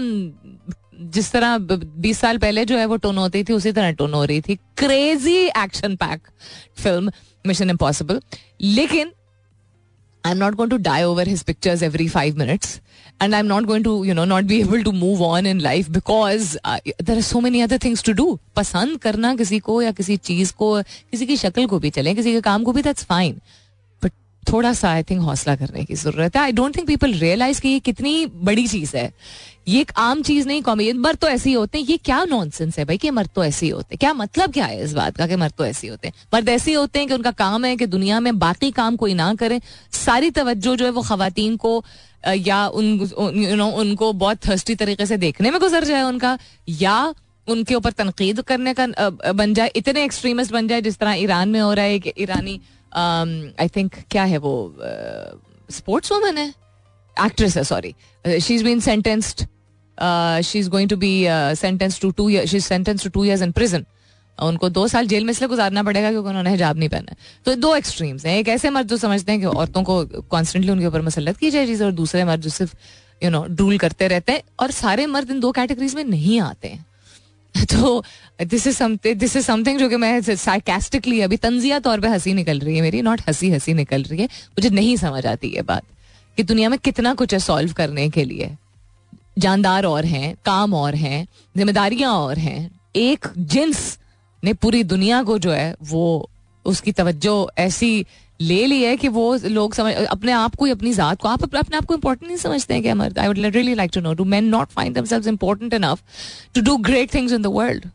जिस 1.14 1.32
तरह 1.32 1.58
बीस 1.58 2.18
साल 2.18 2.38
पहले 2.38 2.64
जो 2.64 2.78
है 2.78 2.86
वो 2.86 2.96
टोन 2.96 3.18
होती 3.18 3.44
थी 3.44 3.52
उसी 3.52 3.72
तरह 3.72 3.90
टोन 3.90 4.14
हो 4.14 4.24
रही 4.24 4.40
थी। 4.40 4.54
Crazy 4.54 5.36
action 5.36 5.96
pack 5.96 6.28
film 6.76 7.12
Mission 7.46 7.70
Impossible 7.70 8.20
लेकिन 8.60 9.12
I 10.26 10.32
am 10.32 10.38
not 10.38 10.54
going 10.54 10.70
to 10.70 10.76
die 10.76 11.02
over 11.02 11.28
his 11.28 11.42
pictures 11.42 11.82
every 11.82 12.08
five 12.08 12.38
minutes 12.38 12.80
and 13.22 13.34
i'm 13.34 13.48
not 13.48 13.66
going 13.66 13.84
to 13.86 13.90
you 14.04 14.14
know 14.18 14.24
not 14.28 14.46
be 14.46 14.56
able 14.62 14.80
to 14.84 14.92
move 14.92 15.20
on 15.20 15.46
in 15.46 15.60
life 15.62 15.90
because 15.92 16.46
uh, 16.64 16.78
there 17.00 17.16
are 17.16 17.26
so 17.26 17.40
many 17.40 17.60
other 17.66 17.78
things 17.78 18.02
to 18.08 18.14
do. 18.20 18.26
पसंद 18.56 18.98
करना 18.98 19.34
किसी 19.34 19.58
को 19.58 19.82
या 19.82 19.92
किसी 19.92 20.16
चीज़ 20.16 20.52
को 20.52 20.82
किसी 20.82 21.26
की 21.26 21.36
शक्ल 21.36 21.66
को 21.66 21.78
भी 21.78 21.90
चले 21.90 22.14
किसी 22.14 22.32
के 22.32 22.40
काम 22.40 22.64
को 22.64 22.72
भी 22.72 22.82
दैट्स 22.82 23.04
फाइन 23.04 23.40
थोड़ा 24.52 24.72
सा 24.72 24.90
आई 24.90 25.02
थिंक 25.02 25.20
हौसला 25.20 25.54
करने 25.56 25.84
की 25.84 25.94
ज़रूरत 25.94 26.36
है। 26.36 26.42
I 26.42 26.52
don't 26.52 26.76
think 26.76 26.86
people 26.86 27.12
realise 27.14 27.60
कि 27.60 27.68
ये 27.68 27.78
कितनी 27.80 28.26
बड़ी 28.26 28.66
चीज़ 28.68 28.96
है। 28.96 29.12
ये 29.68 29.80
एक 29.80 29.92
आम 29.96 30.22
चीज़ 30.22 30.46
नहीं 30.48 30.62
कॉमी 30.62 30.92
मर्द 30.94 31.18
तो 31.18 31.28
ऐसे 31.28 31.48
ही 31.50 31.54
होते 31.54 31.78
हैं। 31.78 31.86
ये 31.86 31.96
क्या 31.96 32.24
नॉनसेंस 32.24 32.78
है 32.78 32.84
भाई 32.84 32.98
कि 32.98 33.10
मर्द 33.10 33.30
तो 33.34 33.44
ऐसे 33.44 33.66
ही 33.66 33.70
होते 33.72 33.94
हैं? 33.94 33.98
क्या 33.98 34.12
मतलब 34.14 34.52
क्या 34.52 34.64
है 34.64 34.82
इस 34.84 34.92
बात 34.92 35.16
का 35.16 35.26
कि 35.26 35.36
मर्द 35.36 35.52
तो 35.58 35.64
ऐसे 35.66 35.86
ही 35.86 35.90
होते 35.90 36.08
हैं? 36.08 36.14
मर्द 36.34 36.48
ऐसे 36.48 36.70
ही 36.70 36.76
होते 36.76 36.98
हैं 36.98 37.08
कि 37.08 37.14
उनका 37.14 37.30
काम 37.32 37.64
है 37.64 37.76
कि 37.76 37.86
दुनिया 37.88 38.20
में 38.20 38.38
बाकी 38.38 38.70
काम 38.70 38.96
कोई 38.96 39.14
ना 39.14 39.34
करे। 39.34 39.60
सारी 39.94 40.30
तवज्जो 40.30 40.76
जो 40.76 40.84
है 40.84 40.90
वो 40.90 41.02
खातन 41.02 41.56
को 41.56 41.84
या 42.26 42.66
उन 42.68 43.10
यू 43.34 43.56
नो 43.56 43.68
उनको 43.70 44.12
बहुत 44.14 44.46
थर्स्टी 44.48 44.74
तरीके 44.74 45.06
से 45.06 45.16
देखने 45.16 45.50
में 45.50 45.60
गुजर 45.60 45.84
जाए 45.84 46.02
उनका, 46.02 46.38
या 46.68 47.14
उनके 47.46 47.74
ऊपर 47.74 47.92
तनकीद 47.92 48.40
करने 48.42 48.74
का 48.74 48.86
बन 49.32 49.54
जाए। 49.54 49.70
इतने 49.76 50.04
एक्सट्रीमिस्ट 50.04 50.52
बन 50.52 50.68
जाए 50.68 50.80
जिस 50.82 50.96
तरह 50.98 51.12
ईरान 51.14 51.48
में 51.48 51.60
हो 51.60 51.72
रहा 51.72 51.84
है 51.84 51.98
कि 51.98 52.12
ईरानी 52.18 52.60
आई 52.96 53.68
थिंक 53.76 53.94
क्या 54.10 54.24
है 54.24 54.38
वो 54.38 54.54
स्पोर्ट्स 55.70 56.12
वुमन 56.12 56.38
है? 56.38 56.48
एक्ट्रेस 57.16 57.56
है 57.56 57.64
sorry 57.64 57.94
she 58.24 58.54
is 58.54 58.64
been 58.64 58.80
sentenced 58.80 59.46
she 60.44 60.58
is 60.58 60.70
going 60.70 60.90
to 60.90 60.96
be 60.96 61.12
sentence 61.56 62.00
to 62.00 62.10
to 62.10 62.30
she 62.30 62.56
is 62.56 62.64
sentence 62.64 63.02
to 63.04 63.10
two 63.10 63.24
years 63.24 63.42
in 63.42 63.52
prison 63.52 63.84
उनको 64.38 64.68
दो 64.68 64.86
साल 64.88 65.06
जेल 65.06 65.24
में 65.24 65.30
इसलिए 65.30 65.48
गुजारना 65.48 65.82
पड़ेगा 65.82 66.10
क्योंकि 66.10 66.28
उन्होंने 66.28 66.50
हिजाब 66.50 66.76
नहीं 66.76 66.88
पहना 66.88 67.14
तो 67.46 67.54
दो 67.54 67.74
एक्सट्रीम्स 67.76 68.24
हैं। 68.26 68.36
एक 68.38 68.48
ऐसे 68.48 68.70
मर्द 68.70 68.88
जो 68.88 68.96
समझते 68.96 69.32
हैं 69.32 69.40
कि 69.40 69.46
औरतों 69.46 69.82
को 69.82 70.04
कॉन्स्टेंटली 70.30 70.70
उनके 70.72 70.86
ऊपर 70.86 71.02
मसलत 71.02 71.36
की 71.36 71.50
जाए 71.50 71.74
और 71.76 71.92
दूसरे 71.92 72.24
मर्द 72.24 72.40
जो 72.40 72.50
सिर्फ़ 72.50 72.74
यू 73.22 73.30
नो 73.30 73.44
ड्रूल 73.50 73.78
करते 73.78 74.08
रहते 74.08 74.32
हैं। 74.32 74.42
और 74.60 74.70
सारे 74.70 75.06
मर्द 75.06 75.30
इन 75.30 75.40
दो 75.40 75.52
कैटेगरीज 75.52 75.94
में 75.94 76.04
नहीं 76.04 76.40
आते 76.40 76.68
हैं। 76.68 76.84
तो 77.64 78.04
this 78.42 78.66
is 78.66 78.76
something 78.76 79.16
this 79.16 79.36
is 79.36 79.44
something 79.44 79.78
जो 79.78 79.88
कि 79.88 79.96
मैं 79.96 80.20
साइकेस्टिकली 80.20 81.20
अभी 81.20 81.36
तंजिया 81.36 81.78
तौर 81.78 82.00
पे 82.00 82.08
हँसी 82.08 82.34
निकल 82.34 82.58
रही 82.58 82.76
है 82.76 82.82
मेरी 82.82 83.02
नॉट 83.02 83.20
हँसी 83.28 83.50
हँसी 83.50 83.74
निकल 83.74 84.02
रही 84.02 84.20
है। 84.20 84.26
मुझे 84.26 84.70
नहीं 84.70 84.96
समझ 84.96 85.26
आती 85.26 85.48
ये 85.48 85.62
बात 85.62 85.82
कि 86.36 86.42
दुनिया 86.42 86.68
में 86.68 86.78
कितना 86.78 87.14
कुछ 87.14 87.32
है 87.32 87.38
सॉल्व 87.38 87.72
करने 87.72 88.08
के 88.10 88.24
लिए। 88.24 88.50
जानदार 89.38 89.84
और 89.84 90.04
हैं, 90.04 90.34
काम 90.44 90.74
और 90.74 90.94
हैं, 90.94 91.26
जिम्मेदारियाँ 91.56 92.12
और 92.12 92.38
हैं, 92.38 92.70
एक 92.96 93.26
जिन्स 93.38 93.98
ने 94.44 94.52
पूरी 94.52 94.82
दुनिया 94.84 95.22
को 95.22 95.38
जो 95.38 95.50
है 95.52 95.74
वो 95.82 96.30
उसकी 96.64 96.92
तवज्जो 96.92 97.50
ऐसी 97.58 98.06
ले 98.40 98.64
ली 98.66 98.82
है 98.82 98.96
कि 98.96 99.08
वो 99.08 99.34
लोग 99.36 99.74
समझ, 99.74 99.92
अपने 99.94 100.32
आप 100.32 100.54
को 100.54 100.66
अपनी 100.68 100.92
जात 100.92 101.20
को, 101.20 101.28
आप 101.28 101.42
अपने 101.44 101.76
आप 101.76 101.84
को 101.84 101.94
इंपॉर्टेंट 101.94 102.28
नहीं 102.28 102.38
समझते 102.38 102.74
हैं 102.74 102.82
क्या, 102.82 102.94
मर्द? 102.94 103.18
I 103.18 103.28
would 103.28 103.38
really 103.38 103.74
like 103.74 103.90
to 103.94 104.00
know 104.00 104.14
do 104.14 104.24
man 104.26 104.44
not 104.46 104.70
find 104.70 104.94
themselves 104.94 105.26
important 105.28 105.74
enough 105.74 106.02
to 106.54 106.60
do 106.62 106.76
great 106.88 107.14
things 107.14 107.32
in 107.32 107.42
the 107.42 107.46
world 107.52 107.86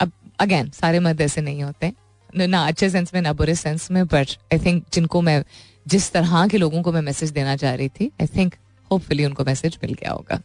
अब 0.00 0.12
अगेन 0.40 0.70
सारे 0.70 1.00
मर्द 1.00 1.20
ऐसे 1.20 1.40
नहीं 1.40 1.62
होते 1.62 1.92
ना 2.36 2.66
अच्छे 2.66 2.90
सेंस 2.90 3.14
में, 3.14 3.20
ना 3.22 3.32
बुरे 3.32 3.54
सेंस 3.54 3.90
में 3.90 4.04
बट 4.06 4.36
आई 4.52 4.58
थिंक 4.58 4.84
जिनको 4.92 5.20
मैं, 5.20 5.42
जिस 5.86 6.10
तरह 6.12 6.46
के 6.48 6.58
लोगों 6.58 6.82
को 6.82 6.92
मैं 6.92 7.00
मैसेज 7.02 7.30
देना 7.30 7.56
चाह 7.56 7.74
रही 7.74 7.88
थी 7.90 8.10
आई 8.20 8.26
थिंक 8.36 8.54
होपफुली 8.90 9.24
उनको 9.24 9.44
मैसेज 9.44 9.78
मिल 9.82 9.92
गया 9.92 10.10
होगा। 10.10 10.40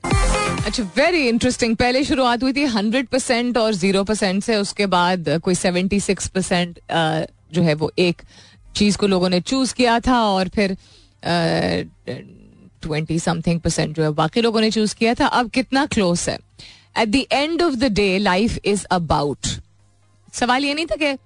अच्छा 0.65 0.84
वेरी 0.97 1.28
इंटरेस्टिंग 1.28 1.76
पहले 1.76 2.04
शुरुआत 2.04 2.43
हुई 2.43 2.54
थी 2.54 2.63
हंड्रेड 2.71 3.08
परसेंट 3.08 3.58
और 3.58 3.73
ज़ीरो 3.73 4.04
परसेंट 4.04 4.43
से, 4.43 4.56
उसके 4.56 4.86
बाद 4.88 5.30
कोई 5.43 5.56
सेवेंटी 5.56 5.99
सिक्स 5.99 6.28
परसेंट 6.28 6.80
जो 7.54 7.62
है 7.62 7.73
वो 7.73 7.91
एक 7.99 8.21
चीज़ 8.75 8.97
को 8.97 9.07
लोगों 9.07 9.29
ने 9.29 9.39
चूज़ 9.41 9.73
किया 9.73 9.99
था 9.99 10.21
और 10.25 10.49
फिर 10.55 10.77
ट्वेंटी 12.81 13.19
समथिंग 13.19 13.59
परसेंट 13.59 13.95
जो 13.95 14.03
है 14.03 14.09
बाकी 14.13 14.41
लोगों 14.41 14.62
ने 14.62 14.71
चूज़ 14.71 14.95
किया 14.95 15.13
था। 15.13 15.25
अब 15.27 15.49
कितना 15.49 15.86
क्लोज 15.88 16.25
है? 16.29 16.38
At 16.97 17.09
the 17.09 17.25
end 17.31 17.62
of 17.62 17.75
the 17.75 17.91
day 17.93 18.17
life 18.19 18.57
is 18.65 18.86
about 18.91 19.47
सवाल 20.33 20.65
ये 20.65 20.73
नहीं 20.73 20.86
था 20.86 20.95
कि 20.95 21.17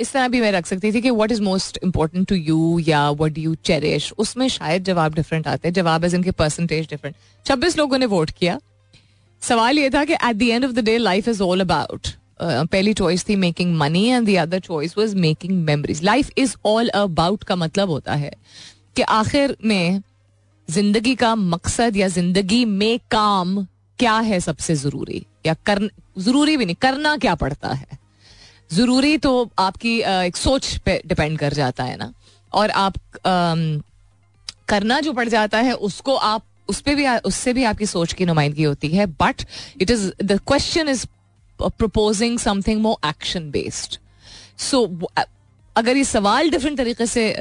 इस 0.00 0.12
तरह 0.12 0.28
भी 0.28 0.40
मैं 0.40 0.50
रख 0.52 0.66
सकती 0.66 0.92
थी 0.92 1.00
कि 1.02 1.10
what 1.10 1.32
is 1.32 1.42
most 1.42 1.78
important 1.84 2.26
to 2.28 2.34
you 2.34 2.78
या 2.86 3.10
व्हाट 3.10 3.32
डू 3.32 3.40
यू 3.40 3.54
चेरिश 3.64 4.12
उसमें 4.18 4.46
शायद 4.48 4.84
जवाब 4.84 5.14
डिफरेंट 5.14 5.48
आते 5.48 5.68
हैं। 5.68 5.72
जवाब 5.74 6.04
एज 6.04 6.14
इनके 6.14 6.30
परसेंटेज 6.32 6.86
डिफरेंट 6.90 7.16
छब्बीस 7.46 7.78
लोगों 7.78 7.98
ने 7.98 8.06
वोट 8.06 8.30
किया। 8.30 8.58
सवाल 9.42 9.78
ये 9.78 9.90
था 9.90 10.04
कि 10.04 10.12
at 10.14 10.36
the 10.36 10.42
end 10.42 10.64
of 10.64 10.72
the 10.72 10.84
day 10.84 10.96
life 10.98 11.28
is 11.28 11.42
all 11.42 11.60
about 11.60 12.08
पहली 12.42 12.92
चॉइस 12.94 13.28
थी 13.28 13.36
making 13.36 13.74
money 13.78 14.06
and 14.06 14.26
the 14.28 14.36
other 14.38 14.60
choice 14.60 14.96
was 14.98 15.14
making 15.14 15.62
memories 15.64 16.02
life 16.04 16.30
is 16.38 16.54
all 16.66 16.88
about 16.88 17.44
का 17.44 17.56
मतलब 17.56 17.90
होता 17.90 18.14
है 18.14 18.32
कि 18.96 19.02
आखिर 19.02 19.56
में 19.64 20.02
ज़िंदगी 20.68 21.14
का 21.14 21.34
मकसद 21.34 21.96
या 21.96 22.08
ज़िंदगी 22.08 22.64
में 22.64 22.98
काम 23.10 23.64
क्या 23.98 24.18
है 24.20 24.38
सबसे 24.40 24.74
ज़रूरी? 24.74 25.24
या 25.46 25.54
कर 25.66 25.88
ज़रूरी 26.18 26.56
भी 26.56 26.64
नहीं, 26.64 26.76
करना 26.76 27.16
क्या 27.16 27.34
पड़ता 27.34 27.72
है? 27.72 27.98
ज़रूरी 28.70 29.16
तो 29.18 29.50
आपकी 29.58 29.98
एक 30.00 30.36
सोच 30.36 30.76
पे 30.84 31.00
डिपेंड 31.06 31.38
कर 31.38 31.52
जाता 31.54 31.84
है 31.84 31.96
ना? 31.96 32.12
और 32.52 32.70
आप 32.70 32.94
करना 34.68 35.00
जो 35.00 35.12
पड़ 35.12 35.28
जाता 35.28 35.58
है, 35.58 35.72
उसको 35.74 36.14
आप 36.14 36.44
उस 36.68 36.80
पर 36.80 36.94
भी 36.94 37.06
उससे 37.26 37.52
भी 37.52 37.64
आपकी 37.64 37.86
सोच 37.86 38.12
की 38.12 38.24
नुमाइंदगी 38.26 38.62
होती 38.62 38.88
है। 38.88 39.06
But 39.06 39.44
it 39.80 39.90
is 39.90 40.10
the 40.22 40.38
question 40.46 40.88
is 40.88 41.06
proposing 41.68 42.38
something 42.38 42.80
more 42.80 43.08
action 43.08 43.50
based 43.50 43.98
so 44.58 45.00
अगर 45.76 45.96
ये 45.96 46.04
सवाल 46.04 46.50
डिफरेंट 46.50 46.78
तरीके 46.78 47.06
से 47.06 47.34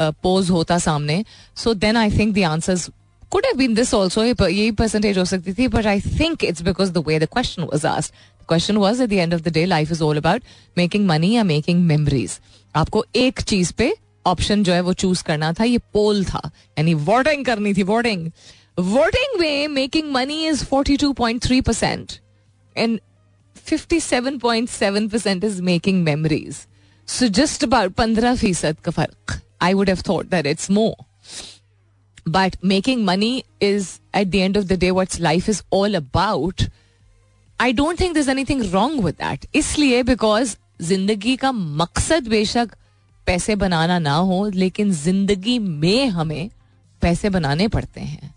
पोज 0.00 0.50
होता 0.50 0.78
सामने 0.78 1.24
so 1.56 1.74
then 1.74 1.96
I 1.96 2.10
think 2.10 2.34
the 2.34 2.92
have 3.34 3.58
been 3.58 3.74
this 3.74 3.94
also 3.94 4.24
यही 4.50 4.70
परसेंटेज 4.70 5.18
हो 5.18 5.24
सकती 5.24 5.52
थी 5.52 5.68
but 5.68 5.86
I 5.86 6.00
think 6.00 6.44
it's 6.44 6.62
because 6.62 6.92
the 6.92 6.98
way 6.98 7.18
the 7.18 7.24
question 7.24 7.62
was 7.62 7.86
asked 7.86 8.46
question 8.48 8.76
was 8.76 9.02
at 9.02 9.08
the 9.08 9.12
end 9.12 9.34
of 9.34 9.40
the 9.40 9.48
day 9.48 9.64
life 9.66 9.92
is 9.92 10.02
all 10.02 10.16
about 10.16 10.42
making 10.78 11.06
money 11.06 11.32
या 11.32 11.44
making 11.44 11.84
memories 11.86 12.40
आपको 12.76 13.04
एक 13.16 13.40
चीज़ 13.40 13.72
पे 13.72 13.96
option 14.26 14.62
जो 14.64 14.72
है 14.72 14.80
वो 14.80 14.92
चूज़ 14.92 15.24
करना 15.24 15.52
था, 15.52 15.64
ये 15.64 15.78
पोल 15.78 16.24
था. 16.24 16.50
यानी 16.78 16.94
वोटिंग 16.94 17.44
करनी 17.44 17.74
थी 17.74 17.82
वोटिंग 17.82 18.30
वोटिंग 18.78 19.40
में 19.40 19.68
making 19.68 20.12
money 20.12 20.46
is 20.46 20.64
forty 20.64 20.96
two 20.96 21.12
point 21.12 21.42
three 21.42 21.60
percent 21.60 22.12
and 22.76 23.00
fifty 23.67 23.99
seven 23.99 24.37
point 24.39 24.69
seven 24.69 25.07
percent 25.09 25.43
is 25.43 25.59
making 25.61 26.03
memories 26.03 26.65
so 27.07 27.27
just 27.35 27.63
about 27.63 27.93
पंद्रह 27.93 28.35
फीसद 28.35 28.77
का 28.83 28.91
फर्क 28.91 29.39
I 29.61 29.73
would 29.73 29.89
have 29.89 30.01
thought 30.09 30.29
that 30.29 30.45
it's 30.45 30.69
more 30.71 30.95
but 32.29 32.55
making 32.65 33.05
money 33.05 33.31
is 33.61 33.89
at 34.15 34.27
the 34.27 34.35
end 34.35 34.57
of 34.57 34.63
the 34.63 34.79
day 34.79 34.91
what's 34.91 35.19
life 35.19 35.49
is 35.49 35.63
all 35.73 35.95
about 35.95 36.63
I 37.59 37.73
don't 37.73 37.99
think 37.99 38.13
this 38.13 38.27
anything 38.29 38.63
wrong 38.73 39.03
with 39.05 39.15
that 39.15 39.45
इसलिए 39.55 40.03
because 40.03 40.55
जिंदगी 40.81 41.35
का 41.35 41.51
मकसद 41.51 42.27
बेशक 42.27 42.75
पैसे 43.27 43.55
बनाना 43.55 43.97
ना 43.99 44.15
हो 44.27 44.45
लेकिन 44.53 44.91
जिंदगी 44.93 45.57
में 45.59 46.07
हमें 46.09 46.49
पैसे 47.01 47.29
बनाने 47.29 47.67
पड़ते 47.67 48.01
हैं 48.01 48.33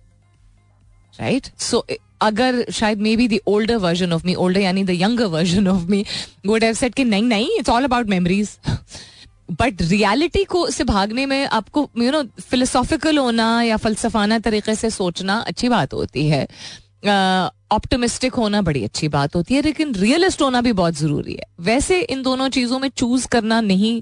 राइट 1.15 1.47
सो 1.59 1.85
अगर 2.22 2.66
शायद 2.72 3.02
maybe 3.18 3.28
the 3.28 3.40
older 3.48 3.76
version 3.78 4.14
of 4.14 4.26
me 4.26 4.36
older 4.36 4.62
यानी 4.62 4.84
the 4.84 4.90
younger 5.02 5.26
version 5.26 5.68
of 5.68 5.86
me 5.86 6.06
would 6.46 6.64
have 6.64 6.74
said 6.74 6.94
कि 6.94 7.04
नहीं 7.04 7.24
नहीं 7.24 7.58
it's 7.60 7.70
all 7.70 7.84
about 7.84 8.08
memories 8.08 8.58
but 9.52 9.82
reality 9.82 10.44
को 10.44 10.70
से 10.70 10.84
भागने 10.84 11.26
में 11.26 11.46
आपको 11.48 11.90
यू 11.98 12.12
नो 12.12 12.24
फिलोसॉफिकल 12.42 13.18
होना 13.18 13.62
या 13.64 13.78
फलसफाना 13.78 14.40
तरीके 14.40 14.76
से 14.76 14.90
सोचना 14.90 15.38
अच्छी 15.48 15.70
बात 15.70 15.94
होती 15.94 16.28
है। 16.28 16.48
ऑप्टोमिस्टिक 17.72 18.34
होना 18.34 18.62
बड़ी 18.62 18.84
अच्छी 18.84 19.08
बात 19.08 19.36
होती 19.36 19.54
है, 19.54 19.62
लेकिन 19.62 19.94
रियलिस्ट 19.96 20.42
होना 20.42 20.62
भी 20.62 20.72
बहुत 20.74 20.98
ज़रूरी 20.98 21.34
है। 21.34 21.44
वैसे 21.60 22.00
इन 22.02 22.22
दोनों 22.24 22.48
चीज़ों 22.50 22.80
में 22.80 22.90
चूज़ 22.90 23.28
करना 23.28 23.60
नहीं 23.62 24.02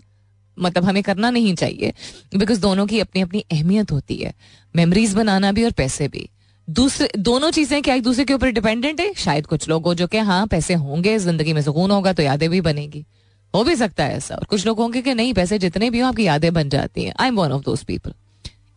मतलब 0.57 0.83
हमें 0.83 1.01
करना 1.03 1.29
नहीं 1.29 1.53
चाहिए 1.55 1.93
बिकॉज़ 2.35 2.61
दोनों 2.61 2.85
की 2.87 2.99
अपनी 2.99 3.21
अपनी 3.21 3.43
अहमियत 3.51 3.91
होती 3.91 4.15
है। 4.15 4.33
मेमोरीज 4.75 5.13
बनाना 5.13 5.51
भी 5.51 5.63
और 5.63 5.71
पैसे 5.71 6.07
भी। 6.07 6.29
दूसरे, 6.67 7.09
दोनों 7.17 7.51
चीज़ें 7.51 7.81
क्या 7.81 7.95
एक 7.95 8.03
दूसरे 8.03 8.25
के 8.25 8.33
ऊपर 8.33 8.49
डिपेंडेंट 8.49 8.99
है? 8.99 9.13
शायद 9.13 9.45
कुछ 9.45 9.69
लोग 9.69 9.85
हो 9.85 9.93
जो 9.93 10.07
कि 10.07 10.17
हाँ 10.17 10.47
पैसे 10.47 10.73
होंगे, 10.73 11.17
ज़िंदगी 11.19 11.53
में 11.53 11.61
सुकून 11.61 11.91
होगा 11.91 12.13
तो 12.13 12.23
यादें 12.23 12.49
भी 12.49 12.61
बनेगी। 12.61 13.05
हो 13.53 13.63
भी 13.63 13.75
सकता 13.75 14.03
है 14.03 14.15
ऐसा। 14.17 14.35
और 14.35 14.43
कुछ 14.43 14.65
लोग 14.65 14.79
होंगे 14.79 15.01
कि, 15.01 15.13
नहीं, 15.13 15.33
पैसे 15.33 15.59
जितने 15.59 15.89
भी 15.89 15.99
हो, 15.99 16.07
आपकी 16.07 16.23
यादें 16.23 16.53
बन 16.53 16.69
जाती 16.69 17.03
हैं। 17.03 17.13
I 17.19 17.27
am 17.27 17.35
one 17.35 17.51
of 17.51 17.63
those 17.63 17.83
people 17.83 18.13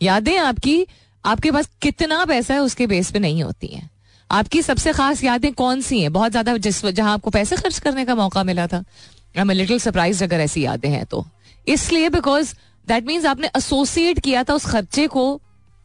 यादें 0.02 0.36
आपकी, 0.38 0.86
आपके 1.24 1.50
पास 1.50 1.68
कितना 1.82 2.24
पैसा 2.24 2.54
है, 2.54 2.60
उसके 2.60 2.86
बेस 2.86 3.10
पे 3.10 3.18
नहीं 3.18 3.42
होती 3.42 3.66
हैं। 3.66 3.90
आपकी 4.30 4.62
सबसे 4.62 4.92
खास 4.92 5.24
यादें 5.24 5.52
कौन 5.52 5.80
सी 5.80 6.00
हैं? 6.00 6.12
बहुत 6.12 6.30
ज़्यादा 6.30 6.56
जिस 6.56 6.86
जहाँ 6.86 7.12
आपको 7.12 7.30
पैसे 7.30 7.56
खर्च 7.56 7.78
करने 7.78 8.04
का 8.04 8.14
मौका 8.14 8.44
मिला 8.44 8.66
था। 8.66 8.76
आई 8.76 9.40
एम 9.40 9.50
लिटिल 9.50 9.78
सरप्राइज़ 9.78 10.24
अगर 10.24 10.40
ऐसी 10.40 10.64
यादें 10.64 10.90
हैं 10.90 11.04
तो। 11.06 11.26
इसलिए 11.68 12.08
बिकॉज़ 12.08 12.54
दैट 12.88 13.06
मीन्स 13.06 13.24
आपने 13.26 13.50
एसोसिएट 13.56 14.18
किया 14.18 14.44
था 14.44 14.54
उस 14.54 14.66
खर्चे 14.66 15.06
को 15.06 15.40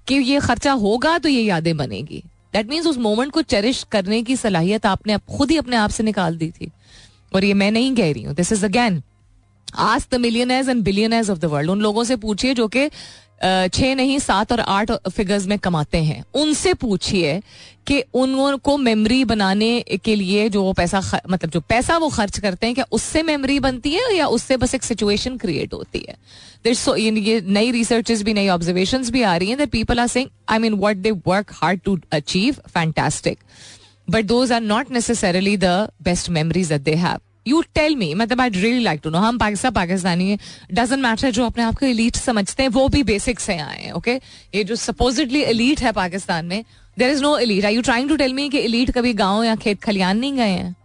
कि 0.07 0.15
ये 0.15 0.39
खर्चा 0.39 0.71
होगा 0.71 1.17
तो 1.17 1.29
ये 1.29 1.41
यादें 1.41 1.75
बनेगी। 1.77 2.23
दैट 2.53 2.69
मीन्स 2.69 2.87
उस 2.87 2.97
मोमेंट 2.97 3.31
को 3.31 3.41
चेरिश 3.41 3.83
करने 3.91 4.21
की 4.23 4.35
सलाहियत 4.35 4.85
आपने 4.85 5.17
खुद 5.37 5.51
ही 5.51 5.57
अपने 5.57 5.75
आप 5.75 5.89
से 5.89 6.03
निकाल 6.03 6.37
दी 6.37 6.49
थी। 6.51 6.71
और 7.35 7.43
ये 7.43 7.53
मैं 7.53 7.71
नहीं 7.71 7.95
कह 7.95 8.11
रही 8.11 8.23
हूँ। 8.23 8.35
दिस 8.35 8.51
इज़ 8.51 8.65
अगैन 8.65 9.01
आज 9.67 10.05
the 10.11 10.15
millionaires 10.15 10.67
and 10.69 10.83
billionaires 10.83 11.29
of 11.29 11.39
the 11.39 11.45
world 11.45 11.69
उन 11.69 11.81
लोगों 11.81 12.03
से 12.03 12.15
पूछिए 12.15 12.53
जो 12.53 12.67
कि 12.67 12.89
छह 13.41 13.95
नहीं 13.95 14.19
सात 14.19 14.51
और 14.51 14.59
आठ 14.59 14.91
फिगर्स 14.91 15.45
में 15.45 15.59
कमाते 15.59 15.97
हैं। 15.97 16.23
उनसे 16.33 16.73
पूछिए 16.73 17.41
कि 17.87 18.03
उनको 18.13 18.77
मेमोरी 18.77 19.25
बनाने 19.25 19.79
के 20.05 20.15
लिए 20.15 20.49
जो 20.49 20.63
वो 20.63 20.73
पैसा 20.73 21.21
मतलब 21.29 21.49
जो 21.49 21.59
पैसा 21.59 21.97
वो 21.97 22.09
खर्च 22.09 22.39
करते 22.39 22.65
हैं 22.65 22.75
क्या 22.75 22.85
उससे 22.91 23.23
मेमोरी 23.23 23.59
बनती 23.59 23.91
है 23.91 24.15
या 24.15 24.27
उससे 24.27 24.57
बस 24.57 24.75
एक 24.75 24.83
सिचुएशन 24.83 25.37
क्रिएट 25.37 25.73
होती 25.73 26.05
है? 26.09 26.15
So, 26.75 26.97
ये 26.97 27.41
नई 27.41 27.71
रिसर्चेस 27.71 28.23
भी 28.23 28.33
नई 28.33 28.47
ऑब्जर्वेशन 28.47 29.03
भी 29.03 29.21
आ 29.21 29.37
रही 29.37 29.49
हैं 29.49 29.57
that 29.57 29.69
people 29.69 29.99
are 29.99 30.07
saying 30.07 30.29
I 30.49 30.59
mean 30.59 30.73
what 30.73 30.97
they 30.97 31.11
work 31.11 31.51
hard 31.53 31.79
to 31.79 31.99
achieve 32.11 32.53
fantastic 32.53 33.39
but 34.09 34.25
those 34.25 34.51
are 34.51 34.61
not 34.61 34.91
necessarily 34.91 35.57
the 35.57 35.89
best 36.01 36.29
memories 36.29 36.67
that 36.67 36.81
they 36.81 36.93
have 36.93 37.19
you 37.45 37.61
tell 37.75 37.95
me 37.95 38.13
मतलब 38.13 38.41
I 38.41 38.49
really 38.49 38.79
like 38.79 39.01
to 39.03 39.09
know 39.09 39.17
हम 39.17 39.37
पाकिस्तान 39.37 39.71
पाकिस्तानी 39.73 40.29
है। 40.29 40.37
Doesn't 40.73 41.01
matter 41.03 41.31
जो 41.31 41.45
अपने 41.45 41.63
आप 41.63 41.75
को 41.75 41.85
elite 41.85 42.15
समझते 42.15 42.63
हैं, 42.63 42.69
वो 42.69 42.87
भी 42.89 43.03
बेसिक 43.03 43.39
से 43.39 43.57
आए 43.57 43.91
ओके 43.91 44.15
ये 44.55 44.63
जो 44.63 44.75
सपोजिटली 44.75 45.41
एलीट 45.43 45.81
है 45.81 45.91
पाकिस्तान 45.91 46.45
में 46.45 46.63
there 46.97 47.11
is 47.11 47.21
no 47.21 47.37
elite 47.37 47.65
I 47.65 47.75
you 47.75 47.81
trying 47.81 48.09
to 48.09 48.15
tell 48.15 48.33
me 48.33 48.49
कि 48.49 48.59
एलीट 48.59 48.91
कभी 48.91 49.13
गाँव 49.15 49.43
या 49.43 49.55
खेत 49.55 49.81
खलियान 49.81 50.17
नहीं 50.17 50.33
गए 50.33 50.49
हैं? 50.49 50.75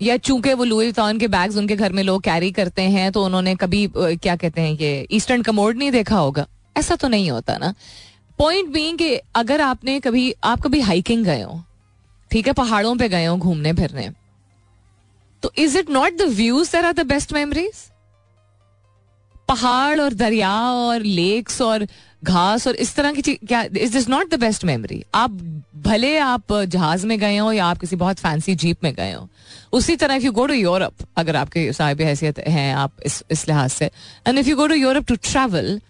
या 0.00 0.16
चूँकि 0.16 0.52
वो 0.54 0.64
लुई 0.64 0.92
तौन 0.92 1.18
के 1.18 1.28
बैग्स 1.28 1.56
उनके 1.56 1.76
घर 1.76 1.92
में 1.92 2.02
लोग 2.02 2.22
कैरी 2.22 2.50
करते 2.52 2.82
हैं 2.82 3.10
तो 3.12 3.24
उन्होंने 3.24 3.54
कभी 3.54 3.88
क्या 3.96 4.36
कहते 4.36 4.60
हैं, 4.60 4.72
ये 4.72 5.06
ईस्टर्न 5.12 5.42
कमोड 5.42 5.76
नहीं 5.76 5.90
देखा 5.90 6.16
होगा? 6.16 6.46
ऐसा 6.76 6.96
तो 6.96 7.08
नहीं 7.08 7.30
होता 7.30 7.56
ना। 7.58 7.74
पॉइंट 8.38 8.68
बीइंग 8.68 8.98
कि 8.98 9.14
अगर 9.34 9.60
आपने 9.60 9.98
कभी, 10.00 10.32
आप 10.44 10.60
कभी 10.60 10.80
हाइकिंग 10.80 11.24
गए 11.24 11.42
हो, 11.42 11.60
ठीक 12.30 12.46
है? 12.46 12.52
पहाड़ों 12.54 12.96
पे 12.96 13.08
गए 13.08 13.24
हो 13.24 13.36
घूमने 13.36 13.72
फिरने 13.72 14.08
तो 15.42 15.52
is 15.58 15.78
it 15.78 15.90
not 15.90 16.18
the 16.18 16.28
views 16.34 16.72
there 16.72 16.84
are 16.84 16.92
the 16.92 17.06
best 17.06 17.32
memories 17.32 17.88
पहाड़ 19.48 20.00
और 20.00 20.14
दरिया 20.14 20.52
और 20.72 21.02
लेक्स 21.02 21.60
और 21.62 21.86
घास 22.22 22.66
और 22.66 22.74
इस 22.74 22.94
तरह 22.96 23.12
की 23.12 23.22
चीज़ 23.22 23.46
क्या 23.46 23.62
is 23.62 23.92
this 23.92 24.08
not 24.08 24.30
the 24.30 24.38
best 24.40 24.64
memory 24.64 25.02
आप 25.14 25.30
भले 25.86 26.16
आप 26.18 26.52
जहाज़ 26.52 27.06
में 27.06 27.18
गए 27.18 27.36
हो 27.36 27.52
या 27.52 27.66
आप 27.66 27.78
किसी 27.78 27.96
बहुत 27.96 28.18
फैंसी 28.18 28.54
जीप 28.54 28.84
में 28.84 28.92
गए 28.94 29.12
हो 29.12 29.28
उसी 29.72 29.96
तरह 29.96 30.14
if 30.14 30.24
you 30.24 30.32
go 30.32 30.46
to 30.46 30.54
Europe 30.54 31.06
अगर 31.16 31.36
आपके 31.36 31.72
साहिब 31.72 32.00
हैसियत 32.00 32.38
हैं 32.48 32.72
आप 32.74 32.92
इस 33.06 33.22
इस 33.30 33.46
लिहाज 33.48 33.70
से 33.70 33.90
and 34.26 34.38
if 34.38 34.48
you 34.48 34.56
go 34.56 34.66
to 34.66 34.74
Europe 34.74 35.06
to 35.06 35.16
travel 35.22 35.80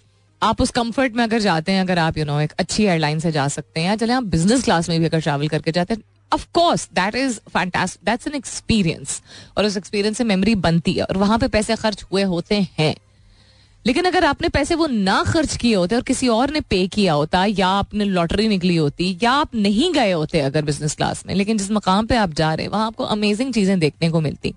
आप 0.43 0.61
उस 0.61 0.71
कंफर्ट 0.71 1.15
में 1.15 1.25
अगर 1.25 1.39
जाते 1.41 1.73
हैं 1.73 1.81
अगर 1.81 1.99
आप 1.99 2.17
यू 2.17 2.25
you 2.25 2.33
नो 2.33 2.39
know, 2.39 2.45
एक 2.45 2.53
अच्छी 2.59 2.85
एयरलाइन 2.85 3.19
से 3.21 3.33
जा 3.33 3.49
सकते 3.49 3.81
हैं 3.81 3.89
या 3.89 3.97
चले 3.97 4.13
आप 4.13 4.25
बिज़नेस 4.37 4.65
क्लास 4.65 4.89
में 4.89 4.99
भी 5.01 5.07
अगर 5.07 5.21
ट्रैवल 5.21 5.49
करके 5.49 5.73
जाते 5.73 5.95
हैं 5.95 6.03
of 6.33 6.47
course 6.55 6.89
that 6.95 7.15
is 7.15 7.39
fantastic 7.49 8.05
that's 8.07 8.27
an 8.27 8.35
experience 8.35 9.21
और 9.59 9.65
उस 9.65 9.77
एक्सपीरियंस 9.77 10.19
से 10.19 10.25
मेमोरी 10.25 10.55
बनती 10.57 10.93
है 10.93 11.05
और 11.05 11.17
वहाँ 11.17 11.39
पे 11.39 11.49
पैसे 11.49 11.77
खर्च 11.77 12.05
हुए 12.13 12.23
होते 12.23 12.67
हैं। 12.79 12.95
लेकिन 13.85 14.05
अगर 14.05 14.25
आपने 14.25 14.49
पैसे 14.49 14.75
वो 14.75 14.87
ना 14.87 15.23
खर्च 15.25 15.57
किए 15.57 15.75
होते 15.75 15.95
और 15.95 16.03
किसी 16.03 16.29
और 16.29 16.51
ने 16.51 16.61
पे 16.61 16.87
किया 16.89 17.13
होता 17.13 17.45
या 17.45 17.69
आपने 17.69 18.05
लॉटरी 18.05 18.49
निकली 18.49 18.77
होती 18.77 19.17
या 19.23 19.31
आप 19.33 19.55
नहीं 19.55 19.93
गए 19.93 20.11
होते 20.13 20.41
अगर 20.41 20.63
बिज़नेस 20.63 20.97
क्लास 20.97 21.25
में 21.27 21.35
लेकिन 21.35 21.59
जिस 21.59 21.71
मकाम 21.71 22.07
पे 22.07 22.17
आप 22.17 22.33
जा 22.33 22.53
रहे 22.55 22.67
हैं 22.67 22.73
वहाँ 22.73 22.87
आपको 22.87 23.05
अमेजिंग 23.05 23.53
चीज़ें 23.55 23.79
देखने 23.81 24.11
को 24.11 24.21
मिलती। 24.21 24.55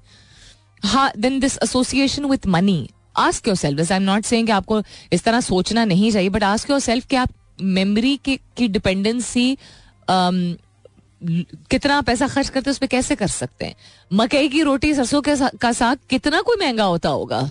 हाँ 0.84 1.12
then 1.18 1.40
this 1.40 1.58
association 1.64 2.26
with 2.26 2.48
money 2.48 2.90
ask 3.18 3.48
yourself 3.58 3.92
I 3.92 3.96
am 3.96 4.04
not 4.04 4.26
saying 4.26 4.50
आपको 4.50 4.82
इस 5.14 5.24
तरह 5.24 5.40
सोचना 5.42 5.86
नहीं 5.86 6.12
चाहिए 6.12 6.30
बट 6.30 6.44
आस्क 6.44 6.70
योर 6.70 6.80
सेल्फ 6.80 7.06
कि 7.08 7.16
आप 7.16 7.30
मेमोरी 7.62 8.20
की, 8.26 8.68
डिपेंडेंसी 8.68 9.58
कितना 11.24 12.02
पैसा 12.02 12.28
खर्च 12.28 12.50
करते 12.50 12.70
उस 12.70 12.78
पर 12.78 12.88
कैसे 12.88 13.16
कर 13.16 13.28
सकते 13.28 13.66
हैं? 13.66 13.76
मकई 14.14 14.50
की 14.50 14.62
रोटी 14.62 14.94
सरसों 14.94 15.22
का 15.22 15.72
साग 15.72 15.98
कितना 16.10 16.42
कोई 16.42 16.58
महँगा 16.60 16.84
होता 16.84 17.10
होगा? 17.10 17.50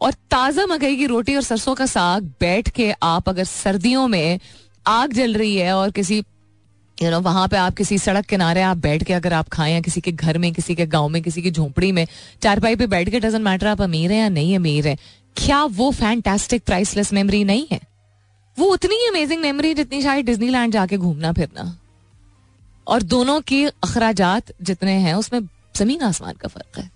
और 0.00 0.12
ताज़ा 0.30 0.66
मकई 0.66 0.96
की 0.96 1.06
रोटी 1.06 1.34
और 1.34 1.42
सरसों 1.42 1.74
का 1.74 1.86
साग 1.86 2.22
बैठ 2.40 2.68
के 2.68 2.90
आप 3.02 3.28
अगर 3.28 3.44
सर्दियों 3.44 4.06
में 4.08 4.38
आग 4.86 5.12
जल 5.12 5.34
रही 5.34 5.56
है 5.56 5.72
और 5.72 5.90
किसी 5.90 6.24
यू 6.98 7.10
नो 7.10 7.20
वहाँ 7.20 7.46
पे 7.48 7.56
आप 7.56 7.74
किसी 7.74 7.98
सड़क 7.98 8.26
किनारे 8.26 8.62
आप 8.62 8.76
बैठ 8.76 9.02
के 9.02 9.12
अगर 9.12 9.32
आप 9.32 9.48
खाएँ 9.48 9.72
या 9.74 9.80
किसी 9.80 10.00
के 10.00 10.12
घर 10.12 10.38
में, 10.38 10.52
किसी 10.52 10.74
के 10.74 10.86
गाँव 10.86 11.08
में, 11.08 11.22
किसी 11.22 11.42
की 11.42 11.50
झोंपड़ी 11.50 11.92
में, 11.92 12.06
चारपाई 12.42 12.76
पे 12.76 12.86
बैठ 12.86 13.08
के 13.08 13.20
डजेंट 13.20 13.44
मैटर 13.44 13.66
आप 13.66 13.82
अमीर 13.82 14.12
हैं 14.12 14.20
या 14.20 14.28
नहीं 14.28 14.56
अमीर 14.56 14.88
हैं, 14.88 14.96
क्या 15.36 15.62
वो 15.64 15.90
फैंटेस्टिक 15.90 16.64
प्राइसलेस 16.64 17.12
मेमोरी 17.12 17.44
नहीं 17.44 17.66
है? 17.72 17.80
वो 18.58 18.66
उतनी 18.66 18.94
ही 18.94 19.08
अमेजिंग 19.08 19.40
मेमोरी 19.42 19.74
जितनी 19.74 20.02
शायद 20.02 20.26
डिज्नीलैंड 20.26 20.72
जाके 20.72 20.96
घूमना 20.96 21.32
फिरना 21.32 21.76
और 22.86 23.02
दोनों 23.02 23.40
के 23.40 23.64
अखराजात 23.64 24.52
जितने 24.62 24.92
हैं, 24.92 25.14
उसमें 25.14 25.40
ज़मीन 25.76 26.02
आसमान 26.02 26.34
का 26.34 26.48
फ़र्क 26.48 26.78
है। 26.78 26.90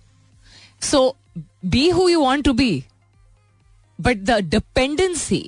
So 0.81 1.15
be 1.65 1.89
who 1.89 2.09
you 2.09 2.19
want 2.21 2.45
to 2.45 2.53
be 2.53 2.83
but 3.99 4.17
the 4.17 4.31
dependency 4.49 5.43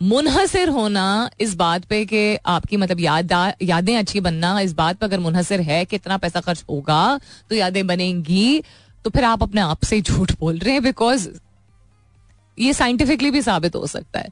मुनहसर 0.00 0.68
होना 0.68 1.30
इस 1.40 1.54
बात 1.54 1.84
पे 1.84 2.04
कि 2.06 2.38
आपकी 2.46 2.76
मतलब 2.76 3.00
याद 3.00 3.32
यादें 3.62 3.96
अच्छी 3.96 4.20
बनना 4.20 4.58
इस 4.60 4.72
बात 4.72 4.98
पर 4.98 5.06
अगर 5.06 5.20
मुनहसर 5.20 5.60
है 5.60 5.84
कि 5.84 5.96
इतना 5.96 6.16
पैसा 6.18 6.40
खर्च 6.40 6.64
होगा 6.70 7.20
तो 7.50 7.56
यादें 7.56 7.86
बनेंगी 7.86 8.62
तो 9.04 9.10
फिर 9.10 9.24
आप 9.24 9.42
अपने 9.42 9.60
आप 9.60 9.84
से 9.84 10.00
झूठ 10.00 10.32
बोल 10.40 10.58
रहे 10.58 10.72
हैं 10.74 10.82
बिकॉज़ 10.82 11.28
ये 12.58 12.72
साइंटिफिकली 12.72 13.30
भी 13.30 13.42
साबित 13.42 13.76
हो 13.76 13.86
सकता 13.86 14.20
है 14.20 14.28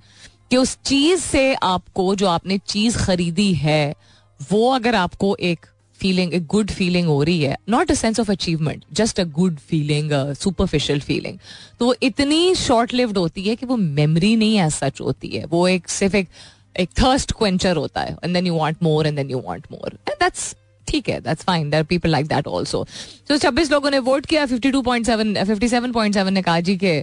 कि 0.51 0.57
उस 0.57 0.77
चीज़ 0.85 1.21
से 1.21 1.55
आपको 1.55 2.15
जो 2.15 2.27
आपने 2.27 2.59
चीज़ 2.67 2.99
खरीदी 2.99 3.53
है 3.55 3.95
वो 4.41 4.71
अगर 4.71 4.95
आपको 4.95 5.37
एक 5.41 5.67
फीलिंग 6.01 6.35
एक 6.35 6.47
गुड 6.47 6.71
फीलिंग 6.71 7.07
हो 7.07 7.23
रही 7.23 7.43
है 7.43 7.57
not 7.69 7.91
a 7.91 7.95
sense 7.95 8.21
of 8.21 8.31
achievement 8.33 8.85
just 8.93 9.21
a 9.21 9.25
good 9.39 9.57
feeling 9.59 10.11
superficial 10.35 11.01
feeling 11.01 11.39
तो 11.79 11.87
वो 11.87 11.95
इतनी 12.03 12.55
शॉर्ट 12.55 12.95
लिव्ड 12.95 13.19
होती 13.19 13.43
है 13.43 13.57
कि 13.57 13.67
वो 13.67 13.77
मेमोरी 13.77 14.35
नहीं 14.37 14.59
एज 14.61 14.73
सच 14.73 15.01
होती 15.01 15.29
है। 15.29 15.45
वो 15.45 15.67
एक, 15.69 15.89
सिर्फ़ 15.89 16.17
एक 16.17 16.29
एक 16.77 16.91
थर्स्ट 17.03 17.33
क्वेंचर 17.33 17.77
होता 17.77 18.01
है। 18.01 18.17
And 18.25 18.35
then 18.35 18.47
you 18.47 18.55
want 18.55 18.77
more 18.83 19.07
and 19.07 19.17
then 19.17 19.31
you 19.31 19.43
want 19.47 19.67
more 19.73 19.93
and 20.09 20.17
that's 20.21 20.55
ठीक 20.89 21.09
है 21.09 21.21
that's 21.21 21.45
fine 21.45 21.71
there 21.71 21.83
people 21.85 22.11
like 22.11 22.27
that 22.27 22.47
also 22.47 22.87
तो 23.29 23.37
छब्बीस 23.39 23.71
लोगों 23.71 23.91
ने 23.91 23.99
वोट 23.99 24.27
किया 24.27 24.47
fifty 24.47 24.71
two 24.71 24.83
point 24.83 25.07
seven 25.07 25.45
fifty 25.45 25.69
seven 25.69 25.93
point 25.93 26.15
seven 26.15 26.33
ने 26.33 26.43
कहा 26.43 26.61
जी 26.61 26.77
के 26.77 27.03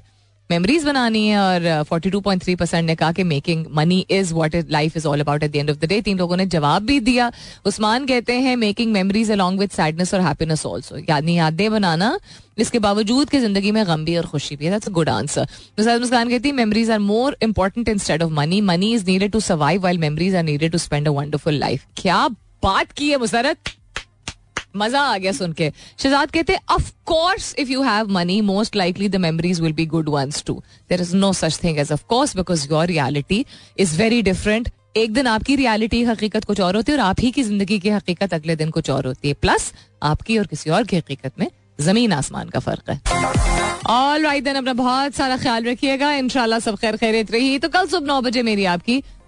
मेमोरीज 0.50 0.84
बनानी 0.84 1.26
है 1.28 1.38
और 1.40 1.84
forty 1.84 2.10
two 2.10 2.20
point 2.22 2.44
three 2.44 2.56
percent 2.56 2.86
ने 2.86 2.96
कहा 2.96 3.12
कि 3.12 3.24
making 3.26 3.66
money 3.72 4.00
is 4.12 4.34
what 4.34 4.56
is 4.56 4.72
life 4.72 4.98
is 4.98 5.08
all 5.08 5.20
about 5.20 5.44
at 5.44 5.52
the 5.52 5.56
end 5.56 5.70
of 5.70 5.78
the 5.78 5.86
day 5.86 6.02
तीन 6.02 6.18
लोगों 6.18 6.38
ने 6.38 6.46
जवाब 6.48 6.86
भी 6.86 7.00
दिया 7.02 7.32
उस्मान 7.66 8.06
कहते 8.06 8.34
हैं 8.40 8.56
making 8.58 8.92
memories 8.94 9.32
along 9.32 9.60
with 9.60 9.70
sadness 9.72 10.14
और 10.14 10.22
हैप्पीनेस 10.22 10.66
ऑल्सो 10.66 10.98
यानी 11.00 11.38
यादें 11.38 11.70
बनाना 11.72 12.18
इसके 12.58 12.80
बावजूद 12.80 13.30
की 13.30 13.40
ज़िंदगी 13.40 13.72
में 13.72 13.86
गम 13.88 14.06
भी 14.06 14.18
और 14.18 14.26
खुशी 14.26 14.56
भी 14.56 14.66
है 14.66 14.80
गुड 14.90 15.10
आंसर 15.10 15.48
मुस्कान 15.80 16.30
कहती 16.30 16.50
है 16.50 16.56
memories 16.56 16.92
are 16.92 17.00
more 17.02 17.38
important 17.44 17.90
instead 17.90 18.24
of 18.24 18.32
money 18.34 18.62
money 18.64 18.94
is 18.94 19.06
needed 19.08 19.32
to 19.32 19.40
survive 19.42 19.82
while 19.82 19.98
memories 20.00 20.36
are 20.36 20.44
needed 20.44 20.72
to 20.72 20.78
spend 20.80 21.08
a 21.08 21.12
wonderful 21.14 21.60
life 21.60 21.86
क्या 21.98 22.28
बात 22.64 22.92
की 22.92 23.10
है 23.10 23.18
मुसरत 23.18 23.77
मज़ा 24.74 25.02
आ 25.02 25.18
गया 25.18 25.32
सुन 25.32 25.54
के। 25.54 25.72
शहजाद 26.00 26.32
कहते 26.32 26.58
of 26.72 26.92
course 27.06 27.54
if 27.60 27.70
you 27.70 27.82
have 27.84 28.12
money 28.12 28.40
most 28.44 28.76
likely 28.76 29.10
the 29.10 29.16
memories 29.18 29.62
will 29.62 29.74
be 29.74 29.86
good 29.88 30.10
ones 30.10 30.44
too 30.48 30.62
there 30.90 31.02
is 31.02 31.16
no 31.16 31.32
such 31.34 31.60
thing 31.64 31.80
as 31.80 31.92
of 31.92 32.04
course 32.10 32.36
because 32.36 32.68
your 32.72 32.86
reality 32.88 33.46
is 33.80 33.98
very 33.98 34.22
different 34.22 34.70
एक 34.98 35.14
दिन 35.14 35.28
आपकी 35.28 35.56
रियलिटी 35.56 36.04
हकीकत 36.04 36.44
कुछ 36.44 36.60
और 36.62 36.76
होती 36.76 36.92
है 36.92 36.98
और 36.98 37.04
आप 37.06 37.20
ही 37.22 37.32
की 37.32 37.44
ज़िंदगी 37.44 37.80
की 37.80 37.90
हकीकत 37.90 38.34
अगले 38.34 38.56
दिन 38.56 38.70
कुछ 38.72 38.90
और 38.90 39.08
होती 39.08 39.28
है। 39.28 39.34
प्लस 39.34 39.72
आपकी 40.04 40.38
और 40.38 40.46
किसी 40.48 40.70
और 40.70 40.84
की 40.84 40.98
हकीकत 40.98 41.40
में 41.40 41.48
ज़मीन 41.82 42.14
आसमान 42.14 42.50
का 42.50 42.60
फ़र्क 42.60 42.90
है। 42.90 43.02
ऑल 43.90 44.24
राइट 44.24 44.44
देन 44.44 44.56
अपना 44.56 44.74
बहुत 44.74 45.16
सारा 45.16 45.38
ख्याल 45.38 45.64
रखिएगा। 45.66 46.12
इनशाला 46.14 46.60
सब 46.60 46.78
खैर 46.78 46.98
खैरियत 46.98 47.32
रही। 47.32 47.58
तो 47.60 47.70
कल 47.70 47.88
सुबह 47.88 48.08
नौ 48.08 48.20
बजे 48.22 48.42
मेरी 48.44 48.66
आपकी 48.68 49.02